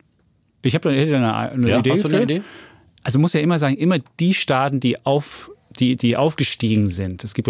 Ich 0.61 0.75
habe 0.75 0.89
da 0.89 0.95
eine, 0.95 1.35
eine 1.35 1.69
ja, 1.69 1.79
Idee. 1.79 1.91
Hast 1.91 2.03
du 2.05 2.07
eine 2.09 2.23
Idee? 2.23 2.41
Also 3.03 3.19
muss 3.19 3.33
ja 3.33 3.41
immer 3.41 3.59
sagen, 3.59 3.75
immer 3.75 3.99
die 4.19 4.33
Staaten, 4.33 4.79
die 4.79 5.05
auf 5.05 5.51
die, 5.79 5.95
die 5.95 6.17
aufgestiegen 6.17 6.89
sind. 6.89 7.23
Es 7.23 7.33
gibt, 7.33 7.49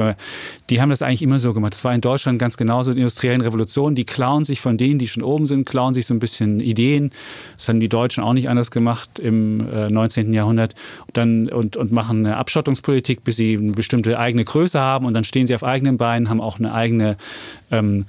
die 0.70 0.82
haben 0.82 0.90
das 0.90 1.02
eigentlich 1.02 1.22
immer 1.22 1.40
so 1.40 1.54
gemacht. 1.54 1.74
Das 1.74 1.84
war 1.84 1.94
in 1.94 2.02
Deutschland 2.02 2.40
ganz 2.40 2.58
genauso 2.58 2.92
in 2.92 2.98
der 2.98 3.04
industriellen 3.04 3.42
Revolution. 3.42 3.96
Die 3.96 4.06
klauen 4.06 4.46
sich 4.46 4.62
von 4.62 4.78
denen, 4.78 5.00
die 5.00 5.08
schon 5.08 5.24
oben 5.24 5.46
sind, 5.46 5.68
klauen 5.68 5.94
sich 5.94 6.06
so 6.06 6.14
ein 6.14 6.20
bisschen 6.20 6.60
Ideen. 6.60 7.12
Das 7.56 7.70
haben 7.70 7.80
die 7.80 7.90
Deutschen 7.90 8.24
auch 8.24 8.34
nicht 8.34 8.50
anders 8.50 8.72
gemacht 8.72 9.20
im 9.20 9.68
äh, 9.70 9.90
19. 9.90 10.34
Jahrhundert. 10.34 10.76
Und, 11.08 11.18
dann, 11.18 11.50
und, 11.50 11.76
und 11.76 11.92
machen 11.92 12.26
eine 12.26 12.38
Abschottungspolitik, 12.38 13.24
bis 13.24 13.36
sie 13.36 13.58
eine 13.58 13.74
bestimmte 13.74 14.20
eigene 14.20 14.46
Größe 14.46 14.80
haben. 14.80 15.06
Und 15.06 15.14
dann 15.14 15.24
stehen 15.24 15.48
sie 15.48 15.56
auf 15.56 15.64
eigenen 15.64 15.98
Beinen, 15.98 16.30
haben 16.30 16.42
auch 16.42 16.60
eine 16.60 16.74
eigene 16.74 17.18
ähm, 17.72 18.06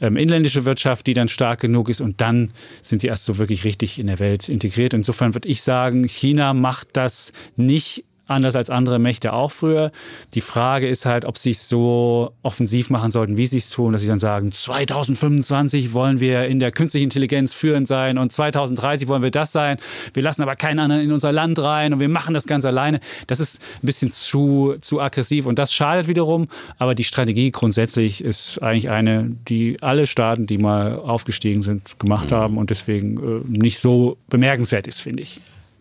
ähm, 0.00 0.16
inländische 0.16 0.64
Wirtschaft, 0.64 1.06
die 1.06 1.14
dann 1.14 1.28
stark 1.28 1.60
genug 1.60 1.88
ist. 1.88 2.00
Und 2.00 2.20
dann 2.20 2.52
sind 2.80 3.00
sie 3.00 3.08
erst 3.08 3.24
so 3.24 3.38
wirklich 3.38 3.64
richtig 3.64 3.98
in 3.98 4.06
der 4.06 4.18
Welt 4.18 4.48
integriert. 4.48 4.94
Insofern 4.94 5.34
würde 5.34 5.48
ich 5.48 5.62
sagen, 5.62 6.04
China 6.04 6.54
macht 6.54 6.88
das 6.94 7.32
nicht 7.56 8.04
anders 8.30 8.56
als 8.56 8.70
andere 8.70 8.98
Mächte 8.98 9.32
auch 9.32 9.50
früher. 9.50 9.90
Die 10.34 10.40
Frage 10.40 10.88
ist 10.88 11.06
halt, 11.06 11.24
ob 11.24 11.38
sie 11.38 11.50
es 11.50 11.68
so 11.68 12.32
offensiv 12.42 12.90
machen 12.90 13.10
sollten, 13.10 13.36
wie 13.36 13.46
sie 13.46 13.58
es 13.58 13.70
tun, 13.70 13.92
dass 13.92 14.02
sie 14.02 14.08
dann 14.08 14.18
sagen, 14.18 14.52
2025 14.52 15.92
wollen 15.92 16.20
wir 16.20 16.46
in 16.46 16.58
der 16.58 16.72
künstlichen 16.72 17.04
Intelligenz 17.04 17.52
führend 17.52 17.88
sein 17.88 18.18
und 18.18 18.32
2030 18.32 19.08
wollen 19.08 19.22
wir 19.22 19.30
das 19.30 19.52
sein. 19.52 19.78
Wir 20.14 20.22
lassen 20.22 20.42
aber 20.42 20.56
keinen 20.56 20.78
anderen 20.78 21.02
in 21.02 21.12
unser 21.12 21.32
Land 21.32 21.58
rein 21.58 21.92
und 21.92 22.00
wir 22.00 22.08
machen 22.08 22.34
das 22.34 22.46
ganz 22.46 22.64
alleine. 22.64 23.00
Das 23.26 23.40
ist 23.40 23.60
ein 23.82 23.86
bisschen 23.86 24.10
zu, 24.10 24.76
zu 24.80 25.00
aggressiv 25.00 25.46
und 25.46 25.58
das 25.58 25.72
schadet 25.72 26.08
wiederum. 26.08 26.48
Aber 26.78 26.94
die 26.94 27.04
Strategie 27.04 27.50
grundsätzlich 27.50 28.22
ist 28.22 28.62
eigentlich 28.62 28.90
eine, 28.90 29.30
die 29.48 29.76
alle 29.82 30.06
Staaten, 30.06 30.46
die 30.46 30.58
mal 30.58 30.96
aufgestiegen 30.96 31.62
sind, 31.62 31.98
gemacht 31.98 32.30
mhm. 32.30 32.34
haben 32.34 32.58
und 32.58 32.70
deswegen 32.70 33.16
äh, 33.16 33.40
nicht 33.46 33.78
so 33.78 34.16
bemerkenswert 34.28 34.86
ist, 34.86 35.00
finde 35.00 35.22
ich. 35.22 35.40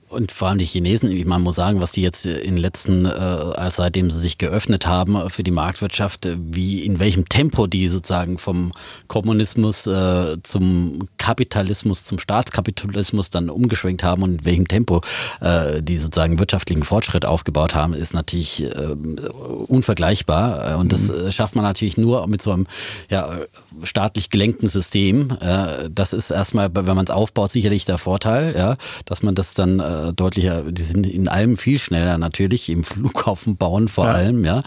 Und 0.10 0.32
vor 0.32 0.48
allem 0.48 0.58
die 0.58 0.66
Chinesen, 0.66 1.28
man 1.28 1.42
muss 1.42 1.56
sagen, 1.56 1.82
was 1.82 1.92
die 1.92 2.02
jetzt 2.02 2.26
in 2.26 2.56
den 2.56 2.58
letzten, 2.58 3.06
äh, 3.06 3.72
seitdem 3.72 4.10
sie 4.10 4.20
sich 4.20 4.38
geöffnet 4.38 4.88
haben 4.88 5.30
für 5.30 5.44
die 5.44 5.52
Marktwirtschaft, 5.52 6.28
wie 6.36 6.84
in 6.84 7.00
welchem 7.00 7.30
Tempo 7.30 7.68
die 7.68 7.88
sozusagen 7.88 8.40
vom 8.40 8.74
Kommunismus 9.08 9.86
äh, 9.86 10.38
zum 10.42 11.08
Kapitalismus, 11.18 12.06
zum 12.06 12.18
Staatskapitalismus 12.18 13.30
dann 13.30 13.50
umgeschwenkt 13.50 14.04
haben 14.04 14.24
und 14.24 14.40
in 14.40 14.46
welchem 14.46 14.68
Tempo 14.68 15.02
äh, 15.42 15.84
die 15.84 15.98
sozusagen 15.98 16.40
wirtschaftlichen 16.40 16.84
Fortschritt 16.84 17.26
aufgebaut 17.26 17.76
haben, 17.76 17.94
ist 17.94 18.14
natürlich 18.14 18.64
äh, 18.64 18.96
unvergleichbar. 19.68 20.78
Und 20.80 20.92
das 20.92 21.10
mhm. 21.10 21.28
Äh, 21.28 21.32
schafft 21.32 21.56
man 21.56 21.64
natürlich 21.64 21.98
nur 21.98 22.26
mit 22.28 22.42
so 22.42 22.52
einem 22.52 22.66
ja, 23.10 23.38
staatlich 23.84 24.30
gelenkten 24.30 24.68
System. 24.70 25.30
Äh, 25.40 25.90
das 25.92 26.14
ist 26.14 26.32
erstmal, 26.32 26.70
wenn 26.74 26.96
man 26.96 27.06
es 27.06 27.12
aufbaut, 27.12 27.52
sicherlich 27.52 27.86
der 27.86 27.98
Vorteil, 27.98 28.56
ja, 28.58 28.78
dass 29.06 29.22
man 29.22 29.36
das 29.36 29.54
dann 29.54 29.80
äh, 30.08 30.14
deutlicher, 30.14 30.72
die 30.72 30.84
sind 30.84 31.06
in 31.06 31.28
allem 31.28 31.58
viel 31.58 31.80
schneller 31.80 32.18
natürlich, 32.18 32.70
im 32.70 32.84
Flughafen 32.84 33.58
bauen 33.58 33.88
vor 33.88 34.06
ja. 34.06 34.14
allem, 34.14 34.46
ja. 34.46 34.60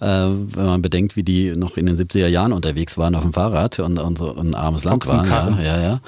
Äh, 0.00 0.30
wenn 0.30 0.66
man 0.66 0.82
bedenkt, 0.82 1.16
wie 1.16 1.22
die 1.22 1.54
noch 1.56 1.76
in 1.76 1.86
den 1.86 1.96
70er 1.96 2.26
Jahren 2.26 2.52
unterwegs 2.52 2.98
waren 2.98 3.14
auf 3.14 3.22
dem 3.22 3.32
Fahrrad 3.32 3.78
und, 3.78 3.98
und 3.98 4.18
so 4.18 4.34
ein 4.34 4.54
armes 4.54 4.84
Land 4.84 5.06
waren. 5.06 5.58
Ja, 5.58 5.62
ja, 5.62 5.80
ja. 5.80 6.00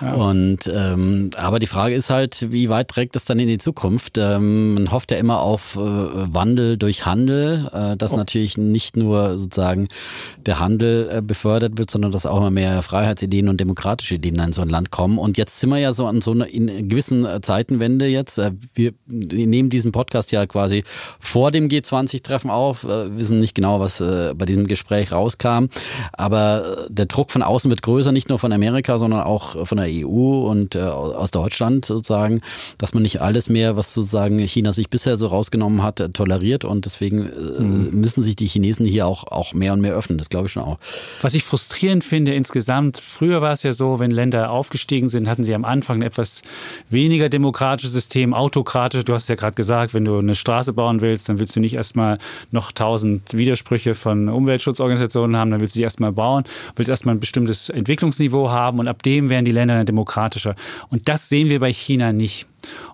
ja. 0.00 0.12
Und 0.12 0.70
ähm, 0.72 1.30
aber 1.36 1.58
die 1.58 1.66
Frage 1.66 1.94
ist 1.94 2.10
halt, 2.10 2.50
wie 2.50 2.68
weit 2.68 2.88
trägt 2.88 3.14
das 3.14 3.24
dann 3.24 3.38
in 3.38 3.48
die 3.48 3.58
Zukunft? 3.58 4.18
Ähm, 4.18 4.74
man 4.74 4.90
hofft 4.90 5.10
ja 5.10 5.18
immer 5.18 5.40
auf 5.40 5.76
äh, 5.76 5.78
Wandel 5.78 6.76
durch 6.76 7.06
Handel, 7.06 7.68
äh, 7.72 7.96
dass 7.96 8.12
oh. 8.12 8.16
natürlich 8.16 8.58
nicht 8.58 8.96
nur 8.96 9.38
sozusagen 9.38 9.88
der 10.46 10.58
Handel 10.58 11.08
äh, 11.10 11.22
befördert 11.22 11.78
wird, 11.78 11.90
sondern 11.90 12.12
dass 12.12 12.26
auch 12.26 12.38
immer 12.38 12.50
mehr 12.50 12.82
Freiheitsideen 12.82 13.48
und 13.48 13.60
demokratische 13.60 14.16
Ideen 14.16 14.38
in 14.40 14.52
so 14.52 14.62
ein 14.62 14.68
Land 14.68 14.90
kommen. 14.90 15.18
Und 15.18 15.38
jetzt 15.38 15.60
sind 15.60 15.70
wir 15.70 15.78
ja 15.78 15.92
so 15.92 16.06
an 16.06 16.20
so 16.20 16.32
einer 16.32 16.48
in 16.48 16.88
gewissen 16.88 17.24
äh, 17.24 17.40
Jetzt. 18.08 18.38
Äh, 18.38 18.52
wir 18.74 18.92
nehmen 19.06 19.70
diesen 19.70 19.92
Podcast 19.92 20.32
ja 20.32 20.46
quasi 20.46 20.84
vor 21.18 21.50
dem 21.50 21.68
G20-Treffen 21.68 22.50
auf, 22.50 22.84
wissen 22.84 23.40
nicht 23.40 23.54
genau, 23.54 23.80
was 23.80 23.98
bei 23.98 24.44
diesem 24.46 24.66
Gespräch 24.66 25.12
rauskam. 25.12 25.66
Aber 26.12 26.86
der 26.88 27.06
Druck 27.06 27.30
von 27.30 27.42
außen 27.42 27.70
wird 27.70 27.82
größer, 27.82 28.12
nicht 28.12 28.28
nur 28.28 28.38
von 28.38 28.52
Amerika, 28.52 28.98
sondern 28.98 29.22
auch 29.22 29.66
von 29.66 29.78
der 29.78 29.88
EU 29.88 30.48
und 30.48 30.76
aus 30.76 31.30
Deutschland 31.30 31.84
sozusagen, 31.84 32.40
dass 32.78 32.94
man 32.94 33.02
nicht 33.02 33.20
alles 33.20 33.48
mehr, 33.48 33.76
was 33.76 33.94
sozusagen 33.94 34.38
China 34.40 34.72
sich 34.72 34.90
bisher 34.90 35.16
so 35.16 35.26
rausgenommen 35.26 35.82
hat, 35.82 36.02
toleriert. 36.14 36.64
Und 36.64 36.84
deswegen 36.84 37.30
mhm. 37.58 37.90
müssen 37.92 38.22
sich 38.22 38.36
die 38.36 38.46
Chinesen 38.46 38.86
hier 38.86 39.06
auch, 39.06 39.24
auch 39.24 39.54
mehr 39.54 39.72
und 39.72 39.80
mehr 39.80 39.94
öffnen. 39.94 40.18
Das 40.18 40.28
glaube 40.28 40.46
ich 40.46 40.52
schon 40.52 40.62
auch. 40.62 40.78
Was 41.20 41.34
ich 41.34 41.44
frustrierend 41.44 42.04
finde 42.04 42.34
insgesamt, 42.34 42.98
früher 42.98 43.42
war 43.42 43.52
es 43.52 43.62
ja 43.62 43.72
so, 43.72 43.98
wenn 43.98 44.10
Länder 44.10 44.52
aufgestiegen 44.52 45.08
sind, 45.08 45.28
hatten 45.28 45.44
sie 45.44 45.54
am 45.54 45.64
Anfang 45.64 45.98
ein 45.98 46.02
etwas 46.02 46.42
weniger 46.88 47.28
demokratisches 47.28 47.97
System, 47.98 48.34
autokratisch. 48.34 49.04
Du 49.04 49.14
hast 49.14 49.28
ja 49.28 49.34
gerade 49.34 49.54
gesagt, 49.54 49.92
wenn 49.94 50.04
du 50.04 50.18
eine 50.18 50.34
Straße 50.34 50.72
bauen 50.72 51.00
willst, 51.00 51.28
dann 51.28 51.38
willst 51.38 51.56
du 51.56 51.60
nicht 51.60 51.74
erstmal 51.74 52.18
noch 52.50 52.72
tausend 52.72 53.36
Widersprüche 53.36 53.94
von 53.94 54.28
Umweltschutzorganisationen 54.28 55.36
haben, 55.36 55.50
dann 55.50 55.60
willst 55.60 55.74
du 55.74 55.78
die 55.78 55.84
erstmal 55.84 56.12
bauen, 56.12 56.44
willst 56.76 56.88
erstmal 56.88 57.16
ein 57.16 57.20
bestimmtes 57.20 57.68
Entwicklungsniveau 57.68 58.50
haben 58.50 58.78
und 58.78 58.88
ab 58.88 59.02
dem 59.02 59.30
werden 59.30 59.44
die 59.44 59.52
Länder 59.52 59.76
dann 59.76 59.86
demokratischer. 59.86 60.54
Und 60.90 61.08
das 61.08 61.28
sehen 61.28 61.48
wir 61.48 61.60
bei 61.60 61.72
China 61.72 62.12
nicht. 62.12 62.46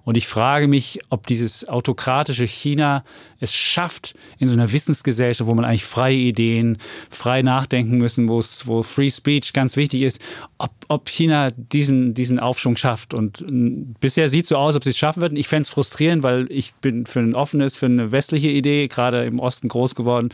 Und 0.04 0.16
ich 0.16 0.26
frage 0.26 0.68
mich, 0.68 1.00
ob 1.08 1.26
dieses 1.26 1.68
autokratische 1.68 2.46
China 2.46 3.04
es 3.40 3.54
schafft, 3.54 4.14
in 4.38 4.48
so 4.48 4.54
einer 4.54 4.72
Wissensgesellschaft, 4.72 5.48
wo 5.48 5.54
man 5.54 5.64
eigentlich 5.64 5.84
freie 5.84 6.16
Ideen, 6.16 6.78
frei 7.10 7.42
nachdenken 7.42 7.96
müssen, 7.98 8.28
wo 8.28 8.38
es, 8.38 8.66
wo 8.66 8.82
Free 8.82 9.10
Speech 9.10 9.52
ganz 9.52 9.76
wichtig 9.76 10.02
ist, 10.02 10.20
ob, 10.58 10.70
ob 10.88 11.08
China 11.08 11.50
diesen, 11.50 12.14
diesen 12.14 12.38
Aufschwung 12.38 12.76
schafft. 12.76 13.14
Und 13.14 13.40
mm, 13.40 13.94
bisher 14.00 14.28
sieht 14.28 14.44
es 14.44 14.50
so 14.50 14.56
aus, 14.56 14.76
ob 14.76 14.84
sie 14.84 14.90
es 14.90 14.98
schaffen 14.98 15.22
würden. 15.22 15.36
Ich 15.36 15.48
fände 15.48 15.62
es 15.62 15.70
frustrierend, 15.70 16.22
weil 16.22 16.46
ich 16.50 16.74
bin 16.74 17.06
für 17.06 17.20
ein 17.20 17.34
offenes, 17.34 17.76
für 17.76 17.86
eine 17.86 18.12
westliche 18.12 18.48
Idee, 18.48 18.88
gerade 18.88 19.24
im 19.24 19.38
Osten 19.38 19.68
groß 19.68 19.94
geworden, 19.94 20.28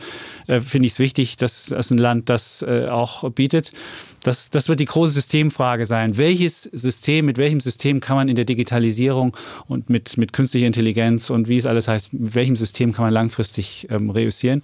äh, 0.47 0.59
finde 0.59 0.87
ich 0.87 0.93
es 0.93 0.99
wichtig, 0.99 1.37
dass 1.37 1.71
es 1.71 1.91
ein 1.91 1.97
Land 1.97 2.29
das 2.29 2.61
äh, 2.61 2.87
auch 2.87 3.29
bietet. 3.31 3.71
Das, 4.23 4.51
das 4.51 4.69
wird 4.69 4.79
die 4.79 4.85
große 4.85 5.13
Systemfrage 5.13 5.85
sein. 5.85 6.17
Welches 6.17 6.63
System, 6.63 7.25
mit 7.25 7.37
welchem 7.37 7.59
System 7.59 7.99
kann 7.99 8.15
man 8.15 8.29
in 8.29 8.35
der 8.35 8.45
Digitalisierung 8.45 9.35
und 9.67 9.89
mit, 9.89 10.17
mit 10.17 10.31
künstlicher 10.31 10.67
Intelligenz 10.67 11.29
und 11.29 11.47
wie 11.47 11.57
es 11.57 11.65
alles 11.65 11.87
heißt, 11.87 12.13
mit 12.13 12.35
welchem 12.35 12.55
System 12.55 12.91
kann 12.91 13.05
man 13.05 13.13
langfristig 13.13 13.87
ähm, 13.89 14.11
reüssieren? 14.11 14.61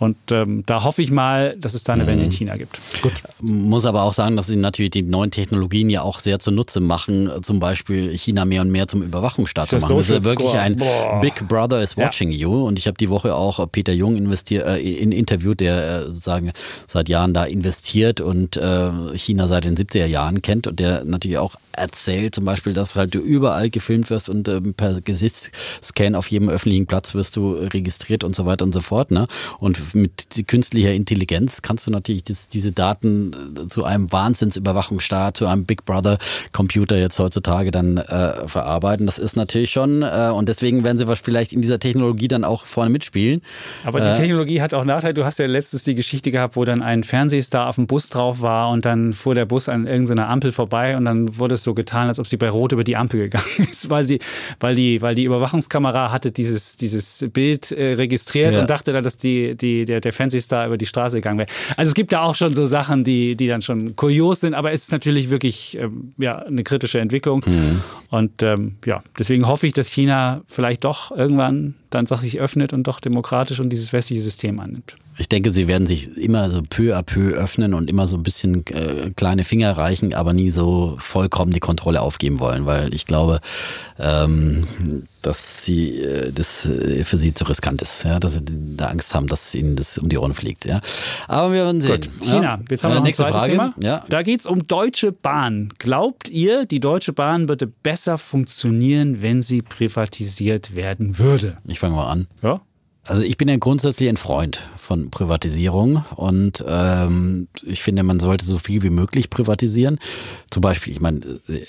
Und 0.00 0.16
ähm, 0.30 0.64
da 0.64 0.82
hoffe 0.82 1.02
ich 1.02 1.10
mal, 1.10 1.56
dass 1.58 1.74
es 1.74 1.84
da 1.84 1.92
eine 1.92 2.06
Wende 2.06 2.24
in 2.24 2.30
mhm. 2.30 2.34
China 2.34 2.56
gibt. 2.56 2.80
Gut. 3.02 3.12
Muss 3.42 3.84
aber 3.84 4.02
auch 4.02 4.14
sagen, 4.14 4.34
dass 4.34 4.46
sie 4.46 4.56
natürlich 4.56 4.92
die 4.92 5.02
neuen 5.02 5.30
Technologien 5.30 5.90
ja 5.90 6.00
auch 6.00 6.20
sehr 6.20 6.38
zunutze 6.38 6.80
machen, 6.80 7.30
zum 7.42 7.60
Beispiel 7.60 8.16
China 8.16 8.46
mehr 8.46 8.62
und 8.62 8.70
mehr 8.70 8.88
zum 8.88 9.02
Überwachungsstaat 9.02 9.68
zu 9.68 9.76
machen. 9.76 9.96
Das 9.98 10.08
ist 10.08 10.10
ja 10.10 10.24
wirklich 10.24 10.48
Score. 10.48 10.62
ein 10.62 10.76
Boah. 10.76 11.20
Big 11.20 11.46
Brother 11.46 11.82
is 11.82 11.98
watching 11.98 12.30
ja. 12.30 12.38
you. 12.38 12.66
Und 12.66 12.78
ich 12.78 12.86
habe 12.86 12.96
die 12.96 13.10
Woche 13.10 13.34
auch 13.34 13.70
Peter 13.70 13.92
Jung 13.92 14.16
investiert, 14.16 14.66
äh, 14.66 14.78
in 14.78 15.12
Interview, 15.12 15.52
der 15.52 15.90
äh, 15.90 16.02
sozusagen 16.06 16.52
seit 16.86 17.10
Jahren 17.10 17.34
da 17.34 17.44
investiert 17.44 18.22
und 18.22 18.56
äh, 18.56 18.90
China 19.16 19.46
seit 19.46 19.64
den 19.64 19.76
70er 19.76 20.06
Jahren 20.06 20.40
kennt 20.40 20.66
und 20.66 20.80
der 20.80 21.04
natürlich 21.04 21.36
auch 21.36 21.56
erzählt, 21.72 22.34
zum 22.34 22.46
Beispiel, 22.46 22.72
dass 22.72 22.96
halt 22.96 23.14
du 23.14 23.18
überall 23.18 23.68
gefilmt 23.68 24.08
wirst 24.08 24.28
und 24.30 24.48
äh, 24.48 24.60
per 24.60 25.00
Gesichtsscan 25.02 26.14
auf 26.14 26.28
jedem 26.28 26.48
öffentlichen 26.48 26.86
Platz 26.86 27.14
wirst 27.14 27.36
du 27.36 27.52
registriert 27.52 28.24
und 28.24 28.34
so 28.34 28.46
weiter 28.46 28.64
und 28.64 28.72
so 28.72 28.80
fort. 28.80 29.10
Ne? 29.10 29.26
Und 29.58 29.89
mit 29.94 30.46
künstlicher 30.46 30.92
Intelligenz 30.92 31.62
kannst 31.62 31.86
du 31.86 31.90
natürlich 31.90 32.24
das, 32.24 32.48
diese 32.48 32.72
Daten 32.72 33.32
äh, 33.56 33.68
zu 33.68 33.84
einem 33.84 34.10
Wahnsinnsüberwachungsstaat, 34.10 35.36
zu 35.36 35.46
einem 35.46 35.64
Big 35.64 35.84
Brother 35.84 36.18
Computer 36.52 36.96
jetzt 36.96 37.18
heutzutage 37.18 37.70
dann 37.70 37.98
äh, 37.98 38.48
verarbeiten. 38.48 39.06
Das 39.06 39.18
ist 39.18 39.36
natürlich 39.36 39.70
schon, 39.70 40.02
äh, 40.02 40.30
und 40.34 40.48
deswegen 40.48 40.84
werden 40.84 40.98
sie 40.98 41.06
vielleicht 41.16 41.52
in 41.52 41.60
dieser 41.60 41.78
Technologie 41.78 42.28
dann 42.28 42.44
auch 42.44 42.64
vorne 42.64 42.90
mitspielen. 42.90 43.42
Aber 43.84 44.00
die 44.00 44.06
äh, 44.06 44.14
Technologie 44.14 44.60
hat 44.60 44.74
auch 44.74 44.84
Nachteile. 44.84 45.14
Du 45.14 45.24
hast 45.24 45.38
ja 45.38 45.46
letztens 45.46 45.84
die 45.84 45.94
Geschichte 45.94 46.30
gehabt, 46.30 46.56
wo 46.56 46.64
dann 46.64 46.82
ein 46.82 47.04
Fernsehstar 47.04 47.68
auf 47.68 47.76
dem 47.76 47.86
Bus 47.86 48.08
drauf 48.08 48.42
war 48.42 48.70
und 48.70 48.84
dann 48.84 49.12
fuhr 49.12 49.34
der 49.34 49.44
Bus 49.44 49.68
an 49.68 49.86
irgendeiner 49.86 50.28
Ampel 50.28 50.52
vorbei 50.52 50.96
und 50.96 51.04
dann 51.04 51.38
wurde 51.38 51.54
es 51.54 51.64
so 51.64 51.74
getan, 51.74 52.08
als 52.08 52.18
ob 52.18 52.26
sie 52.26 52.36
bei 52.36 52.48
Rot 52.48 52.72
über 52.72 52.84
die 52.84 52.96
Ampel 52.96 53.20
gegangen 53.20 53.44
ist, 53.70 53.90
weil 53.90 54.04
sie, 54.04 54.20
weil 54.58 54.74
die, 54.74 55.02
weil 55.02 55.14
die 55.14 55.24
Überwachungskamera 55.24 56.12
hatte 56.12 56.30
dieses, 56.30 56.76
dieses 56.76 57.26
Bild 57.32 57.72
äh, 57.72 57.94
registriert 57.94 58.54
ja. 58.54 58.60
und 58.60 58.70
dachte 58.70 58.92
dann, 58.92 59.04
dass 59.04 59.16
die, 59.16 59.56
die 59.56 59.79
der, 59.84 60.00
der 60.00 60.12
Fernsehstar 60.12 60.66
über 60.66 60.76
die 60.76 60.86
Straße 60.86 61.16
gegangen 61.16 61.38
wäre. 61.38 61.48
Also 61.76 61.88
es 61.90 61.94
gibt 61.94 62.12
da 62.12 62.22
auch 62.22 62.34
schon 62.34 62.54
so 62.54 62.66
Sachen, 62.66 63.04
die, 63.04 63.36
die 63.36 63.46
dann 63.46 63.62
schon 63.62 63.96
kurios 63.96 64.40
sind, 64.40 64.54
aber 64.54 64.72
es 64.72 64.84
ist 64.84 64.92
natürlich 64.92 65.30
wirklich 65.30 65.76
ähm, 65.78 66.12
ja, 66.18 66.38
eine 66.38 66.62
kritische 66.62 67.00
Entwicklung. 67.00 67.42
Mhm. 67.46 67.82
Und 68.10 68.42
ähm, 68.42 68.76
ja, 68.84 69.02
deswegen 69.18 69.46
hoffe 69.46 69.66
ich, 69.66 69.72
dass 69.72 69.88
China 69.88 70.42
vielleicht 70.46 70.84
doch 70.84 71.10
irgendwann 71.10 71.74
dann 71.90 72.06
sich 72.06 72.40
öffnet 72.40 72.72
und 72.72 72.84
doch 72.84 73.00
demokratisch 73.00 73.60
und 73.60 73.70
dieses 73.70 73.92
westliche 73.92 74.22
System 74.22 74.60
annimmt. 74.60 74.96
Ich 75.18 75.28
denke, 75.28 75.50
sie 75.50 75.68
werden 75.68 75.86
sich 75.86 76.16
immer 76.16 76.50
so 76.50 76.62
peu 76.62 76.96
à 76.96 77.02
peu 77.02 77.32
öffnen 77.32 77.74
und 77.74 77.90
immer 77.90 78.06
so 78.06 78.16
ein 78.16 78.22
bisschen 78.22 78.66
äh, 78.68 79.10
kleine 79.14 79.44
Finger 79.44 79.76
reichen, 79.76 80.14
aber 80.14 80.32
nie 80.32 80.50
so 80.50 80.96
vollkommen 80.98 81.52
die 81.52 81.60
Kontrolle 81.60 82.00
aufgeben 82.00 82.40
wollen, 82.40 82.64
weil 82.64 82.94
ich 82.94 83.06
glaube, 83.06 83.40
ähm, 83.98 84.66
dass 85.22 85.64
sie 85.64 85.98
äh, 85.98 86.32
das 86.32 86.68
äh, 86.68 87.04
für 87.04 87.16
sie 87.16 87.34
zu 87.34 87.44
riskant 87.44 87.82
ist, 87.82 88.04
ja, 88.04 88.18
dass 88.18 88.34
sie 88.34 88.44
da 88.44 88.86
Angst 88.86 89.14
haben, 89.14 89.26
dass 89.26 89.54
ihnen 89.54 89.76
das 89.76 89.98
um 89.98 90.08
die 90.08 90.16
Ohren 90.16 90.32
fliegt. 90.32 90.64
Ja. 90.64 90.80
Aber 91.28 91.52
wir 91.52 91.64
werden 91.64 91.80
sehen. 91.80 92.00
Gut. 92.00 92.10
China, 92.22 92.42
ja. 92.42 92.60
jetzt 92.70 92.84
haben 92.84 92.92
wir 92.92 92.96
äh, 92.96 93.00
noch 93.00 93.06
ein 93.06 93.14
zweites 93.14 93.36
Frage. 93.36 93.52
Thema. 93.52 93.74
Ja. 93.80 94.04
Da 94.08 94.22
geht 94.22 94.40
es 94.40 94.46
um 94.46 94.66
Deutsche 94.66 95.12
Bahn. 95.12 95.68
Glaubt 95.78 96.28
ihr, 96.28 96.64
die 96.64 96.80
Deutsche 96.80 97.12
Bahn 97.12 97.48
würde 97.48 97.66
besser 97.66 98.16
funktionieren, 98.16 99.20
wenn 99.20 99.42
sie 99.42 99.60
privatisiert 99.60 100.74
werden 100.74 101.18
würde? 101.18 101.58
Ich 101.68 101.79
fange 101.80 101.96
mal 101.96 102.08
an. 102.08 102.28
Ja. 102.42 102.60
Also 103.04 103.24
ich 103.24 103.36
bin 103.36 103.48
ja 103.48 103.56
grundsätzlich 103.56 104.08
ein 104.08 104.16
Freund 104.16 104.68
von 104.80 105.10
Privatisierung 105.10 106.04
und 106.16 106.64
ähm, 106.66 107.48
ich 107.64 107.82
finde, 107.82 108.02
man 108.02 108.20
sollte 108.20 108.44
so 108.44 108.58
viel 108.58 108.82
wie 108.82 108.90
möglich 108.90 109.30
privatisieren. 109.30 109.98
Zum 110.50 110.62
Beispiel, 110.62 110.92
ich 110.92 111.00
meine, 111.00 111.20
äh, 111.48 111.64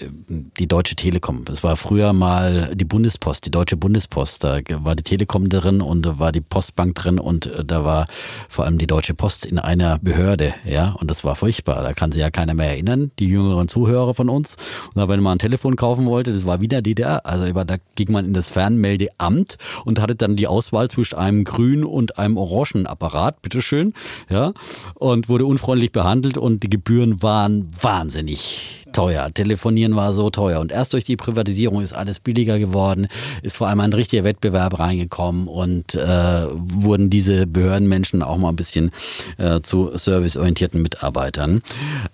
die 0.57 0.67
Deutsche 0.67 0.95
Telekom. 0.95 1.43
Es 1.51 1.63
war 1.63 1.75
früher 1.75 2.13
mal 2.13 2.75
die 2.75 2.85
Bundespost, 2.85 3.45
die 3.45 3.51
Deutsche 3.51 3.77
Bundespost. 3.77 4.43
Da 4.43 4.59
war 4.79 4.95
die 4.95 5.03
Telekom 5.03 5.49
drin 5.49 5.81
und 5.81 6.05
da 6.05 6.19
war 6.19 6.31
die 6.31 6.41
Postbank 6.41 6.95
drin 6.95 7.19
und 7.19 7.47
äh, 7.47 7.65
da 7.65 7.83
war 7.83 8.07
vor 8.49 8.65
allem 8.65 8.77
die 8.77 8.87
Deutsche 8.87 9.13
Post 9.13 9.45
in 9.45 9.59
einer 9.59 9.99
Behörde, 9.99 10.53
ja, 10.65 10.91
und 10.91 11.11
das 11.11 11.23
war 11.23 11.35
furchtbar. 11.35 11.83
Da 11.83 11.93
kann 11.93 12.11
sich 12.11 12.21
ja 12.21 12.31
keiner 12.31 12.53
mehr 12.53 12.69
erinnern, 12.69 13.11
die 13.19 13.27
jüngeren 13.27 13.67
Zuhörer 13.67 14.13
von 14.13 14.29
uns. 14.29 14.55
Und 14.93 15.07
wenn 15.07 15.21
man 15.21 15.33
ein 15.33 15.39
Telefon 15.39 15.75
kaufen 15.75 16.05
wollte, 16.05 16.31
das 16.31 16.45
war 16.45 16.61
wieder 16.61 16.81
DDR. 16.81 17.25
Also 17.25 17.51
da 17.51 17.75
ging 17.95 18.11
man 18.11 18.25
in 18.25 18.33
das 18.33 18.49
Fernmeldeamt 18.49 19.57
und 19.85 19.99
hatte 19.99 20.15
dann 20.15 20.35
die 20.35 20.47
Auswahl 20.47 20.89
zwischen 20.89 21.15
einem 21.15 21.43
grünen 21.43 21.83
und 21.83 22.17
einem 22.17 22.37
orangen 22.37 22.87
Apparat, 23.01 23.41
bitteschön, 23.41 23.93
ja, 24.29 24.53
und 24.95 25.27
wurde 25.27 25.45
unfreundlich 25.45 25.91
behandelt 25.91 26.37
und 26.37 26.63
die 26.63 26.69
Gebühren 26.69 27.23
waren 27.23 27.67
wahnsinnig 27.81 28.81
teuer. 28.93 29.33
Telefonieren 29.33 29.95
war 29.95 30.13
so 30.13 30.29
teuer. 30.29 30.59
Und 30.59 30.71
erst 30.71 30.93
durch 30.93 31.05
die 31.05 31.15
Privatisierung 31.15 31.81
ist 31.81 31.93
alles 31.93 32.19
billiger 32.19 32.59
geworden, 32.59 33.07
ist 33.41 33.57
vor 33.57 33.67
allem 33.67 33.79
ein 33.79 33.93
richtiger 33.93 34.23
Wettbewerb 34.23 34.79
reingekommen 34.79 35.47
und 35.47 35.95
äh, 35.95 36.45
wurden 36.51 37.09
diese 37.09 37.47
Behördenmenschen 37.47 38.21
auch 38.21 38.37
mal 38.37 38.49
ein 38.49 38.55
bisschen 38.55 38.91
äh, 39.37 39.61
zu 39.61 39.91
serviceorientierten 39.97 40.81
Mitarbeitern. 40.81 41.63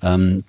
Ähm, 0.02 0.44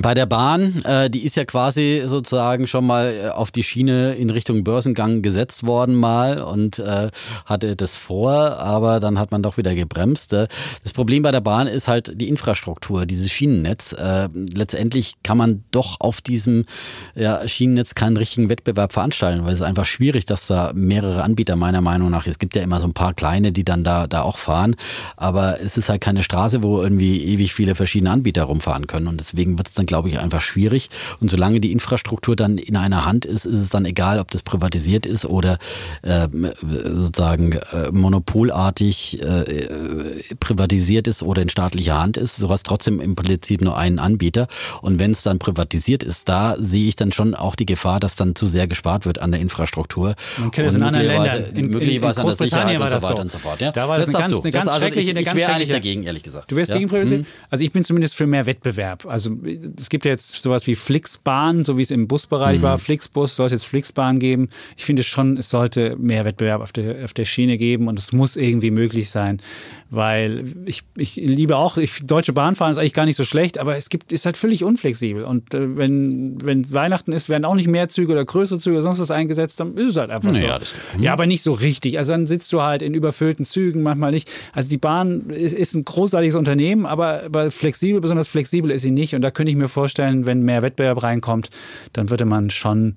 bei 0.00 0.14
der 0.14 0.26
Bahn, 0.26 0.82
äh, 0.84 1.10
die 1.10 1.24
ist 1.24 1.36
ja 1.36 1.44
quasi 1.44 2.02
sozusagen 2.06 2.66
schon 2.66 2.86
mal 2.86 3.14
äh, 3.14 3.28
auf 3.28 3.50
die 3.50 3.62
Schiene 3.62 4.14
in 4.14 4.30
Richtung 4.30 4.64
Börsengang 4.64 5.22
gesetzt 5.22 5.66
worden 5.66 5.94
mal 5.94 6.40
und 6.40 6.78
äh, 6.78 7.10
hatte 7.44 7.76
das 7.76 7.96
vor, 7.96 8.32
aber 8.32 9.00
dann 9.00 9.18
hat 9.18 9.32
man 9.32 9.42
doch 9.42 9.56
wieder 9.56 9.74
gebremst. 9.74 10.32
Äh, 10.32 10.48
das 10.82 10.92
Problem 10.92 11.22
bei 11.22 11.32
der 11.32 11.40
Bahn 11.40 11.66
ist 11.66 11.88
halt 11.88 12.20
die 12.20 12.28
Infrastruktur, 12.28 13.06
dieses 13.06 13.30
Schienennetz. 13.30 13.92
Äh, 13.92 14.28
letztendlich 14.34 15.14
kann 15.22 15.38
man 15.38 15.64
doch 15.70 15.96
auf 16.00 16.20
diesem 16.20 16.62
ja, 17.14 17.46
Schienennetz 17.46 17.94
keinen 17.94 18.16
richtigen 18.16 18.50
Wettbewerb 18.50 18.92
veranstalten, 18.92 19.44
weil 19.44 19.52
es 19.52 19.60
ist 19.60 19.66
einfach 19.66 19.84
schwierig, 19.84 20.26
dass 20.26 20.46
da 20.46 20.72
mehrere 20.74 21.22
Anbieter 21.22 21.56
meiner 21.56 21.80
Meinung 21.80 22.10
nach, 22.10 22.26
es 22.26 22.38
gibt 22.38 22.54
ja 22.54 22.62
immer 22.62 22.80
so 22.80 22.86
ein 22.86 22.94
paar 22.94 23.14
kleine, 23.14 23.52
die 23.52 23.64
dann 23.64 23.84
da, 23.84 24.06
da 24.06 24.22
auch 24.22 24.38
fahren, 24.38 24.76
aber 25.16 25.60
es 25.60 25.76
ist 25.76 25.88
halt 25.88 26.00
keine 26.00 26.22
Straße, 26.22 26.62
wo 26.62 26.80
irgendwie 26.82 27.24
ewig 27.24 27.52
viele 27.52 27.74
verschiedene 27.74 28.10
Anbieter 28.10 28.44
rumfahren 28.44 28.86
können 28.86 29.08
und 29.08 29.18
deswegen 29.18 29.58
wird 29.58 29.68
es 29.68 29.74
dann 29.74 29.87
glaube 29.88 30.08
ich, 30.08 30.18
einfach 30.18 30.40
schwierig. 30.40 30.90
Und 31.20 31.30
solange 31.30 31.58
die 31.58 31.72
Infrastruktur 31.72 32.36
dann 32.36 32.58
in 32.58 32.76
einer 32.76 33.04
Hand 33.04 33.24
ist, 33.24 33.44
ist 33.44 33.60
es 33.60 33.70
dann 33.70 33.84
egal, 33.84 34.20
ob 34.20 34.30
das 34.30 34.42
privatisiert 34.42 35.06
ist 35.06 35.24
oder 35.24 35.58
äh, 36.02 36.28
sozusagen 36.62 37.52
äh, 37.52 37.90
monopolartig 37.90 39.20
äh, 39.20 39.68
privatisiert 40.38 41.08
ist 41.08 41.22
oder 41.22 41.42
in 41.42 41.48
staatlicher 41.48 41.98
Hand 41.98 42.16
ist. 42.16 42.36
So 42.36 42.48
hast 42.50 42.64
trotzdem 42.64 43.00
im 43.00 43.16
Prinzip 43.16 43.62
nur 43.62 43.76
einen 43.76 43.98
Anbieter. 43.98 44.46
Und 44.82 44.98
wenn 44.98 45.10
es 45.10 45.22
dann 45.22 45.38
privatisiert 45.38 46.04
ist, 46.04 46.28
da 46.28 46.56
sehe 46.58 46.88
ich 46.88 46.96
dann 46.96 47.10
schon 47.10 47.34
auch 47.34 47.56
die 47.56 47.66
Gefahr, 47.66 47.98
dass 47.98 48.14
dann 48.14 48.34
zu 48.34 48.46
sehr 48.46 48.68
gespart 48.68 49.06
wird 49.06 49.18
an 49.20 49.32
der 49.32 49.40
Infrastruktur. 49.40 50.14
Man 50.36 50.50
kennt 50.50 50.68
das 50.68 50.74
in 50.76 50.82
anderen 50.82 51.06
Ländern. 51.06 51.44
In, 51.54 51.70
möglicherweise 51.70 52.20
in, 52.20 52.26
in 52.26 52.30
an 52.30 52.36
der 52.36 52.46
Sicherheit 52.46 52.80
und 52.80 52.90
so 52.90 52.96
weiter 52.96 53.16
so. 53.16 53.22
und 53.22 53.32
so 53.32 53.38
fort. 53.38 53.60
Ja? 53.60 53.72
Da 53.72 53.88
war 53.88 53.98
das, 53.98 54.06
das 54.06 54.14
eine 54.14 54.28
ganz, 54.28 54.42
eine 54.42 54.52
ganz 54.52 54.68
also 54.68 54.80
schreckliche, 54.80 55.12
ich, 55.12 55.26
ich 55.26 55.34
wäre 55.34 55.52
eigentlich 55.52 55.70
dagegen, 55.70 56.02
ehrlich 56.02 56.22
gesagt. 56.22 56.50
Du 56.50 56.56
wärst 56.56 56.70
ja? 56.70 56.78
gegen 56.78 56.90
privatisiert? 56.90 57.22
Mhm. 57.22 57.26
Also 57.50 57.64
ich 57.64 57.72
bin 57.72 57.84
zumindest 57.84 58.14
für 58.14 58.26
mehr 58.26 58.46
Wettbewerb. 58.46 59.06
Also 59.06 59.30
es 59.78 59.88
gibt 59.88 60.04
ja 60.04 60.10
jetzt 60.10 60.42
sowas 60.42 60.66
wie 60.66 60.74
Flixbahn, 60.74 61.62
so 61.62 61.78
wie 61.78 61.82
es 61.82 61.90
im 61.90 62.08
Busbereich 62.08 62.58
mhm. 62.58 62.62
war. 62.62 62.78
Flixbus 62.78 63.36
soll 63.36 63.46
es 63.46 63.52
jetzt 63.52 63.64
Flixbahn 63.64 64.18
geben. 64.18 64.48
Ich 64.76 64.84
finde 64.84 65.02
schon, 65.02 65.36
es 65.36 65.50
sollte 65.50 65.96
mehr 65.96 66.24
Wettbewerb 66.24 66.60
auf 66.60 66.72
der, 66.72 67.04
auf 67.04 67.14
der 67.14 67.24
Schiene 67.24 67.56
geben 67.56 67.88
und 67.88 67.98
es 67.98 68.12
muss 68.12 68.36
irgendwie 68.36 68.70
möglich 68.70 69.10
sein, 69.10 69.40
weil 69.90 70.44
ich, 70.66 70.82
ich 70.96 71.16
liebe 71.16 71.56
auch, 71.56 71.76
ich, 71.76 72.00
Deutsche 72.04 72.32
Bahn 72.32 72.54
fahren 72.54 72.70
ist 72.70 72.78
eigentlich 72.78 72.94
gar 72.94 73.06
nicht 73.06 73.16
so 73.16 73.24
schlecht, 73.24 73.58
aber 73.58 73.76
es 73.76 73.88
gibt, 73.88 74.12
ist 74.12 74.26
halt 74.26 74.36
völlig 74.36 74.64
unflexibel 74.64 75.24
und 75.24 75.54
äh, 75.54 75.76
wenn, 75.76 76.38
wenn 76.42 76.72
Weihnachten 76.72 77.12
ist, 77.12 77.28
werden 77.28 77.44
auch 77.44 77.54
nicht 77.54 77.68
mehr 77.68 77.88
Züge 77.88 78.12
oder 78.12 78.24
größere 78.24 78.58
Züge 78.58 78.76
oder 78.76 78.82
sonst 78.82 78.98
was 78.98 79.10
eingesetzt, 79.10 79.60
dann 79.60 79.74
ist 79.74 79.90
es 79.90 79.96
halt 79.96 80.10
einfach 80.10 80.32
naja, 80.32 80.58
so. 80.60 81.02
Ja, 81.02 81.12
aber 81.12 81.26
nicht 81.26 81.42
so 81.42 81.52
richtig. 81.52 81.98
Also 81.98 82.12
dann 82.12 82.26
sitzt 82.26 82.52
du 82.52 82.62
halt 82.62 82.82
in 82.82 82.94
überfüllten 82.94 83.44
Zügen, 83.44 83.82
manchmal 83.82 84.10
nicht. 84.10 84.30
Also 84.52 84.68
die 84.68 84.78
Bahn 84.78 85.30
ist, 85.30 85.52
ist 85.52 85.74
ein 85.74 85.84
großartiges 85.84 86.34
Unternehmen, 86.34 86.86
aber, 86.86 87.24
aber 87.24 87.50
flexibel, 87.50 88.00
besonders 88.00 88.28
flexibel 88.28 88.70
ist 88.70 88.82
sie 88.82 88.90
nicht 88.90 89.14
und 89.14 89.22
da 89.22 89.30
könnte 89.30 89.50
ich 89.50 89.56
mir 89.58 89.68
vorstellen, 89.68 90.26
wenn 90.26 90.42
mehr 90.42 90.62
Wettbewerb 90.62 91.02
reinkommt, 91.02 91.50
dann 91.92 92.10
würde 92.10 92.24
man 92.24 92.50
schon 92.50 92.94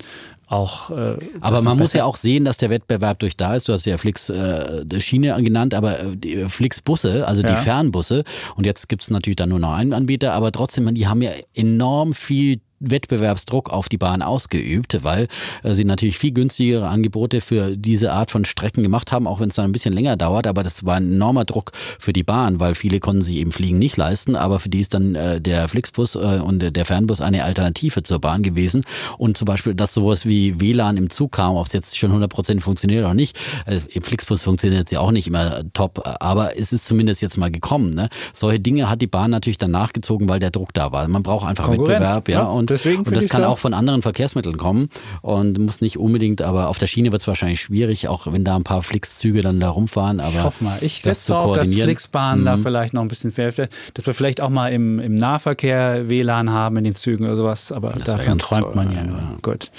auch. 0.48 0.92
Äh, 0.92 1.18
aber 1.40 1.62
man 1.62 1.78
muss 1.78 1.94
ja 1.94 2.06
auch 2.06 2.18
sehen, 2.18 2.46
dass 2.46 2.58
der 2.58 2.70
Wettbewerb 2.70 3.20
durch 3.20 3.38
da 3.38 3.56
ist. 3.56 3.70
Du 3.70 3.74
hast 3.74 3.86
ja 3.86 3.98
Flix 3.98 4.30
äh, 4.30 4.84
Schiene 5.00 5.42
genannt, 5.42 5.74
aber 5.74 6.00
äh, 6.00 6.16
die 6.16 6.46
Flix 6.46 6.82
Busse, 6.82 7.28
also 7.28 7.42
ja. 7.42 7.56
die 7.56 7.62
Fernbusse. 7.62 8.24
Und 8.56 8.66
jetzt 8.66 8.90
gibt 8.90 9.04
es 9.04 9.10
natürlich 9.10 9.38
dann 9.38 9.50
nur 9.50 9.60
noch 9.60 9.74
einen 9.74 9.94
Anbieter, 9.94 10.34
aber 10.34 10.52
trotzdem, 10.52 10.94
die 10.94 11.08
haben 11.08 11.22
ja 11.22 11.32
enorm 11.54 12.14
viel 12.14 12.60
Wettbewerbsdruck 12.82 13.70
auf 13.70 13.90
die 13.90 13.98
Bahn 13.98 14.22
ausgeübt, 14.22 15.04
weil 15.04 15.28
äh, 15.64 15.74
sie 15.74 15.86
natürlich 15.86 16.18
viel 16.18 16.32
günstigere 16.32 16.88
Angebote 16.88 17.42
für 17.42 17.78
diese 17.78 18.12
Art 18.12 18.32
von 18.32 18.46
Strecken 18.46 18.84
gemacht 18.84 19.12
haben, 19.12 19.28
auch 19.28 19.40
wenn 19.40 19.50
es 19.50 19.56
dann 19.56 19.66
ein 19.66 19.72
bisschen 19.72 19.94
länger 19.94 20.18
dauert. 20.18 20.48
Aber 20.48 20.64
das 20.64 20.86
war 20.86 20.96
ein 20.96 21.12
enormer 21.12 21.46
Druck 21.46 21.72
für 22.00 22.14
die 22.14 22.24
Bahn, 22.24 22.60
weil 22.60 22.76
viele 22.76 23.00
konnten 23.00 23.22
sich 23.22 23.38
eben 23.38 23.52
Fliegen 23.52 23.80
nicht 23.80 23.98
leisten. 23.98 24.36
Aber 24.36 24.60
für 24.60 24.70
die 24.70 24.82
ist 24.82 24.94
dann 24.94 25.16
äh, 25.16 25.40
der 25.40 25.68
Flixbus 25.68 26.16
äh, 26.16 26.40
und 26.44 26.60
der 26.60 26.86
Fernbus 26.86 27.22
eine 27.22 27.44
Alternative 27.44 28.04
zur 28.04 28.20
Bahn 28.20 28.42
gewesen. 28.42 28.84
Und 29.18 29.38
zum 29.38 29.46
Beispiel, 29.46 29.76
dass 29.76 29.94
sowas 29.94 30.26
wie 30.26 30.60
WLAN 30.60 30.98
im 30.98 31.10
Zug 31.10 31.34
kam, 31.34 31.56
ob 31.56 31.68
es 31.68 31.74
jetzt 31.74 31.98
schon 31.98 32.12
100% 32.12 32.60
funktioniert 32.62 33.06
oder 33.06 33.14
nicht. 33.14 33.38
Äh, 33.66 33.80
Im 33.94 34.02
Flixbus 34.02 34.42
funktioniert 34.42 34.88
es 34.88 34.92
ja 34.92 35.00
auch 35.00 35.12
nicht 35.12 35.28
immer 35.28 35.64
top, 35.74 36.02
aber 36.04 36.58
es 36.58 36.74
ist 36.74 36.86
zumindest 36.86 37.22
jetzt 37.22 37.38
mal 37.38 37.52
gekommen. 37.52 37.94
Ne? 37.94 38.10
Solche 38.34 38.60
Dinge 38.60 38.90
hat 38.90 39.02
die 39.02 39.08
Bahn 39.08 39.32
natürlich 39.32 39.58
dann 39.58 39.72
nachgezogen, 39.72 40.30
weil 40.30 40.40
der 40.40 40.52
Druck 40.52 40.74
da 40.74 40.92
war. 40.92 41.08
Man 41.08 41.24
braucht 41.24 41.48
einfach 41.48 41.70
Wettbewerb, 41.70 42.30
ja. 42.30 42.42
ja. 42.42 42.48
Und 42.48 42.71
Deswegen 42.72 43.04
und 43.04 43.16
das 43.16 43.30
kann 43.30 43.44
so. 43.44 43.48
auch 43.48 43.58
von 43.58 43.74
anderen 43.74 44.02
Verkehrsmitteln 44.02 44.58
kommen 44.58 44.90
und 45.22 45.60
muss 45.60 45.82
nicht 45.82 45.98
unbedingt, 45.98 46.42
aber 46.42 46.68
auf 46.68 46.80
der 46.80 46.88
Schiene 46.88 47.12
wird 47.12 47.22
es 47.22 47.28
wahrscheinlich 47.28 47.62
schwierig, 47.62 48.08
auch 48.08 48.32
wenn 48.32 48.44
da 48.44 48.56
ein 48.56 48.64
paar 48.64 48.84
Flixzüge 48.84 49.42
dann 49.42 49.60
da 49.60 49.70
rumfahren. 49.70 50.20
Aber 50.20 50.32
ich 50.38 50.44
hoffe 50.44 50.64
mal, 50.64 50.78
ich 50.82 51.02
setze 51.02 51.30
darauf, 51.34 51.54
dass 51.54 51.74
Flixbahnen 51.74 52.42
mhm. 52.42 52.46
da 52.46 52.58
vielleicht 52.58 52.94
noch 52.94 53.02
ein 53.02 53.08
bisschen 53.08 53.32
fehlt, 53.32 53.70
dass 53.94 54.06
wir 54.06 54.14
vielleicht 54.14 54.42
auch 54.42 54.50
mal 54.50 54.72
im, 54.72 55.00
im 55.00 55.16
Nahverkehr 55.16 56.10
WLAN 56.10 56.52
haben 56.52 56.78
in 56.78 56.84
den 56.84 56.96
Zügen 56.96 57.26
oder 57.26 57.36
sowas, 57.36 57.72
aber 57.72 57.92
das 57.92 58.04
davon 58.04 58.38
träumt 58.40 58.64
toll, 58.64 58.76
man 58.76 58.94
ja 58.94 59.04
nur. 59.04 59.18
Ja. 59.18 59.36
Gut. 59.42 59.70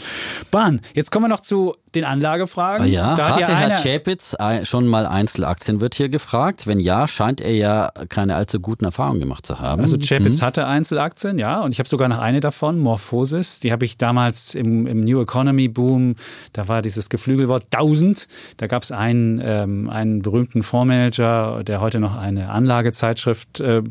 Bahn, 0.50 0.80
jetzt 0.94 1.10
kommen 1.10 1.24
wir 1.24 1.28
noch 1.28 1.40
zu 1.40 1.74
den 1.94 2.04
Anlagefragen. 2.04 2.86
Ja, 2.86 3.16
da 3.16 3.30
hatte 3.30 3.40
ja 3.42 3.48
Herr 3.48 3.76
Chapitz 3.76 4.36
schon 4.62 4.86
mal 4.86 5.06
Einzelaktien, 5.06 5.80
wird 5.80 5.94
hier 5.94 6.08
gefragt. 6.08 6.66
Wenn 6.66 6.80
ja, 6.80 7.06
scheint 7.06 7.40
er 7.40 7.52
ja 7.52 7.92
keine 8.08 8.34
allzu 8.34 8.60
guten 8.60 8.84
Erfahrungen 8.84 9.20
gemacht 9.20 9.46
zu 9.46 9.60
haben. 9.60 9.82
Also 9.82 9.98
Chapitz 9.98 10.40
mhm. 10.40 10.46
hatte 10.46 10.66
Einzelaktien, 10.66 11.38
ja, 11.38 11.60
und 11.60 11.72
ich 11.72 11.78
habe 11.78 11.88
sogar 11.88 12.08
noch 12.08 12.18
eine 12.18 12.40
davon, 12.40 12.78
Morphosis. 12.82 13.60
Die 13.60 13.72
habe 13.72 13.84
ich 13.84 13.98
damals 13.98 14.54
im, 14.54 14.86
im, 14.86 15.00
New 15.00 15.20
Economy 15.20 15.68
Boom, 15.68 16.16
da 16.52 16.68
war 16.68 16.82
dieses 16.82 17.08
Geflügelwort 17.08 17.66
1000. 17.72 18.28
Da 18.56 18.66
gab 18.66 18.82
es 18.82 18.92
einen, 18.92 19.40
ähm, 19.44 19.88
einen 19.88 20.22
berühmten 20.22 20.62
Fondsmanager, 20.62 21.62
der 21.64 21.80
heute 21.80 22.00
noch 22.00 22.16
eine 22.16 22.50
Anlagezeitschrift 22.50 23.60
äh, 23.60 23.82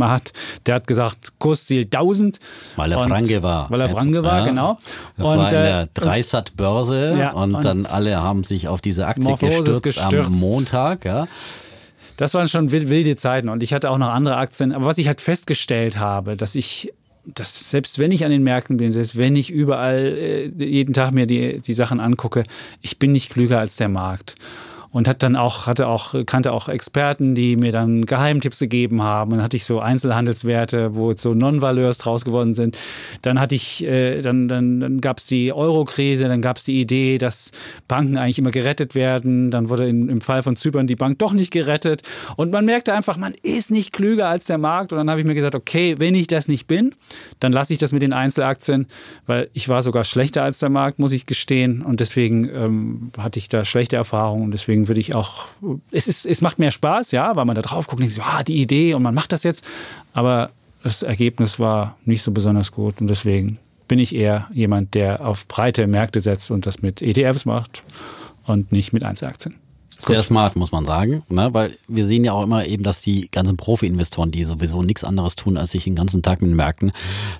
hat. 0.00 0.32
Der 0.66 0.74
hat 0.76 0.86
gesagt, 0.86 1.38
Kursziel 1.38 1.84
1000. 1.84 2.38
Weil 2.76 2.92
er 2.92 3.00
Franke 3.00 3.42
war. 3.42 3.70
Weil 3.70 3.80
er 3.80 3.88
Franke 3.88 4.22
war, 4.22 4.40
ja. 4.40 4.44
genau. 4.44 4.78
Das 5.16 5.26
und, 5.26 5.38
war 5.38 5.48
in 5.48 5.54
der 5.54 5.80
äh, 5.82 5.86
Dreisat-Börse. 5.94 7.16
Ja, 7.18 7.32
und, 7.32 7.54
und, 7.54 7.64
dann 7.64 7.86
alle 7.86 8.22
haben 8.22 8.44
sich 8.44 8.68
auf 8.68 8.80
diese 8.80 9.06
Aktie 9.06 9.34
gestürzt, 9.36 9.82
gestürzt, 9.82 10.28
am 10.28 10.38
Montag. 10.38 11.04
Ja. 11.04 11.26
Das 12.18 12.34
waren 12.34 12.48
schon 12.48 12.72
wilde 12.72 13.14
Zeiten 13.14 13.48
und 13.48 13.62
ich 13.62 13.72
hatte 13.72 13.90
auch 13.90 13.98
noch 13.98 14.08
andere 14.08 14.36
Aktien. 14.36 14.72
Aber 14.72 14.86
was 14.86 14.98
ich 14.98 15.06
halt 15.06 15.20
festgestellt 15.20 15.98
habe, 16.00 16.36
dass 16.36 16.56
ich 16.56 16.92
dass 17.34 17.70
selbst 17.70 17.98
wenn 17.98 18.12
ich 18.12 18.24
an 18.24 18.30
den 18.30 18.42
Märkten 18.42 18.76
bin, 18.76 18.92
selbst 18.92 19.16
wenn 19.16 19.36
ich 19.36 19.50
überall 19.50 20.16
äh, 20.18 20.64
jeden 20.64 20.94
Tag 20.94 21.12
mir 21.12 21.26
die, 21.26 21.60
die 21.60 21.72
Sachen 21.72 22.00
angucke, 22.00 22.44
ich 22.80 22.98
bin 22.98 23.12
nicht 23.12 23.30
klüger 23.30 23.58
als 23.58 23.76
der 23.76 23.88
Markt 23.88 24.36
und 24.90 25.06
hat 25.06 25.22
dann 25.22 25.36
auch, 25.36 25.66
hatte 25.66 25.88
auch, 25.88 26.14
kannte 26.24 26.52
auch 26.52 26.68
Experten, 26.68 27.34
die 27.34 27.56
mir 27.56 27.72
dann 27.72 28.06
Geheimtipps 28.06 28.58
gegeben 28.58 29.02
haben. 29.02 29.32
Und 29.32 29.38
dann 29.38 29.44
hatte 29.44 29.56
ich 29.56 29.64
so 29.64 29.80
Einzelhandelswerte, 29.80 30.94
wo 30.94 31.14
so 31.14 31.34
Non-Valeurs 31.34 31.98
draus 31.98 32.24
geworden 32.24 32.54
sind. 32.54 32.78
Dann 33.22 33.38
hatte 33.38 33.54
ich, 33.54 33.84
äh, 33.84 34.20
dann, 34.22 34.48
dann, 34.48 34.80
dann 34.80 35.00
gab 35.00 35.18
es 35.18 35.26
die 35.26 35.52
Euro-Krise, 35.52 36.28
dann 36.28 36.40
gab 36.40 36.56
es 36.56 36.64
die 36.64 36.80
Idee, 36.80 37.18
dass 37.18 37.50
Banken 37.86 38.16
eigentlich 38.16 38.38
immer 38.38 38.50
gerettet 38.50 38.94
werden. 38.94 39.50
Dann 39.50 39.68
wurde 39.68 39.88
in, 39.88 40.08
im 40.08 40.20
Fall 40.20 40.42
von 40.42 40.56
Zypern 40.56 40.86
die 40.86 40.96
Bank 40.96 41.18
doch 41.18 41.32
nicht 41.32 41.50
gerettet. 41.50 42.02
Und 42.36 42.50
man 42.50 42.64
merkte 42.64 42.94
einfach, 42.94 43.18
man 43.18 43.34
ist 43.42 43.70
nicht 43.70 43.92
klüger 43.92 44.28
als 44.28 44.46
der 44.46 44.58
Markt. 44.58 44.92
Und 44.92 44.98
dann 44.98 45.10
habe 45.10 45.20
ich 45.20 45.26
mir 45.26 45.34
gesagt, 45.34 45.54
okay, 45.54 45.96
wenn 45.98 46.14
ich 46.14 46.28
das 46.28 46.48
nicht 46.48 46.66
bin, 46.66 46.94
dann 47.40 47.52
lasse 47.52 47.72
ich 47.72 47.78
das 47.78 47.92
mit 47.92 48.02
den 48.02 48.12
Einzelaktien, 48.12 48.86
weil 49.26 49.50
ich 49.52 49.68
war 49.68 49.82
sogar 49.82 50.04
schlechter 50.04 50.42
als 50.42 50.58
der 50.58 50.70
Markt, 50.70 50.98
muss 50.98 51.12
ich 51.12 51.26
gestehen. 51.26 51.82
Und 51.82 52.00
deswegen 52.00 52.48
ähm, 52.48 53.10
hatte 53.18 53.38
ich 53.38 53.48
da 53.48 53.64
schlechte 53.64 53.96
Erfahrungen 53.96 54.44
und 54.44 54.50
deswegen 54.52 54.77
deswegen 54.78 54.88
würde 54.88 55.00
ich 55.00 55.14
auch, 55.14 55.46
es, 55.90 56.06
ist, 56.06 56.24
es 56.26 56.40
macht 56.40 56.58
mehr 56.58 56.70
Spaß, 56.70 57.10
ja, 57.10 57.34
weil 57.36 57.44
man 57.44 57.56
da 57.56 57.62
drauf 57.62 57.86
guckt 57.86 58.00
und 58.00 58.08
denkt, 58.08 58.14
so, 58.14 58.22
ah, 58.22 58.42
die 58.42 58.60
Idee 58.60 58.94
und 58.94 59.02
man 59.02 59.14
macht 59.14 59.32
das 59.32 59.42
jetzt. 59.42 59.64
Aber 60.12 60.50
das 60.82 61.02
Ergebnis 61.02 61.58
war 61.58 61.96
nicht 62.04 62.22
so 62.22 62.30
besonders 62.30 62.72
gut 62.72 63.00
und 63.00 63.08
deswegen 63.08 63.58
bin 63.88 63.98
ich 63.98 64.14
eher 64.14 64.46
jemand, 64.52 64.94
der 64.94 65.26
auf 65.26 65.48
breite 65.48 65.86
Märkte 65.86 66.20
setzt 66.20 66.50
und 66.50 66.66
das 66.66 66.82
mit 66.82 67.02
ETFs 67.02 67.44
macht 67.44 67.82
und 68.46 68.70
nicht 68.70 68.92
mit 68.92 69.02
Einzelaktien. 69.02 69.56
Sehr 69.98 70.22
smart, 70.22 70.54
muss 70.54 70.70
man 70.70 70.84
sagen, 70.84 71.22
ne? 71.28 71.48
weil 71.52 71.72
wir 71.88 72.04
sehen 72.04 72.22
ja 72.22 72.32
auch 72.32 72.44
immer 72.44 72.64
eben, 72.64 72.84
dass 72.84 73.02
die 73.02 73.28
ganzen 73.30 73.56
Profi-Investoren, 73.56 74.30
die 74.30 74.44
sowieso 74.44 74.82
nichts 74.82 75.02
anderes 75.02 75.34
tun, 75.34 75.56
als 75.56 75.72
sich 75.72 75.84
den 75.84 75.96
ganzen 75.96 76.22
Tag 76.22 76.40
mit 76.40 76.50
den 76.50 76.56
Märkten 76.56 76.92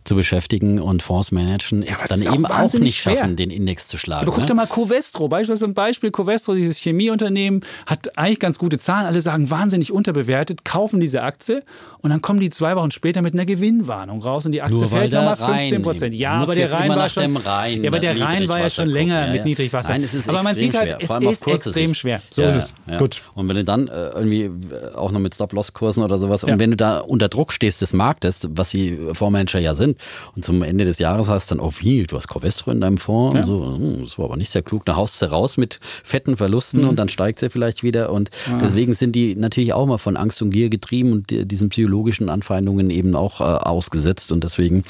zu 0.05 0.17
beschäftigen 0.17 0.81
und 0.81 1.03
Fonds 1.03 1.31
managen, 1.31 1.83
ja, 1.83 1.93
es 2.03 2.09
dann 2.09 2.35
eben 2.35 2.47
auch, 2.47 2.59
auch 2.59 2.75
nicht 2.75 2.99
schwer. 2.99 3.17
schaffen, 3.17 3.37
den 3.37 3.51
Index 3.51 3.87
zu 3.87 3.97
schlagen. 3.97 4.23
Aber 4.23 4.33
guck 4.33 4.41
ne? 4.41 4.47
dir 4.47 4.55
mal 4.55 4.67
Covestro, 4.67 5.29
beispielsweise 5.29 5.67
ein 5.67 5.75
Beispiel, 5.75 6.11
Covestro, 6.11 6.55
dieses 6.55 6.79
Chemieunternehmen, 6.79 7.61
hat 7.87 8.19
eigentlich 8.19 8.41
ganz 8.41 8.59
gute 8.59 8.79
Zahlen, 8.79 9.07
alle 9.07 9.21
sagen 9.21 9.51
wahnsinnig 9.51 9.93
unterbewertet, 9.93 10.65
kaufen 10.65 10.99
diese 10.99 11.23
Aktie 11.23 11.63
und 12.01 12.11
dann 12.11 12.23
kommen 12.23 12.41
die 12.41 12.51
zwei 12.51 12.75
Wochen 12.75 12.91
später 12.91 13.23
mit 13.23 13.35
einer 13.35 13.47
Gewinnwarnung 13.47 14.21
raus 14.21 14.47
und 14.47 14.53
die 14.53 14.63
Aktie 14.63 14.79
Nur 14.79 14.89
fällt 14.89 15.13
nochmal 15.13 15.37
15 15.37 15.83
Prozent. 15.83 16.15
Ja, 16.15 16.33
aber 16.33 16.57
der 16.57 16.73
Rhein 16.73 16.91
war 16.91 17.09
schon, 17.09 17.37
Rhein, 17.37 17.85
ja, 17.85 17.91
aber 17.91 18.01
der 18.01 18.21
Rhein 18.21 18.49
war 18.49 18.59
ja 18.59 18.71
schon 18.71 18.89
länger 18.89 19.27
ja, 19.27 19.33
mit 19.33 19.45
Niedrigwasser. 19.45 19.97
Nein, 19.97 20.09
aber 20.27 20.43
man 20.43 20.57
sieht 20.57 20.75
halt, 20.75 21.01
schwer. 21.01 21.21
es 21.23 21.41
ist 21.41 21.47
extrem 21.47 21.89
Sicht. 21.91 22.01
schwer. 22.01 22.21
So 22.31 22.48
ist 22.57 22.75
es. 22.87 22.99
Gut. 22.99 23.23
Und 23.35 23.49
wenn 23.49 23.57
du 23.57 23.65
dann 23.65 23.89
äh, 23.89 24.09
irgendwie 24.11 24.43
äh, 24.45 24.95
auch 24.95 25.13
noch 25.13 25.21
mit 25.21 25.35
Stop-Loss-Kursen 25.35 26.03
oder 26.03 26.19
sowas, 26.19 26.43
ja. 26.43 26.53
und 26.53 26.59
wenn 26.59 26.71
du 26.71 26.77
da 26.77 26.99
unter 26.99 27.29
Druck 27.29 27.53
stehst 27.53 27.83
des 27.83 27.93
Marktes, 27.93 28.49
was 28.51 28.71
die 28.71 28.99
Fondsmanager 29.13 29.59
ja 29.59 29.75
sind, 29.75 29.99
und 30.37 30.45
zum 30.45 30.63
Ende 30.63 30.85
des 30.85 30.99
Jahres 30.99 31.29
hast 31.29 31.51
dann, 31.51 31.61
oh 31.61 31.73
wie, 31.79 32.05
du 32.05 32.17
hast 32.17 32.29
Covestro 32.29 32.71
in 32.71 32.81
deinem 32.81 32.99
Fonds 32.99 33.35
ja. 33.35 33.41
und 33.41 33.47
so, 33.47 33.77
hm, 33.77 34.01
das 34.03 34.19
war 34.19 34.27
aber 34.27 34.37
nicht 34.37 34.51
sehr 34.51 34.63
klug, 34.63 34.85
da 34.85 34.97
haust 34.97 35.21
du 35.21 35.31
raus 35.31 35.57
mit 35.57 35.81
fetten 36.03 36.37
Verlusten 36.37 36.83
mhm. 36.83 36.89
und 36.91 36.99
dann 36.99 37.09
steigt 37.09 37.39
sie 37.39 37.51
vielleicht 37.51 37.83
wieder. 37.83 38.11
Und 38.13 38.31
ja. 38.47 38.59
deswegen 38.59 38.95
sind 38.95 39.13
die 39.13 39.35
natürlich 39.37 39.73
auch 39.73 39.87
mal 39.87 39.99
von 39.99 40.17
Angst 40.17 40.43
und 40.43 40.51
Gier 40.51 40.71
getrieben 40.71 41.13
und 41.13 41.31
diesen 41.31 41.69
psychologischen 41.69 42.29
Anfeindungen 42.29 42.91
eben 42.91 43.15
auch 43.15 43.41
äh, 43.41 43.45
ausgesetzt. 43.45 44.33
Und 44.33 44.45
deswegen 44.45 44.85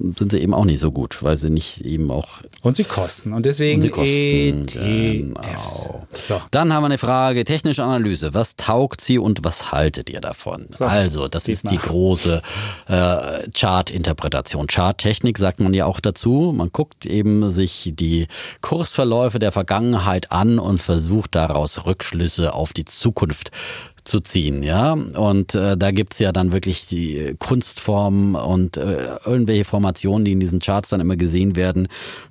sind 0.00 0.32
sie 0.32 0.38
eben 0.38 0.54
auch 0.54 0.64
nicht 0.64 0.80
so 0.80 0.90
gut, 0.90 1.22
weil 1.22 1.36
sie 1.36 1.50
nicht 1.50 1.82
eben 1.82 2.10
auch. 2.10 2.40
Und 2.62 2.76
sie 2.76 2.84
kosten. 2.84 3.32
Und 3.32 3.44
deswegen 3.44 3.76
und 3.76 3.82
sie 3.82 3.90
kosten. 3.90 4.62
ETFs. 4.62 4.72
Genau. 4.72 6.06
So. 6.26 6.40
Dann 6.50 6.72
haben 6.72 6.82
wir 6.82 6.86
eine 6.86 6.98
Frage, 6.98 7.44
technische 7.44 7.84
Analyse. 7.84 8.32
Was 8.32 8.56
taugt 8.56 9.00
sie 9.02 9.18
und 9.18 9.44
was 9.44 9.72
haltet 9.72 10.08
ihr 10.08 10.20
davon? 10.20 10.66
So. 10.70 10.86
Also, 10.86 11.28
das 11.28 11.48
ist 11.48 11.70
die 11.70 11.76
große 11.76 12.40
äh, 12.88 13.48
Chart-Interpretation. 13.54 14.66
Charttechnik 14.66 15.36
sagt 15.36 15.60
man 15.60 15.74
ja 15.74 15.84
auch 15.84 16.00
dazu. 16.00 16.54
Man 16.56 16.70
guckt 16.72 17.04
eben 17.04 17.50
sich 17.50 17.92
die 17.94 18.26
Kursverläufe 18.62 19.38
der 19.38 19.52
Vergangenheit 19.52 20.32
an 20.32 20.58
und 20.58 20.78
versucht 20.78 21.34
daraus 21.34 21.84
Rückschlüsse 21.84 22.54
auf 22.54 22.72
die 22.72 22.86
Zukunft 22.86 23.50
zu 24.10 24.20
ziehen, 24.20 24.62
ja. 24.62 24.92
Und 24.92 25.54
äh, 25.54 25.76
da 25.76 25.90
gibt's 25.92 26.18
ja 26.18 26.32
dann 26.32 26.52
wirklich 26.52 26.86
die 26.86 27.34
Kunstformen 27.38 28.34
und 28.34 28.76
äh, 28.76 29.16
irgendwelche 29.24 29.64
Formationen, 29.64 30.24
die 30.24 30.32
in 30.32 30.40
diesen 30.40 30.58
Charts 30.58 30.90
dann 30.90 31.00
immer 31.00 31.16
gesehen 31.16 31.56
werden. 31.56 31.88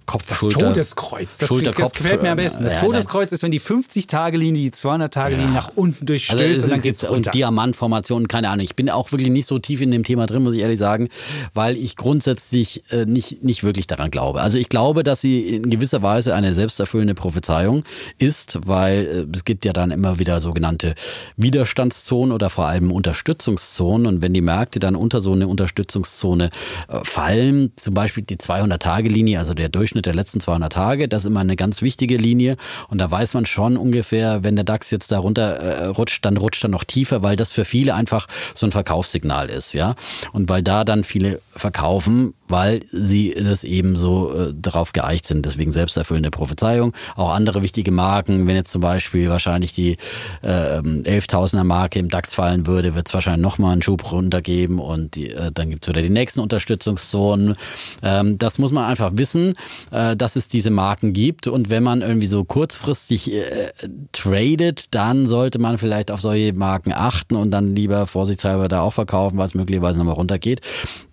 Kopf, 0.09 0.23
Das 0.27 0.39
Schulter, 0.39 0.59
Todeskreuz, 0.59 1.37
das, 1.37 1.49
Schulter, 1.49 1.71
das 1.71 1.75
Kopf, 1.75 1.93
gefällt 1.93 2.23
mir 2.23 2.31
am 2.31 2.37
besten. 2.37 2.63
Das 2.63 2.73
ja, 2.73 2.79
Todeskreuz 2.79 3.31
ist, 3.31 3.43
wenn 3.43 3.51
die 3.51 3.61
50-Tage-Linie, 3.61 4.63
die 4.63 4.71
200-Tage-Linie 4.71 5.53
nach 5.53 5.71
unten 5.75 6.03
durchstößt 6.03 6.41
Also, 6.41 6.63
und 6.63 6.69
dann 6.71 6.81
geht's 6.81 7.03
und 7.03 7.09
runter. 7.11 7.29
Diamantformationen, 7.29 8.27
keine 8.27 8.49
Ahnung. 8.49 8.63
Ich 8.63 8.75
bin 8.75 8.89
auch 8.89 9.11
wirklich 9.11 9.29
nicht 9.29 9.45
so 9.45 9.59
tief 9.59 9.81
in 9.81 9.91
dem 9.91 10.03
Thema 10.03 10.25
drin, 10.25 10.41
muss 10.41 10.55
ich 10.55 10.61
ehrlich 10.61 10.79
sagen, 10.79 11.09
weil 11.53 11.77
ich 11.77 11.95
grundsätzlich 11.95 12.83
äh, 12.89 13.05
nicht, 13.05 13.43
nicht 13.43 13.63
wirklich 13.63 13.85
daran 13.85 14.09
glaube. 14.09 14.41
Also 14.41 14.57
ich 14.57 14.69
glaube, 14.69 15.03
dass 15.03 15.21
sie 15.21 15.41
in 15.41 15.69
gewisser 15.69 16.01
Weise 16.01 16.33
eine 16.33 16.55
selbsterfüllende 16.55 17.13
Prophezeiung 17.13 17.83
ist, 18.17 18.59
weil 18.65 19.27
äh, 19.31 19.35
es 19.35 19.45
gibt 19.45 19.63
ja 19.63 19.73
dann 19.73 19.91
immer 19.91 20.17
wieder 20.17 20.39
sogenannte 20.39 20.95
Widerstandszonen 21.37 22.33
oder 22.33 22.49
vor 22.49 22.65
allem 22.65 22.91
Unterstützungszonen. 22.91 24.07
Und 24.07 24.23
wenn 24.23 24.33
die 24.33 24.41
Märkte 24.41 24.79
dann 24.79 24.95
unter 24.95 25.21
so 25.21 25.33
eine 25.33 25.47
Unterstützungszone 25.47 26.49
äh, 26.87 26.99
fallen, 27.03 27.73
zum 27.75 27.93
Beispiel 27.93 28.23
die 28.23 28.37
200-Tage-Linie, 28.37 29.37
also 29.37 29.53
der 29.53 29.69
Durchschnitt 29.69 29.98
der 30.05 30.15
letzten 30.15 30.39
200 30.39 30.71
Tage, 30.71 31.07
das 31.07 31.23
ist 31.23 31.27
immer 31.27 31.39
eine 31.41 31.55
ganz 31.55 31.81
wichtige 31.81 32.17
Linie. 32.17 32.57
Und 32.87 32.99
da 32.99 33.09
weiß 33.09 33.33
man 33.33 33.45
schon 33.45 33.77
ungefähr, 33.77 34.43
wenn 34.43 34.55
der 34.55 34.65
DAX 34.65 34.91
jetzt 34.91 35.11
da 35.11 35.19
runter 35.19 35.57
äh, 35.57 35.85
rutscht, 35.87 36.23
dann 36.25 36.37
rutscht 36.37 36.63
er 36.63 36.69
noch 36.69 36.83
tiefer, 36.83 37.23
weil 37.23 37.35
das 37.35 37.51
für 37.51 37.65
viele 37.65 37.93
einfach 37.95 38.27
so 38.53 38.65
ein 38.65 38.71
Verkaufssignal 38.71 39.49
ist, 39.49 39.73
ja. 39.73 39.95
Und 40.33 40.49
weil 40.49 40.63
da 40.63 40.83
dann 40.83 41.03
viele 41.03 41.41
verkaufen, 41.51 42.33
weil 42.47 42.81
sie 42.91 43.33
das 43.33 43.63
eben 43.63 43.95
so 43.95 44.33
äh, 44.33 44.53
darauf 44.53 44.91
geeicht 44.91 45.25
sind. 45.25 45.45
Deswegen 45.45 45.71
selbsterfüllende 45.71 46.31
Prophezeiung. 46.31 46.93
Auch 47.15 47.29
andere 47.29 47.61
wichtige 47.61 47.91
Marken, 47.91 48.47
wenn 48.47 48.55
jetzt 48.55 48.71
zum 48.71 48.81
Beispiel 48.81 49.29
wahrscheinlich 49.29 49.73
die 49.73 49.97
äh, 50.41 50.79
11.000er 50.79 51.63
Marke 51.63 51.99
im 51.99 52.09
DAX 52.09 52.33
fallen 52.33 52.65
würde, 52.65 52.95
wird 52.95 53.07
es 53.07 53.13
wahrscheinlich 53.13 53.43
nochmal 53.43 53.73
einen 53.73 53.81
Schub 53.81 54.11
runtergeben 54.11 54.79
und 54.79 55.15
die, 55.15 55.29
äh, 55.29 55.51
dann 55.53 55.69
gibt 55.69 55.85
es 55.85 55.89
wieder 55.93 56.01
die 56.01 56.09
nächsten 56.09 56.39
Unterstützungszonen. 56.39 57.55
Ähm, 58.01 58.37
das 58.37 58.57
muss 58.57 58.71
man 58.71 58.85
einfach 58.85 59.11
wissen, 59.13 59.53
äh, 59.91 60.15
dass 60.15 60.35
es 60.35 60.49
diese 60.49 60.71
Marken 60.71 61.13
gibt 61.13 61.47
und 61.47 61.69
wenn 61.69 61.83
man 61.83 62.01
irgendwie 62.01 62.27
so 62.27 62.43
kurzfristig 62.43 63.31
äh, 63.31 63.71
tradet, 64.11 64.93
dann 64.93 65.27
sollte 65.27 65.59
man 65.59 65.77
vielleicht 65.77 66.11
auf 66.11 66.21
solche 66.21 66.53
Marken 66.53 66.91
achten 66.93 67.35
und 67.35 67.51
dann 67.51 67.75
lieber 67.75 68.07
vorsichtshalber 68.07 68.67
da 68.67 68.81
auch 68.81 68.93
verkaufen, 68.93 69.37
weil 69.37 69.45
es 69.45 69.55
möglicherweise 69.55 69.99
nochmal 69.99 70.15
runtergeht. 70.15 70.61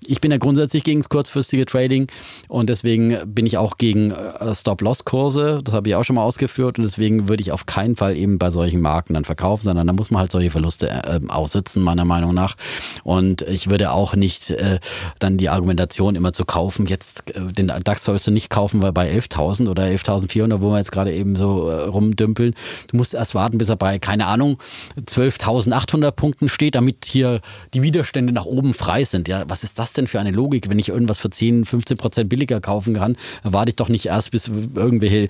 Ich 0.08 0.20
bin 0.20 0.30
ja 0.30 0.38
grundsätzlich 0.38 0.84
gegen 0.84 1.00
das 1.00 1.08
kurzfristige 1.08 1.66
Trading 1.66 2.06
und 2.48 2.68
deswegen 2.68 3.18
bin 3.26 3.46
ich 3.46 3.58
auch 3.58 3.78
gegen 3.78 4.12
äh, 4.12 4.54
Stop-Loss-Kurse. 4.54 5.60
Das 5.64 5.74
habe 5.74 5.88
ich 5.88 5.94
auch 5.94 6.04
schon 6.04 6.16
mal 6.16 6.22
ausgeführt 6.22 6.78
und 6.78 6.84
deswegen 6.84 7.28
würde 7.28 7.42
ich 7.42 7.52
auf 7.52 7.66
keinen 7.66 7.96
Fall 7.96 8.16
eben 8.16 8.38
bei 8.38 8.50
solchen 8.50 8.80
Marken 8.80 9.14
dann 9.14 9.24
verkaufen, 9.24 9.64
sondern 9.64 9.86
da 9.86 9.92
muss 9.92 10.10
man 10.10 10.20
halt 10.20 10.32
solche 10.32 10.50
Verluste 10.50 10.88
äh, 10.88 11.20
aussitzen, 11.28 11.82
meiner 11.82 12.04
Meinung 12.04 12.34
nach. 12.34 12.56
Und 13.02 13.42
ich 13.42 13.68
würde 13.68 13.90
auch 13.90 14.14
nicht 14.14 14.50
äh, 14.50 14.78
dann 15.18 15.36
die 15.36 15.48
Argumentation 15.48 16.14
immer 16.14 16.32
zu 16.32 16.44
kaufen, 16.44 16.86
jetzt 16.86 17.34
äh, 17.34 17.40
den 17.52 17.66
DAX 17.66 18.04
sollst 18.04 18.26
du 18.26 18.30
nicht 18.30 18.50
kaufen, 18.50 18.82
weil 18.82 18.92
bei 18.92 19.12
11.000 19.12 19.68
oder 19.68 19.84
11.400, 19.84 20.62
wo 20.62 20.70
wir 20.70 20.78
jetzt 20.78 20.92
gerade 20.92 21.12
eben 21.12 21.36
so 21.36 21.68
äh, 21.68 21.84
rumdümpeln, 21.84 22.54
du 22.88 22.96
musst 22.96 23.14
erst 23.14 23.34
warten, 23.34 23.58
bis 23.58 23.68
er 23.68 23.76
bei, 23.76 23.98
keine 23.98 24.26
Ahnung, 24.26 24.58
12.800 25.00 26.12
Punkten 26.12 26.48
steht, 26.48 26.74
damit 26.74 27.04
hier 27.04 27.40
die 27.74 27.82
Widerstände 27.82 28.32
nach 28.32 28.44
oben 28.44 28.74
frei 28.74 29.04
sind. 29.04 29.28
Ja, 29.28 29.44
was 29.48 29.64
ist 29.64 29.78
das 29.78 29.95
denn 29.96 30.06
für 30.06 30.20
eine 30.20 30.30
Logik, 30.30 30.68
wenn 30.68 30.78
ich 30.78 30.88
irgendwas 30.88 31.18
für 31.18 31.30
10, 31.30 31.64
15 31.64 31.96
Prozent 31.96 32.28
billiger 32.28 32.60
kaufen 32.60 32.94
kann, 32.94 33.16
warte 33.42 33.70
ich 33.70 33.76
doch 33.76 33.88
nicht 33.88 34.06
erst, 34.06 34.30
bis 34.30 34.50
irgendwelche 34.74 35.28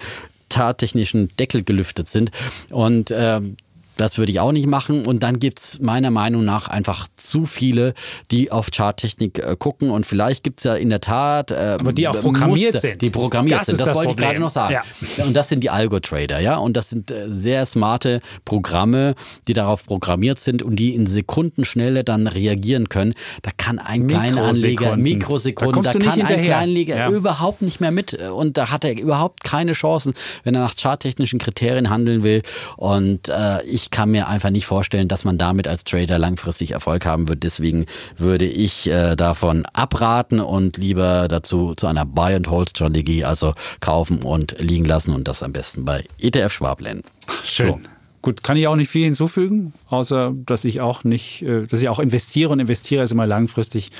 tattechnischen 0.49 1.31
Deckel 1.39 1.65
gelüftet 1.65 2.09
sind. 2.09 2.31
Und 2.71 3.13
ähm, 3.17 3.57
das 3.97 4.19
würde 4.19 4.33
ich 4.33 4.41
auch 4.41 4.53
nicht 4.53 4.67
machen. 4.67 5.07
Und 5.07 5.23
dann 5.23 5.39
gibt's 5.39 5.79
meiner 5.81 6.11
Meinung 6.11 6.45
nach 6.45 6.69
einfach 6.69 7.09
zu 7.17 7.47
viele, 7.47 7.95
die 8.31 8.51
auf 8.53 8.71
Charttechnik 8.71 9.39
äh, 9.39 9.57
gucken. 9.59 9.91
Und 9.91 10.07
vielleicht 10.07 10.43
gibt's 10.43 10.65
ja 10.65 10.75
in 10.75 10.91
der 10.91 11.01
Tat. 11.01 11.51
Äh, 11.51 11.77
Aber 11.81 11.93
die 11.93 12.09
auch 12.09 12.21
programmiert 12.21 12.75
Muster, 12.75 12.81
sind. 12.81 13.03
Die 13.03 13.11
programmiert 13.11 13.61
Das 13.61 13.67
sind. 13.67 13.81
Das, 13.81 13.87
das 13.89 13.97
wollte 13.97 14.11
ich 14.11 14.17
Problem. 14.17 14.29
gerade 14.31 14.41
noch 14.41 14.51
sagen. 14.51 14.75
Ja. 15.17 15.25
Und 15.25 15.35
das 15.35 15.49
sind 15.49 15.61
die 15.63 15.71
Algo-Trader, 15.71 16.41
ja. 16.41 16.57
Und 16.57 16.77
das 16.77 16.91
sind 16.91 17.11
äh, 17.11 17.31
sehr 17.31 17.67
smarte 17.67 18.21
Programme, 18.45 19.15
die 19.49 19.53
darauf 19.53 19.85
programmiert 19.87 20.39
sind 20.39 20.63
und 20.63 20.77
die 20.77 20.95
in 20.95 21.07
Sekundenschnelle 21.07 22.05
dann 22.05 22.27
reagieren 22.27 22.89
können. 22.89 23.15
Da 23.43 23.51
kann 23.57 23.79
ein 23.79 24.07
kleiner 24.07 24.45
Anleger 24.45 24.97
Mikrosekunden. 24.97 25.83
Da 25.83 25.93
da, 25.93 25.99
kann 25.99 26.23
ein. 26.23 26.43
Kleinleger 26.43 26.97
Ja. 26.97 27.11
überhaupt 27.11 27.63
nicht 27.63 27.81
mehr 27.81 27.91
mit. 27.91 28.15
Und 28.15 28.57
da 28.57 28.71
hat 28.71 28.85
er 28.85 28.99
überhaupt 28.99 29.43
keine 29.45 29.73
Chancen, 29.73 30.15
wenn 30.45 30.55
er 30.55 30.61
nach 30.61 30.75
charttechnischen 30.77 31.39
Kriterien 31.39 31.91
handeln 31.91 32.23
will. 32.23 32.43
Und 32.77 33.29
äh, 33.29 33.63
ich 33.87 33.91
kann 33.93 34.11
mir 34.11 34.27
einfach 34.27 34.51
nicht 34.51 34.67
vorstellen, 34.67 35.07
dass 35.07 35.25
man 35.25 35.39
damit 35.39 35.69
als 35.69 35.85
Trader 35.85 36.19
langfristig 36.19 36.73
Erfolg 36.73 37.07
haben 37.07 37.29
wird. 37.29 37.45
Deswegen 37.45 37.87
würde 38.17 38.45
ich 38.45 38.89
äh, 38.89 39.15
davon 39.15 39.65
abraten 39.75 40.41
und 40.41 40.77
lieber 40.77 41.29
dazu 41.29 41.77
zu 41.77 41.87
einer 41.87 42.05
Buy-and-Hold-Strategie, 42.05 43.25
also 43.25 43.55
kaufen 43.79 44.25
und 44.25 44.57
liegen 44.59 44.85
lassen 44.85 45.15
und 45.15 45.29
das 45.29 45.45
am 45.45 45.53
besten 45.53 45.85
bei 45.85 46.05
ETF-Sparplänen. 46.19 47.05
Schön. 47.45 47.75
So. 47.75 47.81
Gut, 48.23 48.43
kann 48.43 48.57
ich 48.57 48.67
auch 48.67 48.75
nicht 48.75 48.89
viel 48.89 49.05
hinzufügen, 49.05 49.73
außer 49.89 50.35
dass 50.35 50.65
ich 50.65 50.81
auch 50.81 51.05
nicht, 51.05 51.43
äh, 51.43 51.69
dass 51.69 51.81
ich 51.81 51.89
auch 51.89 52.01
investiere 52.01 52.51
und 52.51 52.59
investiere 52.59 53.05
ist 53.05 53.13
immer 53.13 53.27
langfristig 53.29 53.93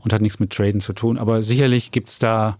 und 0.00 0.14
hat 0.14 0.22
nichts 0.22 0.40
mit 0.40 0.50
Traden 0.50 0.80
zu 0.80 0.94
tun. 0.94 1.18
Aber 1.18 1.42
sicherlich 1.42 1.90
gibt 1.90 2.08
es 2.08 2.18
da 2.18 2.56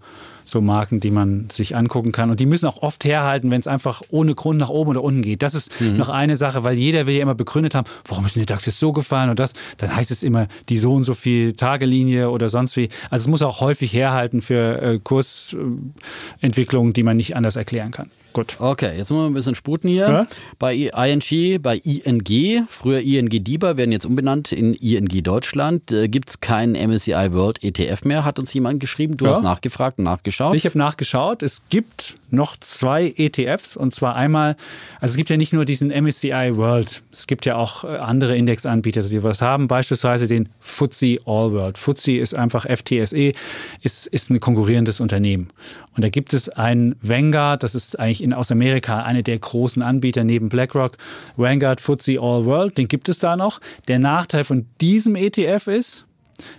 so 0.49 0.61
Marken, 0.63 1.01
die 1.01 1.11
man 1.11 1.49
sich 1.51 1.77
angucken 1.77 2.13
kann. 2.13 2.31
Und 2.31 2.41
die 2.41 2.47
müssen 2.47 2.67
auch 2.67 2.81
oft 2.83 3.05
herhalten, 3.05 3.51
wenn 3.51 3.61
es 3.61 3.67
einfach 3.67 4.01
ohne 4.11 4.35
Grund 4.35 4.59
nach 4.59 4.71
oben 4.71 4.91
oder 4.91 5.03
unten 5.03 5.21
geht. 5.23 5.43
Das 5.43 5.55
ist 5.55 5.79
Mhm. 5.81 5.97
noch 5.97 6.09
eine 6.09 6.37
Sache, 6.37 6.65
weil 6.65 6.79
jeder 6.79 7.07
will 7.07 7.15
ja 7.17 7.23
immer 7.23 7.35
begründet 7.35 7.75
haben, 7.75 7.87
warum 8.07 8.25
ist 8.25 8.37
denn 8.37 8.45
der 8.47 8.55
DAX 8.57 8.65
jetzt 8.67 8.79
so 8.79 8.93
gefallen 8.93 9.29
und 9.29 9.39
das. 9.39 9.53
Dann 9.77 9.95
heißt 9.95 10.11
es 10.11 10.23
immer 10.23 10.47
die 10.69 10.79
so 10.79 10.95
und 10.95 11.05
so 11.05 11.15
viel 11.15 11.53
Tagelinie 11.53 12.31
oder 12.31 12.49
sonst 12.49 12.77
wie. 12.77 12.89
Also 13.11 13.25
es 13.25 13.29
muss 13.29 13.43
auch 13.43 13.61
häufig 13.61 13.93
herhalten 13.93 14.41
für 14.41 14.81
äh, 14.81 14.99
Kursentwicklungen, 15.03 16.93
die 16.93 17.03
man 17.03 17.17
nicht 17.17 17.37
anders 17.37 17.57
erklären 17.57 17.91
kann. 17.91 18.11
Gut. 18.33 18.57
Okay, 18.59 18.97
jetzt 18.99 19.11
müssen 19.11 19.23
wir 19.23 19.27
ein 19.27 19.35
bisschen 19.35 19.55
sputen 19.55 19.89
hier. 19.89 20.09
Ja? 20.09 20.27
Bei 20.59 20.75
ING, 20.75 21.63
bei 21.63 21.77
ING, 21.79 22.67
früher 22.69 23.01
ING 23.01 23.31
DIBA, 23.31 23.77
werden 23.79 23.93
jetzt 23.93 24.05
umbenannt 24.05 24.53
in 24.53 24.75
ING 24.75 25.09
Deutschland. 25.23 25.91
Äh, 25.91 26.09
Gibt 26.09 26.29
es 26.29 26.41
keinen 26.41 26.75
MSCI 26.75 27.33
World 27.33 27.65
ETF 27.65 28.05
mehr, 28.05 28.25
hat 28.27 28.39
uns 28.39 28.53
jemand 28.53 28.79
geschrieben. 28.81 29.17
Du 29.17 29.25
Ja. 29.25 29.33
hast 29.33 29.43
nachgefragt 29.43 29.99
und 29.99 30.05
nachgeschaut. 30.05 30.36
Ich 30.55 30.67
habe 30.67 30.77
nachgeschaut. 30.77 31.43
Es 31.43 31.63
gibt 31.71 32.15
noch 32.31 32.57
zwei 32.57 33.15
ETFs 33.17 33.77
und 33.77 33.95
zwar 33.95 34.17
einmal, 34.17 34.57
also 35.01 35.13
es 35.13 35.17
gibt 35.17 35.31
ja 35.31 35.37
nicht 35.37 35.53
nur 35.53 35.65
diesen 35.65 35.89
MSCI 35.91 36.57
World, 36.57 37.03
es 37.11 37.27
gibt 37.27 37.47
ja 37.47 37.57
auch 37.57 37.85
äh, 37.85 37.97
andere 37.97 38.37
Indexanbieter, 38.37 39.03
die 39.03 39.23
was 39.23 39.41
haben, 39.41 39.67
beispielsweise 39.67 40.27
den 40.27 40.49
FTSE 40.61 41.19
All 41.25 41.53
World. 41.53 41.79
FTSE 41.79 42.19
ist 42.19 42.35
einfach 42.35 42.67
FTSE, 42.67 43.33
ist, 43.81 44.07
ist 44.09 44.31
ein 44.31 44.41
konkurrierendes 44.41 45.01
Unternehmen. 45.01 45.49
Und 45.97 46.05
da 46.05 46.09
gibt 46.11 46.35
es 46.35 46.49
einen 46.51 46.97
Vanguard, 47.01 47.63
das 47.63 47.75
ist 47.75 47.99
eigentlich 47.99 48.23
in, 48.23 48.33
aus 48.33 48.51
Amerika 48.51 49.03
einer 49.03 49.23
der 49.23 49.39
großen 49.39 49.83
Anbieter 49.83 50.25
neben 50.25 50.49
BlackRock. 50.49 50.99
Vanguard 51.37 51.81
FTSE 51.81 52.21
All 52.21 52.45
World, 52.45 52.77
den 52.77 52.89
gibt 52.89 53.09
es 53.09 53.19
da 53.19 53.37
noch. 53.37 53.61
Der 53.89 53.99
Nachteil 53.99 54.45
von 54.45 54.67
diesem 54.81 55.17
ETF 55.17 55.69
ist, 55.69 56.05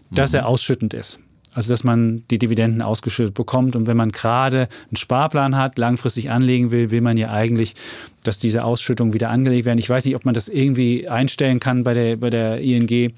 dass 0.10 0.34
er 0.34 0.48
ausschüttend 0.48 0.94
ist. 0.94 1.20
Also 1.58 1.74
dass 1.74 1.84
man 1.84 2.24
die 2.30 2.38
Dividenden 2.38 2.84
ausgeschüttet 2.84 3.34
bekommt. 3.34 3.76
Und 3.76 3.88
wenn 3.88 3.98
man 3.98 4.12
gerade 4.12 4.70
einen 4.90 4.96
Sparplan 4.96 5.58
hat, 5.58 5.80
langfristig 5.80 6.30
anlegen 6.30 6.70
will, 6.70 6.92
will 6.92 7.02
man 7.02 7.18
ja 7.18 7.32
eigentlich, 7.32 7.74
dass 8.24 8.38
diese 8.38 8.64
Ausschüttungen 8.64 9.12
wieder 9.16 9.32
angelegt 9.32 9.66
werden. 9.66 9.80
Ich 9.80 9.90
weiß 9.90 10.06
nicht, 10.06 10.16
ob 10.16 10.24
man 10.24 10.36
das 10.36 10.50
irgendwie 10.50 11.10
einstellen 11.10 11.60
kann 11.60 11.82
bei 11.82 11.96
der, 11.96 12.18
bei 12.18 12.30
der 12.30 12.60
ING 12.60 13.12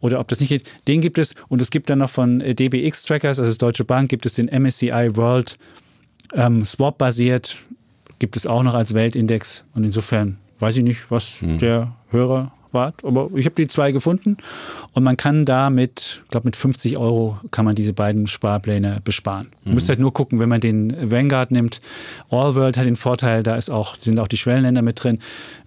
oder 0.00 0.20
ob 0.20 0.28
das 0.28 0.38
nicht 0.38 0.50
geht. 0.50 0.70
Den 0.86 1.00
gibt 1.00 1.18
es. 1.18 1.34
Und 1.48 1.60
es 1.60 1.72
gibt 1.72 1.90
dann 1.90 1.98
noch 1.98 2.10
von 2.10 2.40
äh, 2.40 2.54
DBX 2.54 3.02
Trackers, 3.02 3.40
also 3.40 3.50
das 3.50 3.58
Deutsche 3.58 3.84
Bank, 3.84 4.08
gibt 4.08 4.26
es 4.26 4.34
den 4.34 4.46
MSCI 4.46 5.16
World 5.16 5.58
ähm, 6.34 6.64
Swap 6.64 6.98
basiert. 6.98 7.56
Gibt 8.20 8.36
es 8.36 8.46
auch 8.46 8.62
noch 8.62 8.74
als 8.74 8.94
Weltindex. 8.94 9.64
Und 9.74 9.82
insofern 9.82 10.38
weiß 10.60 10.76
ich 10.76 10.84
nicht, 10.84 11.10
was 11.10 11.38
der 11.40 11.96
Hörer 12.12 12.52
war. 12.72 12.92
Aber 13.02 13.30
ich 13.34 13.46
habe 13.46 13.54
die 13.54 13.68
zwei 13.68 13.92
gefunden 13.92 14.36
und 14.92 15.02
man 15.04 15.16
kann 15.16 15.44
da 15.44 15.70
mit, 15.70 16.22
ich 16.24 16.30
glaube 16.30 16.46
mit 16.46 16.56
50 16.56 16.98
Euro 16.98 17.38
kann 17.50 17.64
man 17.64 17.74
diese 17.74 17.92
beiden 17.92 18.26
Sparpläne 18.26 19.00
besparen. 19.04 19.48
Man 19.64 19.74
müsste 19.74 19.90
halt 19.90 20.00
nur 20.00 20.12
gucken, 20.12 20.38
wenn 20.40 20.48
man 20.48 20.60
den 20.60 21.10
Vanguard 21.10 21.50
nimmt. 21.50 21.80
All 22.30 22.54
World 22.54 22.76
hat 22.76 22.86
den 22.86 22.96
Vorteil, 22.96 23.42
da 23.42 23.56
ist 23.56 23.70
auch, 23.70 23.96
sind 23.96 24.18
auch 24.18 24.28
die 24.28 24.36
Schwellenländer 24.36 24.82
mit 24.82 25.02
drin, 25.02 25.18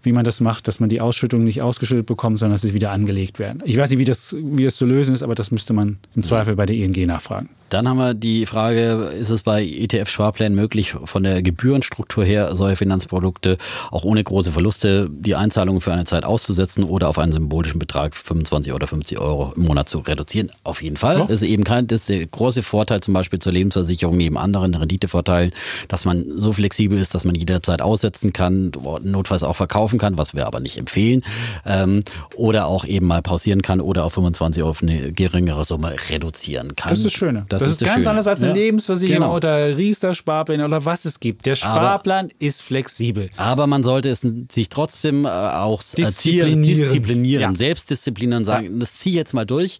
wie 0.03 0.11
man 0.11 0.23
das 0.23 0.41
macht, 0.41 0.67
dass 0.67 0.79
man 0.79 0.89
die 0.89 1.01
Ausschüttung 1.01 1.43
nicht 1.43 1.61
ausgeschüttet 1.61 2.05
bekommt, 2.05 2.39
sondern 2.39 2.55
dass 2.55 2.61
sie 2.61 2.73
wieder 2.73 2.91
angelegt 2.91 3.39
werden. 3.39 3.61
Ich 3.65 3.77
weiß 3.77 3.89
nicht, 3.89 3.99
wie 3.99 4.05
das, 4.05 4.35
wie 4.39 4.63
das 4.63 4.75
zu 4.75 4.85
lösen 4.85 5.13
ist, 5.13 5.23
aber 5.23 5.35
das 5.35 5.51
müsste 5.51 5.73
man 5.73 5.97
im 6.15 6.23
Zweifel 6.23 6.55
bei 6.55 6.65
der 6.65 6.75
ING 6.75 7.07
nachfragen. 7.07 7.49
Dann 7.69 7.89
haben 7.89 7.97
wir 7.97 8.13
die 8.13 8.45
Frage, 8.45 9.11
ist 9.17 9.31
es 9.31 9.41
bei 9.41 9.63
ETF-Sparplänen 9.63 10.55
möglich, 10.55 10.95
von 11.03 11.23
der 11.23 11.41
Gebührenstruktur 11.41 12.23
her 12.23 12.55
solche 12.55 12.75
Finanzprodukte 12.75 13.57
auch 13.91 14.03
ohne 14.03 14.23
große 14.23 14.51
Verluste 14.51 15.09
die 15.11 15.35
Einzahlungen 15.35 15.81
für 15.81 15.91
eine 15.91 16.05
Zeit 16.05 16.25
auszusetzen 16.25 16.83
oder 16.83 17.09
auf 17.09 17.17
einen 17.17 17.31
symbolischen 17.31 17.79
Betrag 17.79 18.15
25 18.15 18.73
oder 18.73 18.87
50 18.87 19.19
Euro 19.19 19.53
im 19.55 19.63
Monat 19.63 19.89
zu 19.89 19.99
reduzieren. 19.99 20.51
Auf 20.63 20.83
jeden 20.83 20.97
Fall. 20.97 21.19
Ja. 21.19 21.25
Das 21.25 21.41
ist 21.41 21.49
eben 21.49 21.63
kein, 21.63 21.87
das 21.87 22.01
ist 22.01 22.09
der 22.09 22.25
große 22.25 22.61
Vorteil 22.61 23.01
zum 23.01 23.13
Beispiel 23.13 23.39
zur 23.39 23.51
Lebensversicherung 23.51 24.15
neben 24.15 24.37
anderen 24.37 24.75
Renditevorteilen, 24.75 25.51
dass 25.87 26.05
man 26.05 26.25
so 26.35 26.51
flexibel 26.51 26.99
ist, 26.99 27.15
dass 27.15 27.25
man 27.25 27.35
jederzeit 27.35 27.81
aussetzen 27.81 28.31
kann, 28.31 28.71
notfalls 29.03 29.43
auch 29.43 29.55
verkaufen 29.55 29.97
kann, 29.97 30.17
was 30.17 30.35
wir 30.35 30.45
aber 30.45 30.59
nicht 30.59 30.77
empfehlen. 30.77 31.23
Ähm, 31.65 32.03
oder 32.35 32.67
auch 32.67 32.85
eben 32.85 33.07
mal 33.07 33.21
pausieren 33.21 33.61
kann 33.61 33.81
oder 33.81 34.03
auf 34.03 34.13
25 34.13 34.61
auf 34.63 34.83
eine 34.83 35.11
geringere 35.11 35.65
Summe 35.65 35.95
reduzieren 36.09 36.75
kann. 36.75 36.89
Das 36.89 36.99
ist 36.99 37.05
das 37.05 37.13
Schöne. 37.13 37.45
Das, 37.55 37.63
das 37.63 37.71
ist, 37.73 37.81
ist 37.81 37.87
ganz 37.87 37.97
Schöne. 37.97 38.09
anders 38.09 38.27
als 38.27 38.43
eine 38.43 38.49
ja. 38.49 38.55
Lebensversicherung 38.55 39.23
genau. 39.23 39.35
oder 39.35 39.77
Riester-Sparplan 39.77 40.61
oder 40.61 40.85
was 40.85 41.05
es 41.05 41.19
gibt. 41.19 41.45
Der 41.45 41.55
Sparplan 41.55 42.25
aber, 42.25 42.35
ist 42.39 42.61
flexibel. 42.61 43.29
Aber 43.37 43.67
man 43.67 43.83
sollte 43.83 44.09
es 44.09 44.25
sich 44.51 44.69
trotzdem 44.69 45.25
äh, 45.25 45.29
auch 45.29 45.81
disziplinieren, 45.81 46.61
disziplinieren 46.63 47.53
ja. 47.53 47.55
selbstdisziplinieren, 47.55 48.45
sagen, 48.45 48.73
ja. 48.73 48.79
das 48.79 48.95
ziehe 48.95 49.15
jetzt 49.15 49.33
mal 49.33 49.45
durch 49.45 49.79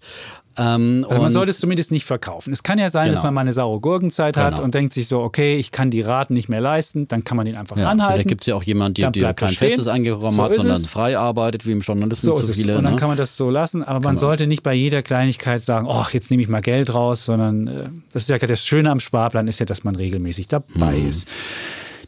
ähm, 0.57 1.05
also 1.09 1.21
man 1.21 1.31
sollte 1.31 1.51
es 1.51 1.59
zumindest 1.59 1.91
nicht 1.91 2.05
verkaufen. 2.05 2.53
Es 2.53 2.63
kann 2.63 2.79
ja 2.79 2.89
sein, 2.89 3.05
genau. 3.05 3.15
dass 3.15 3.23
man 3.23 3.33
mal 3.33 3.41
eine 3.41 3.53
saure 3.53 3.79
Gurkenzeit 3.79 4.35
genau. 4.35 4.47
hat 4.47 4.59
und 4.59 4.73
denkt 4.73 4.93
sich 4.93 5.07
so, 5.07 5.21
okay, 5.21 5.57
ich 5.57 5.71
kann 5.71 5.91
die 5.91 6.01
Raten 6.01 6.33
nicht 6.33 6.49
mehr 6.49 6.61
leisten, 6.61 7.07
dann 7.07 7.23
kann 7.23 7.37
man 7.37 7.45
den 7.45 7.55
einfach 7.55 7.77
ja, 7.77 7.89
anhalten. 7.89 8.13
Vielleicht 8.13 8.29
gibt 8.29 8.41
es 8.41 8.47
ja 8.47 8.55
auch 8.55 8.63
jemanden, 8.63 8.95
der, 8.95 9.11
der 9.11 9.33
kein 9.33 9.49
festes 9.49 9.87
Eingekommen 9.87 10.31
so 10.31 10.43
hat, 10.43 10.55
sondern 10.55 10.81
frei 10.83 11.17
arbeitet, 11.17 11.65
wie 11.65 11.71
im 11.71 11.81
Journalismus 11.81 12.39
so, 12.39 12.47
so 12.47 12.53
viele. 12.53 12.77
Und 12.77 12.83
dann 12.83 12.93
ne? 12.93 12.99
kann 12.99 13.09
man 13.09 13.17
das 13.17 13.35
so 13.35 13.49
lassen, 13.49 13.83
aber 13.83 13.99
man 13.99 14.15
genau. 14.15 14.27
sollte 14.27 14.47
nicht 14.47 14.63
bei 14.63 14.73
jeder 14.73 15.01
Kleinigkeit 15.01 15.63
sagen, 15.63 15.87
oh, 15.89 16.05
jetzt 16.11 16.31
nehme 16.31 16.43
ich 16.43 16.49
mal 16.49 16.61
Geld 16.61 16.93
raus, 16.93 17.25
sondern 17.25 17.67
äh, 17.67 17.83
das 18.13 18.23
ist 18.23 18.29
ja 18.29 18.37
das 18.37 18.65
Schöne 18.65 18.91
am 18.91 18.99
Sparplan 18.99 19.47
ist 19.47 19.59
ja, 19.59 19.65
dass 19.65 19.83
man 19.83 19.95
regelmäßig 19.95 20.47
dabei 20.47 20.97
mhm. 20.97 21.07
ist. 21.07 21.27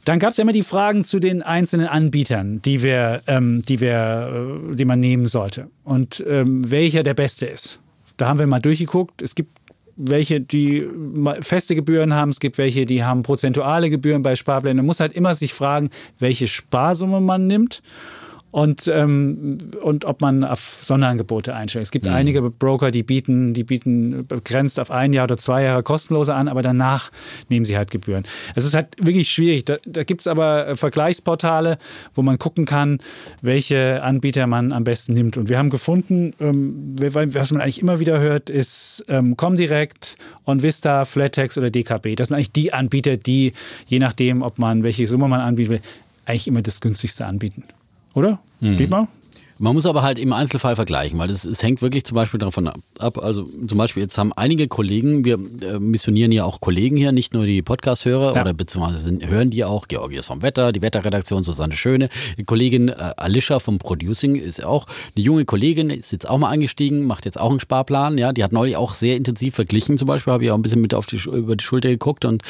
Dann 0.05 0.19
gab 0.19 0.31
es 0.31 0.37
ja 0.37 0.43
immer 0.43 0.53
die 0.53 0.63
Fragen 0.63 1.03
zu 1.03 1.19
den 1.19 1.41
einzelnen 1.41 1.87
Anbietern, 1.87 2.61
die 2.61 2.81
wir, 2.81 3.21
ähm, 3.27 3.61
die 3.67 3.81
wir, 3.81 4.61
äh, 4.71 4.75
die 4.75 4.85
man 4.85 5.01
nehmen 5.01 5.25
sollte 5.25 5.67
und 5.83 6.23
ähm, 6.25 6.69
welcher 6.71 7.03
der 7.03 7.13
beste 7.13 7.45
ist. 7.45 7.81
Da 8.17 8.27
haben 8.27 8.39
wir 8.39 8.47
mal 8.47 8.59
durchgeguckt. 8.59 9.21
Es 9.21 9.35
gibt 9.35 9.57
welche, 9.95 10.39
die 10.39 10.87
feste 11.41 11.75
Gebühren 11.75 12.13
haben, 12.13 12.29
es 12.29 12.39
gibt 12.39 12.57
welche, 12.57 12.85
die 12.85 13.03
haben 13.03 13.23
prozentuale 13.23 13.89
Gebühren 13.89 14.21
bei 14.21 14.35
Sparplänen. 14.35 14.77
Man 14.77 14.85
muss 14.85 14.99
halt 14.99 15.13
immer 15.13 15.33
sich 15.33 15.53
fragen, 15.53 15.89
welche 16.19 16.47
Sparsumme 16.47 17.19
man 17.19 17.47
nimmt 17.47 17.81
und, 18.51 18.87
ähm, 18.87 19.57
und 19.81 20.05
ob 20.05 20.21
man 20.21 20.43
auf 20.43 20.79
Sonderangebote 20.81 21.53
einstellt. 21.53 21.83
Es 21.83 21.91
gibt 21.91 22.05
mhm. 22.05 22.13
einige 22.13 22.41
Broker, 22.41 22.91
die 22.91 23.03
bieten, 23.03 23.53
die 23.53 23.63
bieten 23.63 24.25
begrenzt 24.25 24.79
auf 24.79 24.89
ein 24.89 25.13
Jahr 25.13 25.25
oder 25.25 25.37
zwei 25.37 25.63
Jahre 25.63 25.83
kostenlose 25.83 26.33
an, 26.33 26.47
aber 26.47 26.61
danach 26.61 27.11
nehmen 27.49 27.65
sie 27.65 27.77
halt 27.77 27.91
Gebühren. 27.91 28.23
Es 28.55 28.63
ist 28.63 28.73
halt 28.73 28.87
wirklich 28.99 29.29
schwierig. 29.29 29.65
Da, 29.65 29.77
da 29.85 30.03
gibt 30.03 30.21
es 30.21 30.27
aber 30.27 30.75
Vergleichsportale, 30.75 31.77
wo 32.13 32.21
man 32.21 32.39
gucken 32.39 32.65
kann, 32.65 32.99
welche 33.41 34.01
Anbieter 34.01 34.47
man 34.47 34.71
am 34.71 34.85
besten 34.85 35.13
nimmt. 35.13 35.37
Und 35.37 35.49
wir 35.49 35.57
haben 35.57 35.69
gefunden, 35.69 36.33
ähm, 36.39 36.95
was 36.97 37.51
man 37.51 37.61
eigentlich 37.61 37.81
immer 37.81 37.99
wieder 37.99 38.19
hört, 38.19 38.49
ist 38.49 39.05
ähm, 39.09 39.35
Comdirect, 39.35 40.17
OnVista, 40.45 41.05
Flattex 41.05 41.57
oder 41.57 41.69
DKB. 41.69 42.15
Das 42.15 42.29
sind 42.29 42.35
eigentlich 42.35 42.53
die 42.53 42.73
Anbieter, 42.73 43.17
die, 43.17 43.53
je 43.87 43.99
nachdem, 43.99 44.41
ob 44.41 44.57
man 44.57 44.83
welche 44.83 45.05
Summe 45.05 45.27
man 45.27 45.41
anbieten 45.41 45.71
will, 45.71 45.81
eigentlich 46.25 46.47
immer 46.47 46.61
das 46.61 46.81
günstigste 46.81 47.25
anbieten. 47.25 47.63
Oder? 48.17 48.39
Mhm. 48.61 48.77
Dietmar? 48.77 49.07
Man 49.59 49.73
muss 49.73 49.85
aber 49.85 50.03
halt 50.03 50.19
im 50.19 50.33
Einzelfall 50.33 50.75
vergleichen, 50.75 51.17
weil 51.17 51.29
es, 51.29 51.45
es 51.45 51.63
hängt 51.63 51.81
wirklich 51.81 52.03
zum 52.03 52.15
Beispiel 52.15 52.39
davon 52.39 52.67
ab. 52.67 53.17
Also 53.17 53.43
zum 53.67 53.77
Beispiel 53.77 54.03
jetzt 54.03 54.17
haben 54.17 54.31
einige 54.33 54.67
Kollegen, 54.67 55.25
wir 55.25 55.39
äh, 55.63 55.79
missionieren 55.79 56.31
ja 56.31 56.43
auch 56.43 56.59
Kollegen 56.59 56.95
hier, 56.95 57.11
nicht 57.11 57.33
nur 57.33 57.45
die 57.45 57.61
Podcast-Hörer 57.61 58.35
ja. 58.35 58.41
oder 58.41 58.53
beziehungsweise 58.53 58.99
sind, 58.99 59.25
hören 59.25 59.49
die 59.49 59.63
auch, 59.63 59.87
Georgios 59.87 60.27
vom 60.27 60.41
Wetter, 60.41 60.71
die 60.71 60.81
Wetterredaktion, 60.81 61.43
Susanne 61.43 61.75
Schöne. 61.75 62.09
Die 62.37 62.43
Kollegin 62.43 62.89
äh, 62.89 63.13
Alicia 63.17 63.59
vom 63.59 63.79
Producing 63.79 64.35
ist 64.35 64.63
auch 64.63 64.85
eine 65.15 65.25
junge 65.25 65.45
Kollegin, 65.45 65.89
ist 65.89 66.11
jetzt 66.11 66.29
auch 66.29 66.37
mal 66.37 66.49
eingestiegen, 66.49 67.05
macht 67.05 67.25
jetzt 67.25 67.39
auch 67.39 67.49
einen 67.49 67.59
Sparplan. 67.59 68.17
Ja, 68.17 68.33
die 68.33 68.43
hat 68.43 68.51
neulich 68.51 68.77
auch 68.77 68.93
sehr 68.93 69.15
intensiv 69.15 69.55
verglichen. 69.55 69.97
Zum 69.97 70.07
Beispiel 70.07 70.33
habe 70.33 70.43
ich 70.43 70.51
auch 70.51 70.55
ein 70.55 70.61
bisschen 70.61 70.81
mit 70.81 70.93
auf 70.93 71.07
die, 71.07 71.17
über 71.17 71.55
die 71.55 71.63
Schulter 71.63 71.89
geguckt 71.89 72.25
und 72.25 72.43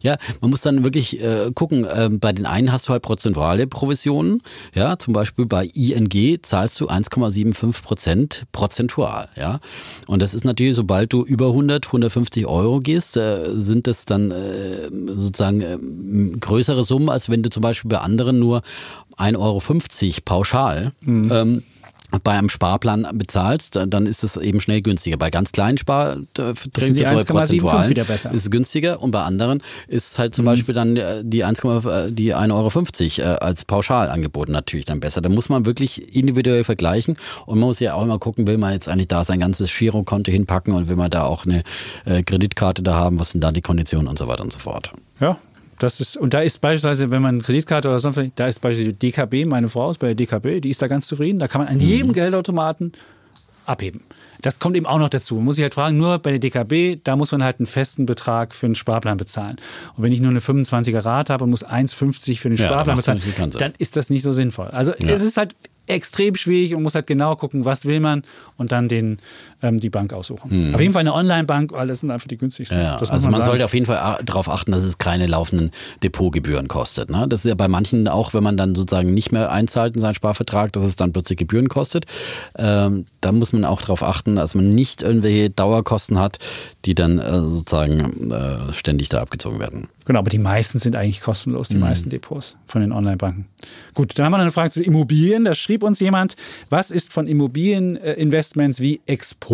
ja, 0.00 0.16
man 0.40 0.50
muss 0.50 0.62
dann 0.62 0.84
wirklich 0.84 1.20
äh, 1.20 1.50
gucken. 1.54 1.84
Äh, 1.84 2.08
bei 2.10 2.32
den 2.32 2.46
einen 2.46 2.72
hast 2.72 2.88
du 2.88 2.92
halt 2.92 3.02
prozentuale 3.02 3.66
Provisionen. 3.66 4.42
Ja, 4.74 4.98
zum 4.98 5.12
Beispiel 5.12 5.46
bei 5.46 5.66
ING 5.66 6.38
zahlst 6.54 6.80
du 6.80 6.88
1,75 6.88 7.82
Prozent 7.82 8.44
prozentual. 8.52 9.28
Ja? 9.34 9.58
Und 10.06 10.22
das 10.22 10.34
ist 10.34 10.44
natürlich, 10.44 10.76
sobald 10.76 11.12
du 11.12 11.24
über 11.24 11.48
100, 11.48 11.86
150 11.86 12.46
Euro 12.46 12.78
gehst, 12.78 13.16
äh, 13.16 13.50
sind 13.56 13.88
das 13.88 14.04
dann 14.04 14.30
äh, 14.30 14.88
sozusagen 15.16 15.60
äh, 15.62 16.38
größere 16.38 16.84
Summen, 16.84 17.10
als 17.10 17.28
wenn 17.28 17.42
du 17.42 17.50
zum 17.50 17.60
Beispiel 17.60 17.88
bei 17.88 17.98
anderen 17.98 18.38
nur 18.38 18.62
1,50 19.16 19.36
Euro 19.36 20.20
pauschal 20.24 20.92
mhm. 21.00 21.32
ähm, 21.32 21.62
bei 22.22 22.32
einem 22.32 22.48
Sparplan 22.48 23.06
bezahlst, 23.14 23.78
dann 23.86 24.06
ist 24.06 24.22
es 24.22 24.36
eben 24.36 24.60
schnell 24.60 24.82
günstiger. 24.82 25.16
Bei 25.16 25.30
ganz 25.30 25.52
kleinen 25.52 25.78
Sparverträgen 25.78 26.94
die 26.94 27.06
1,75 27.06 27.88
wieder 27.88 28.04
besser. 28.04 28.30
ist 28.30 28.42
es 28.42 28.50
günstiger 28.50 29.02
und 29.02 29.10
bei 29.10 29.22
anderen 29.22 29.62
ist 29.88 30.12
es 30.12 30.18
halt 30.18 30.34
zum 30.34 30.44
mhm. 30.44 30.46
Beispiel 30.46 30.74
dann 30.74 30.94
die 30.94 31.44
1, 31.44 31.60
die 32.10 32.34
1,50 32.34 33.20
Euro 33.22 33.32
äh, 33.32 33.36
als 33.38 33.64
Pauschalangebot 33.64 34.48
natürlich 34.48 34.84
dann 34.84 35.00
besser. 35.00 35.20
Da 35.20 35.28
muss 35.28 35.48
man 35.48 35.66
wirklich 35.66 36.14
individuell 36.14 36.64
vergleichen 36.64 37.16
und 37.46 37.58
man 37.58 37.68
muss 37.68 37.80
ja 37.80 37.94
auch 37.94 38.02
immer 38.02 38.18
gucken, 38.18 38.46
will 38.46 38.58
man 38.58 38.72
jetzt 38.72 38.88
eigentlich 38.88 39.08
da 39.08 39.24
sein 39.24 39.40
ganzes 39.40 39.76
Girokonto 39.76 40.30
hinpacken 40.30 40.74
und 40.74 40.88
will 40.88 40.96
man 40.96 41.10
da 41.10 41.24
auch 41.24 41.46
eine 41.46 41.62
äh, 42.04 42.22
Kreditkarte 42.22 42.82
da 42.82 42.94
haben, 42.94 43.18
was 43.18 43.30
sind 43.30 43.42
da 43.42 43.50
die 43.50 43.62
Konditionen 43.62 44.08
und 44.08 44.18
so 44.18 44.28
weiter 44.28 44.42
und 44.42 44.52
so 44.52 44.58
fort. 44.58 44.92
Ja, 45.20 45.38
das 45.84 46.00
ist, 46.00 46.16
und 46.16 46.34
da 46.34 46.40
ist 46.40 46.60
beispielsweise, 46.60 47.10
wenn 47.10 47.22
man 47.22 47.36
eine 47.36 47.42
Kreditkarte 47.42 47.88
oder 47.88 48.00
sonst 48.00 48.18
da 48.36 48.46
ist 48.46 48.60
beispielsweise 48.60 48.96
die 48.96 49.10
DKB, 49.10 49.46
meine 49.46 49.68
Frau 49.68 49.90
ist 49.90 49.98
bei 49.98 50.08
der 50.08 50.16
DKB, 50.16 50.60
die 50.60 50.70
ist 50.70 50.82
da 50.82 50.88
ganz 50.88 51.06
zufrieden. 51.06 51.38
Da 51.38 51.48
kann 51.48 51.60
man 51.60 51.68
an 51.68 51.80
jedem 51.80 52.08
mhm. 52.08 52.12
Geldautomaten 52.14 52.92
abheben. 53.66 54.02
Das 54.40 54.58
kommt 54.58 54.76
eben 54.76 54.84
auch 54.84 54.98
noch 54.98 55.08
dazu. 55.08 55.36
Muss 55.36 55.56
ich 55.56 55.62
halt 55.62 55.74
fragen, 55.74 55.96
nur 55.96 56.18
bei 56.18 56.36
der 56.36 56.38
DKB, 56.38 57.00
da 57.02 57.16
muss 57.16 57.32
man 57.32 57.42
halt 57.42 57.60
einen 57.60 57.66
festen 57.66 58.04
Betrag 58.04 58.54
für 58.54 58.66
einen 58.66 58.74
Sparplan 58.74 59.16
bezahlen. 59.16 59.56
Und 59.96 60.02
wenn 60.02 60.12
ich 60.12 60.20
nur 60.20 60.30
eine 60.30 60.40
25er 60.40 61.04
Rate 61.04 61.32
habe 61.32 61.44
und 61.44 61.50
muss 61.50 61.64
1,50 61.64 62.38
für 62.38 62.50
den 62.50 62.58
Sparplan 62.58 62.88
ja, 62.88 62.94
bezahlen, 62.96 63.50
dann 63.58 63.72
ist 63.78 63.96
das 63.96 64.10
nicht 64.10 64.22
so 64.22 64.32
sinnvoll. 64.32 64.66
Also 64.66 64.92
ja. 64.98 65.08
es 65.08 65.22
ist 65.22 65.38
halt 65.38 65.54
extrem 65.86 66.34
schwierig 66.34 66.74
und 66.74 66.82
muss 66.82 66.94
halt 66.94 67.06
genau 67.06 67.36
gucken, 67.36 67.64
was 67.64 67.86
will 67.86 68.00
man 68.00 68.24
und 68.56 68.72
dann 68.72 68.88
den, 68.88 69.18
ähm, 69.64 69.78
die 69.78 69.90
Bank 69.90 70.12
aussuchen. 70.12 70.68
Mhm. 70.68 70.74
Auf 70.74 70.80
jeden 70.80 70.92
Fall 70.92 71.00
eine 71.00 71.14
Online-Bank, 71.14 71.72
weil 71.72 71.86
das 71.86 72.00
sind 72.00 72.10
einfach 72.10 72.28
die 72.28 72.36
günstigsten. 72.36 72.78
Ja, 72.78 72.96
also 72.96 73.12
man, 73.12 73.30
man 73.30 73.42
sollte 73.42 73.64
auf 73.64 73.74
jeden 73.74 73.86
Fall 73.86 74.18
darauf 74.24 74.48
achten, 74.48 74.70
dass 74.72 74.82
es 74.82 74.98
keine 74.98 75.26
laufenden 75.26 75.70
Depotgebühren 76.02 76.68
kostet. 76.68 77.10
Ne? 77.10 77.26
Das 77.28 77.40
ist 77.40 77.48
ja 77.48 77.54
bei 77.54 77.68
manchen 77.68 78.06
auch, 78.08 78.34
wenn 78.34 78.42
man 78.42 78.56
dann 78.56 78.74
sozusagen 78.74 79.14
nicht 79.14 79.32
mehr 79.32 79.50
einzahlt 79.50 79.94
in 79.94 80.00
seinen 80.00 80.14
Sparvertrag, 80.14 80.72
dass 80.72 80.82
es 80.82 80.96
dann 80.96 81.12
plötzlich 81.12 81.38
Gebühren 81.38 81.68
kostet. 81.68 82.04
Ähm, 82.56 83.06
da 83.20 83.32
muss 83.32 83.52
man 83.52 83.64
auch 83.64 83.80
darauf 83.80 84.02
achten, 84.02 84.36
dass 84.36 84.54
man 84.54 84.70
nicht 84.70 85.02
irgendwelche 85.02 85.50
Dauerkosten 85.50 86.18
hat, 86.18 86.38
die 86.84 86.94
dann 86.94 87.18
äh, 87.18 87.40
sozusagen 87.40 88.30
äh, 88.30 88.72
ständig 88.72 89.08
da 89.08 89.20
abgezogen 89.20 89.58
werden. 89.58 89.88
Genau, 90.06 90.18
aber 90.18 90.28
die 90.28 90.38
meisten 90.38 90.78
sind 90.78 90.96
eigentlich 90.96 91.22
kostenlos, 91.22 91.68
die 91.68 91.76
mhm. 91.76 91.82
meisten 91.82 92.10
Depots 92.10 92.56
von 92.66 92.82
den 92.82 92.92
Online-Banken. 92.92 93.46
Gut, 93.94 94.18
dann 94.18 94.26
haben 94.26 94.32
wir 94.32 94.38
noch 94.38 94.44
eine 94.44 94.52
Frage 94.52 94.70
zu 94.70 94.82
Immobilien. 94.82 95.44
Da 95.44 95.54
schrieb 95.54 95.82
uns 95.82 96.00
jemand, 96.00 96.36
was 96.68 96.90
ist 96.90 97.12
von 97.12 97.26
Immobilieninvestments 97.26 98.80
wie 98.80 99.00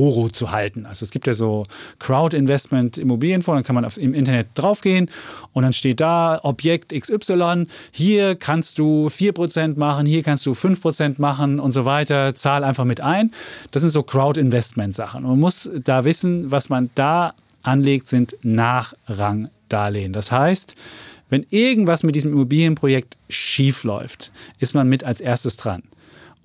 Exporo 0.00 0.28
zu 0.30 0.50
halten? 0.50 0.86
Also 0.86 1.04
es 1.04 1.10
gibt 1.10 1.26
ja 1.26 1.34
so 1.34 1.66
Crowd-Investment 1.98 2.96
Immobilienfonds, 2.98 3.58
dann 3.58 3.64
kann 3.64 3.74
man 3.74 3.84
auf, 3.84 3.98
im 3.98 4.14
Internet 4.14 4.48
draufgehen 4.54 5.10
und 5.52 5.62
dann 5.62 5.72
steht 5.72 6.00
da 6.00 6.40
Objekt 6.42 6.92
XY, 6.92 7.66
hier 7.92 8.34
kannst 8.34 8.78
du 8.78 9.08
4% 9.08 9.78
machen, 9.78 10.06
hier 10.06 10.22
kannst 10.22 10.46
du 10.46 10.52
5% 10.52 11.20
machen 11.20 11.60
und 11.60 11.72
so 11.72 11.84
weiter, 11.84 12.34
zahl 12.34 12.64
einfach 12.64 12.84
mit 12.84 13.00
ein. 13.00 13.30
Das 13.70 13.82
sind 13.82 13.90
so 13.90 14.02
Crowd-Investment-Sachen. 14.02 15.22
Man 15.24 15.38
muss 15.38 15.68
da 15.84 16.04
wissen, 16.04 16.50
was 16.50 16.68
man 16.68 16.90
da 16.94 17.34
anlegt, 17.62 18.08
sind 18.08 18.36
Nachrangdarlehen. 18.42 20.12
Das 20.12 20.32
heißt, 20.32 20.74
wenn 21.28 21.46
irgendwas 21.50 22.02
mit 22.02 22.16
diesem 22.16 22.32
Immobilienprojekt 22.32 23.16
schief 23.28 23.84
läuft, 23.84 24.32
ist 24.58 24.74
man 24.74 24.88
mit 24.88 25.04
als 25.04 25.20
erstes 25.20 25.56
dran. 25.56 25.82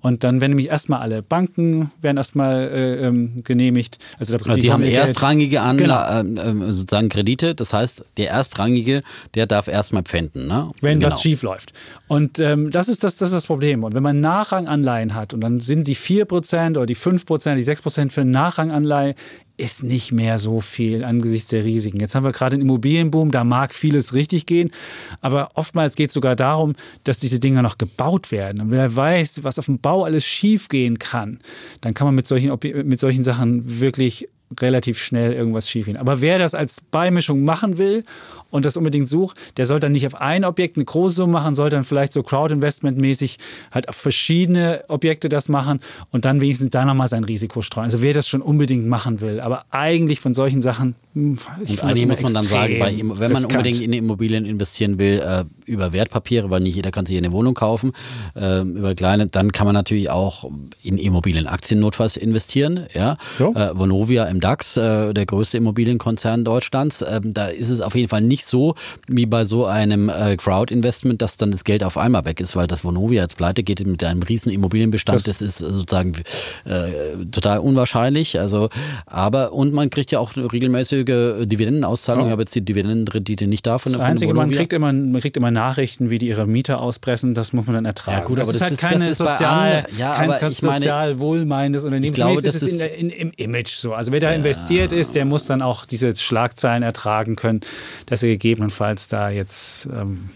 Und 0.06 0.22
dann 0.22 0.40
werden 0.40 0.52
nämlich 0.52 0.68
erstmal 0.68 1.00
alle 1.00 1.20
Banken 1.20 1.90
werden 2.00 2.16
erstmal 2.16 2.68
äh, 2.68 3.06
ähm, 3.08 3.42
genehmigt. 3.42 3.98
Also, 4.20 4.36
also 4.36 4.54
die 4.54 4.70
haben 4.70 4.84
erstrangige 4.84 5.62
An 5.62 5.78
genau. 5.78 6.20
äh, 6.20 6.72
sozusagen 6.72 7.08
Kredite. 7.08 7.56
Das 7.56 7.72
heißt, 7.72 8.04
der 8.16 8.30
erstrangige, 8.30 9.02
der 9.34 9.48
darf 9.48 9.66
erstmal 9.66 10.04
pfänden. 10.04 10.46
Ne? 10.46 10.70
Wenn 10.80 11.00
genau. 11.00 11.12
was 11.12 11.20
schief 11.20 11.42
läuft. 11.42 11.72
Und 12.06 12.38
ähm, 12.38 12.70
das, 12.70 12.86
ist 12.86 13.02
das, 13.02 13.16
das 13.16 13.30
ist 13.30 13.34
das 13.34 13.46
Problem. 13.48 13.82
Und 13.82 13.94
wenn 13.94 14.02
man 14.04 14.20
Nachranganleihen 14.20 15.16
hat 15.16 15.34
und 15.34 15.40
dann 15.40 15.58
sind 15.58 15.88
die 15.88 15.96
4% 15.96 16.76
oder 16.76 16.86
die 16.86 16.94
5%, 16.94 17.56
die 17.56 17.64
6% 17.64 18.10
für 18.10 18.24
Nachranganleihe 18.24 19.16
ist 19.56 19.82
nicht 19.82 20.12
mehr 20.12 20.38
so 20.38 20.60
viel 20.60 21.04
angesichts 21.04 21.50
der 21.50 21.64
Risiken. 21.64 22.00
Jetzt 22.00 22.14
haben 22.14 22.24
wir 22.24 22.32
gerade 22.32 22.54
einen 22.54 22.62
Immobilienboom, 22.62 23.30
da 23.30 23.44
mag 23.44 23.74
vieles 23.74 24.12
richtig 24.12 24.46
gehen, 24.46 24.70
aber 25.20 25.50
oftmals 25.54 25.96
geht 25.96 26.08
es 26.08 26.14
sogar 26.14 26.36
darum, 26.36 26.74
dass 27.04 27.18
diese 27.18 27.40
Dinge 27.40 27.62
noch 27.62 27.78
gebaut 27.78 28.30
werden. 28.30 28.60
Und 28.60 28.70
wer 28.70 28.94
weiß, 28.94 29.44
was 29.44 29.58
auf 29.58 29.66
dem 29.66 29.78
Bau 29.78 30.04
alles 30.04 30.24
schief 30.24 30.68
gehen 30.68 30.98
kann, 30.98 31.38
dann 31.80 31.94
kann 31.94 32.06
man 32.06 32.14
mit 32.14 32.26
solchen, 32.26 32.52
mit 32.84 33.00
solchen 33.00 33.24
Sachen 33.24 33.80
wirklich 33.80 34.28
relativ 34.60 34.98
schnell 34.98 35.32
irgendwas 35.32 35.68
schiefgehen. 35.68 35.96
Aber 35.96 36.20
wer 36.20 36.38
das 36.38 36.54
als 36.54 36.80
Beimischung 36.80 37.44
machen 37.44 37.78
will 37.78 38.04
und 38.50 38.64
das 38.64 38.76
unbedingt 38.76 39.08
sucht, 39.08 39.36
der 39.56 39.66
sollte 39.66 39.86
dann 39.86 39.92
nicht 39.92 40.06
auf 40.06 40.14
ein 40.14 40.44
Objekt 40.44 40.76
eine 40.76 40.84
große 40.84 41.16
Summe 41.16 41.34
machen, 41.34 41.54
sollte 41.54 41.76
dann 41.76 41.84
vielleicht 41.84 42.12
so 42.12 42.22
Crowd-Investment-mäßig 42.22 43.38
halt 43.72 43.88
auf 43.88 43.96
verschiedene 43.96 44.84
Objekte 44.88 45.28
das 45.28 45.48
machen 45.48 45.80
und 46.10 46.24
dann 46.24 46.40
wenigstens 46.40 46.70
da 46.70 46.84
nochmal 46.84 47.08
sein 47.08 47.24
Risiko 47.24 47.62
streuen. 47.62 47.84
Also 47.84 48.02
wer 48.02 48.14
das 48.14 48.28
schon 48.28 48.42
unbedingt 48.42 48.86
machen 48.86 49.20
will. 49.20 49.40
Aber 49.40 49.64
eigentlich 49.70 50.20
von 50.20 50.34
solchen 50.34 50.62
Sachen, 50.62 50.94
hm, 51.14 51.38
ich 51.64 51.70
und 51.70 51.84
eigentlich 51.84 52.06
muss 52.06 52.22
man 52.22 52.34
dann 52.34 52.44
sagen, 52.44 52.78
bei, 52.78 52.96
wenn 52.96 53.06
man 53.06 53.20
riskant. 53.20 53.52
unbedingt 53.52 53.80
in 53.80 53.92
Immobilien 53.92 54.44
investieren 54.44 54.98
will, 54.98 55.20
äh, 55.20 55.44
über 55.70 55.92
Wertpapiere, 55.92 56.50
weil 56.50 56.60
nicht 56.60 56.76
jeder 56.76 56.90
kann 56.90 57.06
sich 57.06 57.16
eine 57.16 57.32
Wohnung 57.32 57.54
kaufen, 57.54 57.92
äh, 58.34 58.60
über 58.60 58.94
kleine, 58.94 59.26
dann 59.26 59.52
kann 59.52 59.66
man 59.66 59.74
natürlich 59.74 60.10
auch 60.10 60.50
in 60.82 60.98
Immobilienaktien 60.98 61.80
notfalls 61.80 62.16
investieren. 62.16 62.86
Ja? 62.94 63.16
ja. 63.38 63.70
Äh, 63.70 63.78
Vonovia 63.78 64.24
im 64.24 64.40
DAX, 64.40 64.76
äh, 64.76 65.12
der 65.12 65.26
größte 65.26 65.56
Immobilienkonzern 65.56 66.44
Deutschlands, 66.44 67.04
ähm, 67.08 67.32
da 67.34 67.46
ist 67.46 67.70
es 67.70 67.80
auf 67.80 67.94
jeden 67.94 68.08
Fall 68.08 68.20
nicht 68.20 68.35
so 68.44 68.74
wie 69.06 69.26
bei 69.26 69.44
so 69.44 69.66
einem 69.66 70.08
äh, 70.08 70.36
Crowd-Investment, 70.36 71.22
dass 71.22 71.36
dann 71.36 71.50
das 71.50 71.64
Geld 71.64 71.82
auf 71.82 71.96
einmal 71.96 72.24
weg 72.24 72.40
ist, 72.40 72.56
weil 72.56 72.66
das 72.66 72.84
Vonovia 72.84 73.22
jetzt 73.22 73.36
pleite 73.36 73.62
geht 73.62 73.84
mit 73.86 74.02
einem 74.04 74.22
riesen 74.22 74.50
Immobilienbestand, 74.50 75.26
das, 75.26 75.38
das 75.38 75.42
ist 75.42 75.58
sozusagen 75.58 76.12
äh, 76.64 77.24
total 77.30 77.60
unwahrscheinlich. 77.60 78.38
Also, 78.38 78.68
aber 79.06 79.52
und 79.52 79.72
man 79.72 79.90
kriegt 79.90 80.10
ja 80.10 80.18
auch 80.18 80.36
regelmäßige 80.36 81.04
Dividendenauszahlungen. 81.04 82.26
Ja. 82.26 82.30
Ich 82.30 82.32
habe 82.32 82.42
jetzt 82.42 82.54
die 82.54 82.62
Dividendenrendite 82.62 83.46
nicht 83.46 83.66
davon. 83.66 83.92
Das 83.92 84.02
Einzige, 84.02 84.34
man 84.34 84.50
kriegt 84.50 84.72
immer, 84.72 84.92
man 84.92 85.20
kriegt 85.20 85.36
immer 85.36 85.50
Nachrichten, 85.50 86.10
wie 86.10 86.18
die 86.18 86.28
ihre 86.28 86.46
Mieter 86.46 86.80
auspressen. 86.80 87.34
Das 87.34 87.52
muss 87.52 87.66
man 87.66 87.74
dann 87.74 87.84
ertragen. 87.84 88.18
Ja 88.18 88.24
gut, 88.24 88.38
aber 88.38 88.52
das, 88.52 88.58
das 88.58 88.72
ist 88.72 88.82
halt 88.82 88.92
keine 88.92 89.10
ist 89.10 89.18
sozial, 89.18 89.86
ja, 89.98 90.14
kein, 90.14 90.30
kein 90.30 90.52
sozial 90.52 91.18
wohlmeinendes 91.18 91.84
Unternehmen. 91.84 92.12
Ich 92.12 92.14
glaube, 92.14 92.42
das 92.42 92.54
ist 92.54 92.68
in 92.68 92.78
der, 92.78 92.94
in, 92.94 93.10
im 93.10 93.32
Image 93.36 93.76
so. 93.76 93.94
Also 93.94 94.12
wer 94.12 94.20
da 94.20 94.30
ja. 94.30 94.36
investiert 94.36 94.92
ist, 94.92 95.14
der 95.14 95.24
muss 95.24 95.46
dann 95.46 95.62
auch 95.62 95.86
diese 95.86 96.14
Schlagzeilen 96.14 96.82
ertragen 96.82 97.36
können, 97.36 97.60
dass 98.06 98.22
er 98.26 98.32
gegebenenfalls 98.32 99.08
da 99.08 99.30
jetzt 99.30 99.86
ähm, 99.86 100.30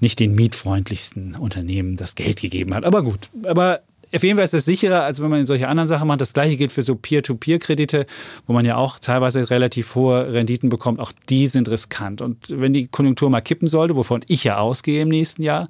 nicht 0.00 0.20
den 0.20 0.34
mietfreundlichsten 0.34 1.34
Unternehmen 1.36 1.96
das 1.96 2.14
Geld 2.14 2.40
gegeben 2.40 2.74
hat. 2.74 2.84
Aber 2.84 3.02
gut, 3.02 3.30
aber 3.44 3.80
auf 4.14 4.22
jeden 4.22 4.36
Fall 4.36 4.44
ist 4.44 4.54
das 4.54 4.64
sicherer, 4.64 5.02
als 5.02 5.20
wenn 5.20 5.30
man 5.30 5.44
solche 5.46 5.68
anderen 5.68 5.86
Sachen 5.86 6.06
macht. 6.06 6.20
Das 6.20 6.32
gleiche 6.32 6.56
gilt 6.56 6.72
für 6.72 6.82
so 6.82 6.94
Peer-to-Peer-Kredite, 6.94 8.06
wo 8.46 8.52
man 8.52 8.64
ja 8.64 8.76
auch 8.76 8.98
teilweise 8.98 9.50
relativ 9.50 9.94
hohe 9.94 10.32
Renditen 10.32 10.68
bekommt. 10.68 11.00
Auch 11.00 11.12
die 11.28 11.48
sind 11.48 11.68
riskant. 11.68 12.20
Und 12.22 12.48
wenn 12.48 12.72
die 12.72 12.86
Konjunktur 12.86 13.30
mal 13.30 13.40
kippen 13.40 13.68
sollte, 13.68 13.96
wovon 13.96 14.24
ich 14.28 14.44
ja 14.44 14.58
ausgehe 14.58 15.02
im 15.02 15.08
nächsten 15.08 15.42
Jahr, 15.42 15.68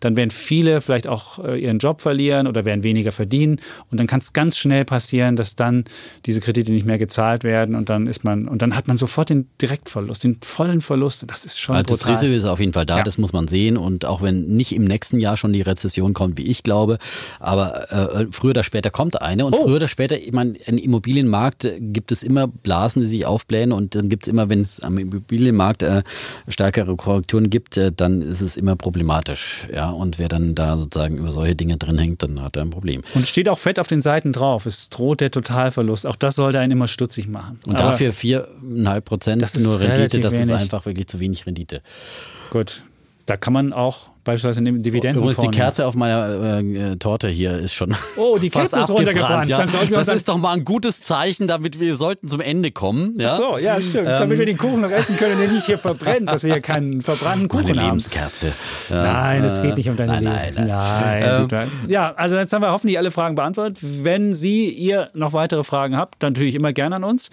dann 0.00 0.16
werden 0.16 0.30
viele 0.30 0.80
vielleicht 0.80 1.06
auch 1.06 1.44
äh, 1.44 1.62
ihren 1.62 1.78
Job 1.78 2.00
verlieren 2.00 2.46
oder 2.46 2.64
werden 2.64 2.82
weniger 2.82 3.12
verdienen. 3.12 3.60
Und 3.90 4.00
dann 4.00 4.06
kann 4.06 4.20
es 4.20 4.32
ganz 4.32 4.56
schnell 4.56 4.84
passieren, 4.84 5.36
dass 5.36 5.56
dann 5.56 5.84
diese 6.26 6.40
Kredite 6.40 6.72
nicht 6.72 6.86
mehr 6.86 6.98
gezahlt 6.98 7.44
werden 7.44 7.74
und 7.74 7.88
dann 7.88 8.06
ist 8.06 8.24
man, 8.24 8.48
und 8.48 8.62
dann 8.62 8.74
hat 8.74 8.88
man 8.88 8.96
sofort 8.96 9.30
den 9.30 9.48
Direktverlust, 9.60 10.24
den 10.24 10.38
vollen 10.42 10.80
Verlust. 10.80 11.24
Das 11.28 11.44
ist 11.44 11.60
schon 11.60 11.76
also 11.76 11.94
Das 11.94 12.08
Risiko 12.08 12.32
ist 12.32 12.44
auf 12.44 12.60
jeden 12.60 12.72
Fall 12.72 12.86
da, 12.86 12.98
ja. 12.98 13.02
das 13.02 13.18
muss 13.18 13.32
man 13.32 13.48
sehen. 13.48 13.76
Und 13.76 14.04
auch 14.04 14.22
wenn 14.22 14.46
nicht 14.46 14.74
im 14.74 14.84
nächsten 14.84 15.20
Jahr 15.20 15.36
schon 15.36 15.52
die 15.52 15.62
Rezession 15.62 16.14
kommt, 16.14 16.38
wie 16.38 16.46
ich 16.46 16.62
glaube, 16.62 16.98
aber 17.38 17.92
äh, 17.92 18.26
früher 18.30 18.50
oder 18.50 18.62
später 18.62 18.90
kommt 18.90 19.20
eine. 19.20 19.46
Und 19.46 19.54
oh. 19.54 19.64
früher 19.64 19.76
oder 19.76 19.88
später, 19.88 20.18
ich 20.18 20.32
meine, 20.32 20.54
im 20.66 20.78
Immobilienmarkt 20.78 21.66
gibt 21.78 22.12
es 22.12 22.22
immer 22.22 22.46
Blasen, 22.48 23.02
die 23.02 23.08
sich 23.08 23.26
aufblähen 23.26 23.72
und 23.72 23.94
dann 23.94 24.08
gibt 24.08 24.24
es 24.24 24.28
immer, 24.28 24.48
wenn 24.48 24.62
es 24.62 24.80
am 24.80 24.98
Immobilienmarkt 24.98 25.82
äh, 25.82 26.02
stärkere 26.48 26.96
Korrekturen 26.96 27.50
gibt, 27.50 27.76
äh, 27.76 27.92
dann 27.94 28.22
ist 28.22 28.40
es 28.40 28.56
immer 28.56 28.76
problematisch. 28.76 29.66
Ja, 29.72 29.89
und 29.90 30.18
wer 30.18 30.28
dann 30.28 30.54
da 30.54 30.76
sozusagen 30.76 31.18
über 31.18 31.30
solche 31.30 31.54
Dinge 31.56 31.76
drin 31.76 31.98
hängt, 31.98 32.22
dann 32.22 32.42
hat 32.42 32.56
er 32.56 32.62
ein 32.62 32.70
Problem. 32.70 33.02
Und 33.14 33.26
steht 33.26 33.48
auch 33.48 33.58
fett 33.58 33.78
auf 33.78 33.88
den 33.88 34.02
Seiten 34.02 34.32
drauf. 34.32 34.66
Es 34.66 34.88
droht 34.88 35.20
der 35.20 35.30
Totalverlust. 35.30 36.06
Auch 36.06 36.16
das 36.16 36.34
sollte 36.34 36.58
einen 36.58 36.72
immer 36.72 36.88
stutzig 36.88 37.28
machen. 37.28 37.60
Und 37.66 37.76
Aber 37.76 37.90
dafür 37.90 38.12
4,5 38.12 39.00
Prozent 39.00 39.60
nur 39.60 39.80
Rendite, 39.80 40.20
das 40.20 40.34
wenig. 40.34 40.46
ist 40.46 40.52
einfach 40.52 40.86
wirklich 40.86 41.06
zu 41.06 41.20
wenig 41.20 41.46
Rendite. 41.46 41.82
Gut. 42.50 42.82
Da 43.26 43.36
kann 43.36 43.52
man 43.52 43.72
auch 43.72 44.10
beispielsweise 44.30 44.60
eine 44.60 44.78
Dividenden 44.80 45.22
Übrigens, 45.22 45.40
die 45.40 45.48
Kerze 45.48 45.86
auf 45.86 45.94
meiner 45.94 46.60
äh, 46.60 46.96
Torte 46.96 47.28
hier 47.28 47.58
ist 47.58 47.74
schon. 47.74 47.94
Oh, 48.16 48.38
die 48.38 48.50
Kerze 48.50 48.80
ist 48.80 48.90
runtergebrannt. 48.90 49.48
Ja. 49.48 49.64
Das 49.90 50.08
ist 50.08 50.28
doch 50.28 50.36
mal 50.36 50.52
ein 50.52 50.64
gutes 50.64 51.00
Zeichen, 51.02 51.46
damit 51.46 51.80
wir 51.80 51.96
sollten 51.96 52.28
zum 52.28 52.40
Ende 52.40 52.70
kommen. 52.70 53.14
Ja? 53.18 53.32
Ach 53.32 53.38
so, 53.38 53.58
ja, 53.58 53.80
stimmt. 53.80 54.08
Ähm. 54.08 54.18
Damit 54.18 54.38
wir 54.38 54.46
den 54.46 54.58
Kuchen 54.58 54.80
noch 54.80 54.90
essen 54.90 55.16
können, 55.16 55.38
der 55.38 55.48
nicht 55.48 55.66
hier 55.66 55.78
verbrennt, 55.78 56.30
dass 56.30 56.44
wir 56.44 56.52
hier 56.52 56.62
keinen 56.62 57.02
verbrannten 57.02 57.48
Kuchen 57.48 57.68
Meine 57.68 57.80
haben. 57.80 57.86
Lebenskerze. 57.86 58.52
Ja. 58.88 59.02
Nein, 59.02 59.44
es 59.44 59.60
geht 59.62 59.76
nicht 59.76 59.88
um 59.88 59.96
deine 59.96 60.20
Lebenskerze. 60.20 60.60
Nein, 60.60 60.68
nein. 60.68 61.46
nein. 61.50 61.70
Ähm. 61.84 61.90
Ja, 61.90 62.14
also 62.14 62.36
jetzt 62.36 62.52
haben 62.52 62.62
wir 62.62 62.70
hoffentlich 62.70 62.98
alle 62.98 63.10
Fragen 63.10 63.34
beantwortet. 63.34 63.78
Wenn 63.80 64.34
Sie, 64.34 64.68
ihr 64.68 65.10
noch 65.14 65.32
weitere 65.32 65.64
Fragen 65.64 65.96
habt, 65.96 66.22
dann 66.22 66.32
natürlich 66.32 66.54
immer 66.54 66.72
gerne 66.72 66.96
an 66.96 67.04
uns. 67.04 67.30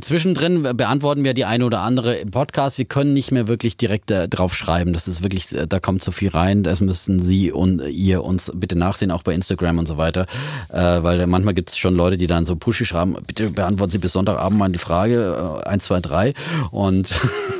Zwischendrin 0.00 0.62
beantworten 0.62 1.24
wir 1.24 1.34
die 1.34 1.44
eine 1.44 1.64
oder 1.64 1.80
andere 1.80 2.16
im 2.16 2.30
Podcast. 2.30 2.78
Wir 2.78 2.84
können 2.84 3.12
nicht 3.12 3.30
mehr 3.32 3.48
wirklich 3.48 3.76
direkt 3.76 4.10
äh, 4.10 4.28
drauf 4.28 4.54
schreiben. 4.54 4.92
Das 4.92 5.08
ist 5.08 5.22
wirklich, 5.22 5.52
äh, 5.52 5.66
da 5.66 5.80
kommt 5.80 6.02
zu 6.02 6.12
viel 6.12 6.30
rein. 6.30 6.39
Das 6.62 6.80
müssen 6.80 7.18
Sie 7.18 7.52
und 7.52 7.82
ihr 7.86 8.24
uns 8.24 8.50
bitte 8.54 8.76
nachsehen, 8.76 9.10
auch 9.10 9.22
bei 9.22 9.34
Instagram 9.34 9.78
und 9.78 9.86
so 9.86 9.96
weiter. 9.96 10.26
Äh, 10.72 11.02
weil 11.02 11.26
manchmal 11.26 11.54
gibt 11.54 11.70
es 11.70 11.76
schon 11.76 11.94
Leute, 11.94 12.16
die 12.16 12.26
dann 12.26 12.46
so 12.46 12.56
pushy 12.56 12.84
schreiben, 12.84 13.16
bitte 13.26 13.50
beantworten 13.50 13.92
Sie 13.92 13.98
bis 13.98 14.12
Sonntagabend 14.12 14.58
mal 14.58 14.70
die 14.70 14.78
Frage, 14.78 15.60
äh, 15.64 15.68
1, 15.68 15.84
2, 15.84 16.00
3. 16.00 16.34
Und 16.70 17.10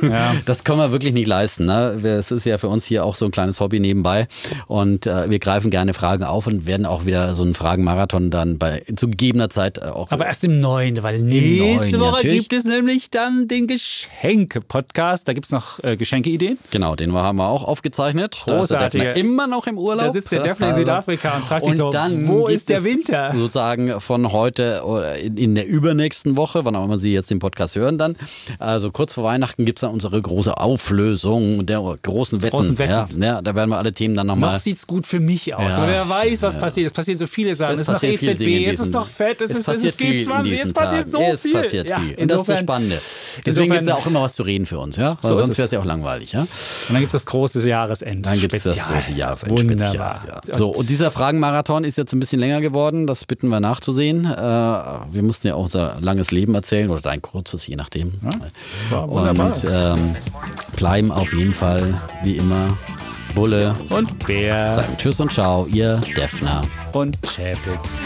ja. 0.01 0.35
das 0.45 0.63
können 0.63 0.79
wir 0.79 0.91
wirklich 0.91 1.13
nicht 1.13 1.27
leisten. 1.27 1.65
Ne? 1.65 1.99
Es 2.03 2.31
ist 2.31 2.45
ja 2.45 2.57
für 2.57 2.69
uns 2.69 2.85
hier 2.85 3.05
auch 3.05 3.15
so 3.15 3.25
ein 3.25 3.31
kleines 3.31 3.59
Hobby 3.59 3.79
nebenbei. 3.79 4.27
Und 4.67 5.05
äh, 5.05 5.29
wir 5.29 5.39
greifen 5.39 5.69
gerne 5.71 5.93
Fragen 5.93 6.23
auf 6.23 6.47
und 6.47 6.65
werden 6.65 6.85
auch 6.85 7.05
wieder 7.05 7.33
so 7.33 7.43
einen 7.43 7.53
Fragenmarathon 7.53 8.31
dann 8.31 8.57
bei 8.57 8.83
zu 8.95 9.07
gegebener 9.09 9.49
Zeit 9.49 9.77
äh, 9.77 9.81
auch. 9.81 10.11
Aber 10.11 10.25
erst 10.25 10.43
im 10.43 10.59
neuen, 10.59 11.01
weil 11.03 11.19
nächste 11.19 11.99
Woche 11.99 12.11
natürlich. 12.11 12.49
gibt 12.49 12.53
es 12.53 12.65
nämlich 12.65 13.11
dann 13.11 13.47
den 13.47 13.67
Geschenke-Podcast. 13.67 15.27
Da 15.27 15.33
gibt 15.33 15.45
es 15.45 15.51
noch 15.51 15.83
äh, 15.83 15.97
Geschenkeideen. 15.97 16.57
Genau, 16.71 16.95
den 16.95 17.13
haben 17.13 17.37
wir 17.37 17.47
auch 17.47 17.63
aufgezeichnet. 17.63 18.35
Großartige 18.61 19.11
immer 19.11 19.47
noch 19.47 19.67
im 19.67 19.77
Urlaub. 19.77 20.07
Da 20.07 20.13
sitzt 20.13 20.31
der 20.31 20.41
Defner 20.41 20.69
in 20.69 20.75
Südafrika 20.75 21.35
und 21.35 21.45
fragt 21.45 21.65
und 21.65 21.71
sich 21.71 21.79
so, 21.79 21.91
wo 21.91 22.47
ist 22.47 22.69
der 22.69 22.83
Winter? 22.83 23.33
Sozusagen 23.35 23.99
von 23.99 24.31
heute 24.31 24.83
oder 24.85 25.17
in 25.17 25.55
der 25.55 25.67
übernächsten 25.67 26.37
Woche, 26.37 26.65
wann 26.65 26.75
auch 26.75 26.85
immer 26.85 26.97
Sie 26.97 27.13
jetzt 27.13 27.29
den 27.29 27.39
Podcast 27.39 27.75
hören 27.75 27.97
dann. 27.97 28.15
Also 28.59 28.91
kurz 28.91 29.13
vor 29.13 29.23
Weihnachten 29.23 29.65
gibt 29.65 29.79
es 29.79 29.81
dann 29.81 29.91
unsere 29.91 30.21
große 30.21 30.57
Auflösung 30.57 31.65
der 31.65 31.79
großen 32.01 32.41
Wetten. 32.41 32.51
Großen 32.51 32.77
Wetten. 32.77 33.21
Ja, 33.21 33.35
ja, 33.35 33.41
da 33.41 33.55
werden 33.55 33.69
wir 33.69 33.77
alle 33.77 33.93
Themen 33.93 34.15
dann 34.15 34.27
nochmal. 34.27 34.53
Noch 34.53 34.59
sieht's 34.59 34.87
gut 34.87 35.05
für 35.05 35.19
mich 35.19 35.53
aus. 35.55 35.77
Ja, 35.77 35.87
wer 35.87 36.09
weiß, 36.09 36.41
was 36.41 36.59
passiert. 36.59 36.87
Es 36.87 36.93
passieren 36.93 37.17
so 37.17 37.27
viele 37.27 37.55
Sachen. 37.55 37.75
Es, 37.75 37.81
ist 37.81 37.87
noch 37.87 38.03
EZB, 38.03 38.67
es 38.67 38.79
ist 38.79 38.93
noch 38.93 39.07
Fett, 39.07 39.41
es, 39.41 39.51
es 39.51 39.57
ist, 39.57 39.67
es 39.67 39.83
ist 39.83 39.99
G20, 39.99 40.61
es 40.61 40.73
passiert 40.73 41.09
so 41.09 41.19
es 41.19 41.41
viel. 41.41 41.53
Passiert 41.53 41.87
ja, 41.87 41.99
viel. 41.99 42.15
Und 42.15 42.31
das 42.31 42.41
ist 42.41 42.49
das 42.49 42.59
Spannende. 42.59 43.01
Deswegen 43.45 43.71
gibt 43.71 43.81
es 43.81 43.87
ja 43.87 43.95
auch 43.95 44.05
immer 44.05 44.21
was 44.21 44.33
zu 44.33 44.43
reden 44.43 44.65
für 44.65 44.79
uns, 44.79 44.97
ja? 44.97 45.17
Weil 45.21 45.31
so 45.31 45.37
sonst 45.37 45.57
wäre 45.57 45.65
es 45.65 45.71
ja 45.71 45.79
auch 45.79 45.85
langweilig, 45.85 46.33
ja? 46.33 46.41
Und 46.41 46.49
dann 46.89 46.99
gibt 46.99 47.13
es 47.13 47.23
das 47.23 47.25
große 47.25 47.67
Jahresend. 47.67 48.25
Dann 48.25 48.39
gibt 48.51 48.65
es 48.65 48.75
das 48.75 48.87
große 48.87 49.13
Jahresend. 49.13 49.51
Wunderbar. 49.51 50.41
Ja. 50.47 50.55
So, 50.55 50.69
und 50.69 50.89
dieser 50.89 51.11
Fragenmarathon 51.11 51.83
ist 51.83 51.97
jetzt 51.97 52.13
ein 52.13 52.19
bisschen 52.19 52.39
länger 52.39 52.61
geworden. 52.61 53.07
Das 53.07 53.25
bitten 53.25 53.49
wir 53.49 53.59
nachzusehen. 53.59 54.25
Äh, 54.25 54.37
wir 54.37 55.23
mussten 55.23 55.47
ja 55.47 55.55
auch 55.55 55.63
unser 55.63 55.95
langes 55.99 56.31
Leben 56.31 56.55
erzählen 56.55 56.89
oder 56.89 57.01
dein 57.01 57.21
kurzes, 57.21 57.67
je 57.67 57.75
nachdem. 57.75 58.13
Ja, 58.91 58.99
und 58.99 59.39
ähm, 59.69 60.15
bleiben 60.75 61.11
auf 61.11 61.33
jeden 61.33 61.53
Fall 61.53 62.01
wie 62.23 62.37
immer 62.37 62.77
Bulle 63.33 63.75
und 63.89 64.25
Bär. 64.25 64.75
Sagen 64.75 64.97
Tschüss 64.97 65.19
und 65.19 65.31
Ciao, 65.31 65.65
ihr 65.65 66.01
Defner 66.15 66.61
und 66.91 67.17
Chapitz. 67.21 67.99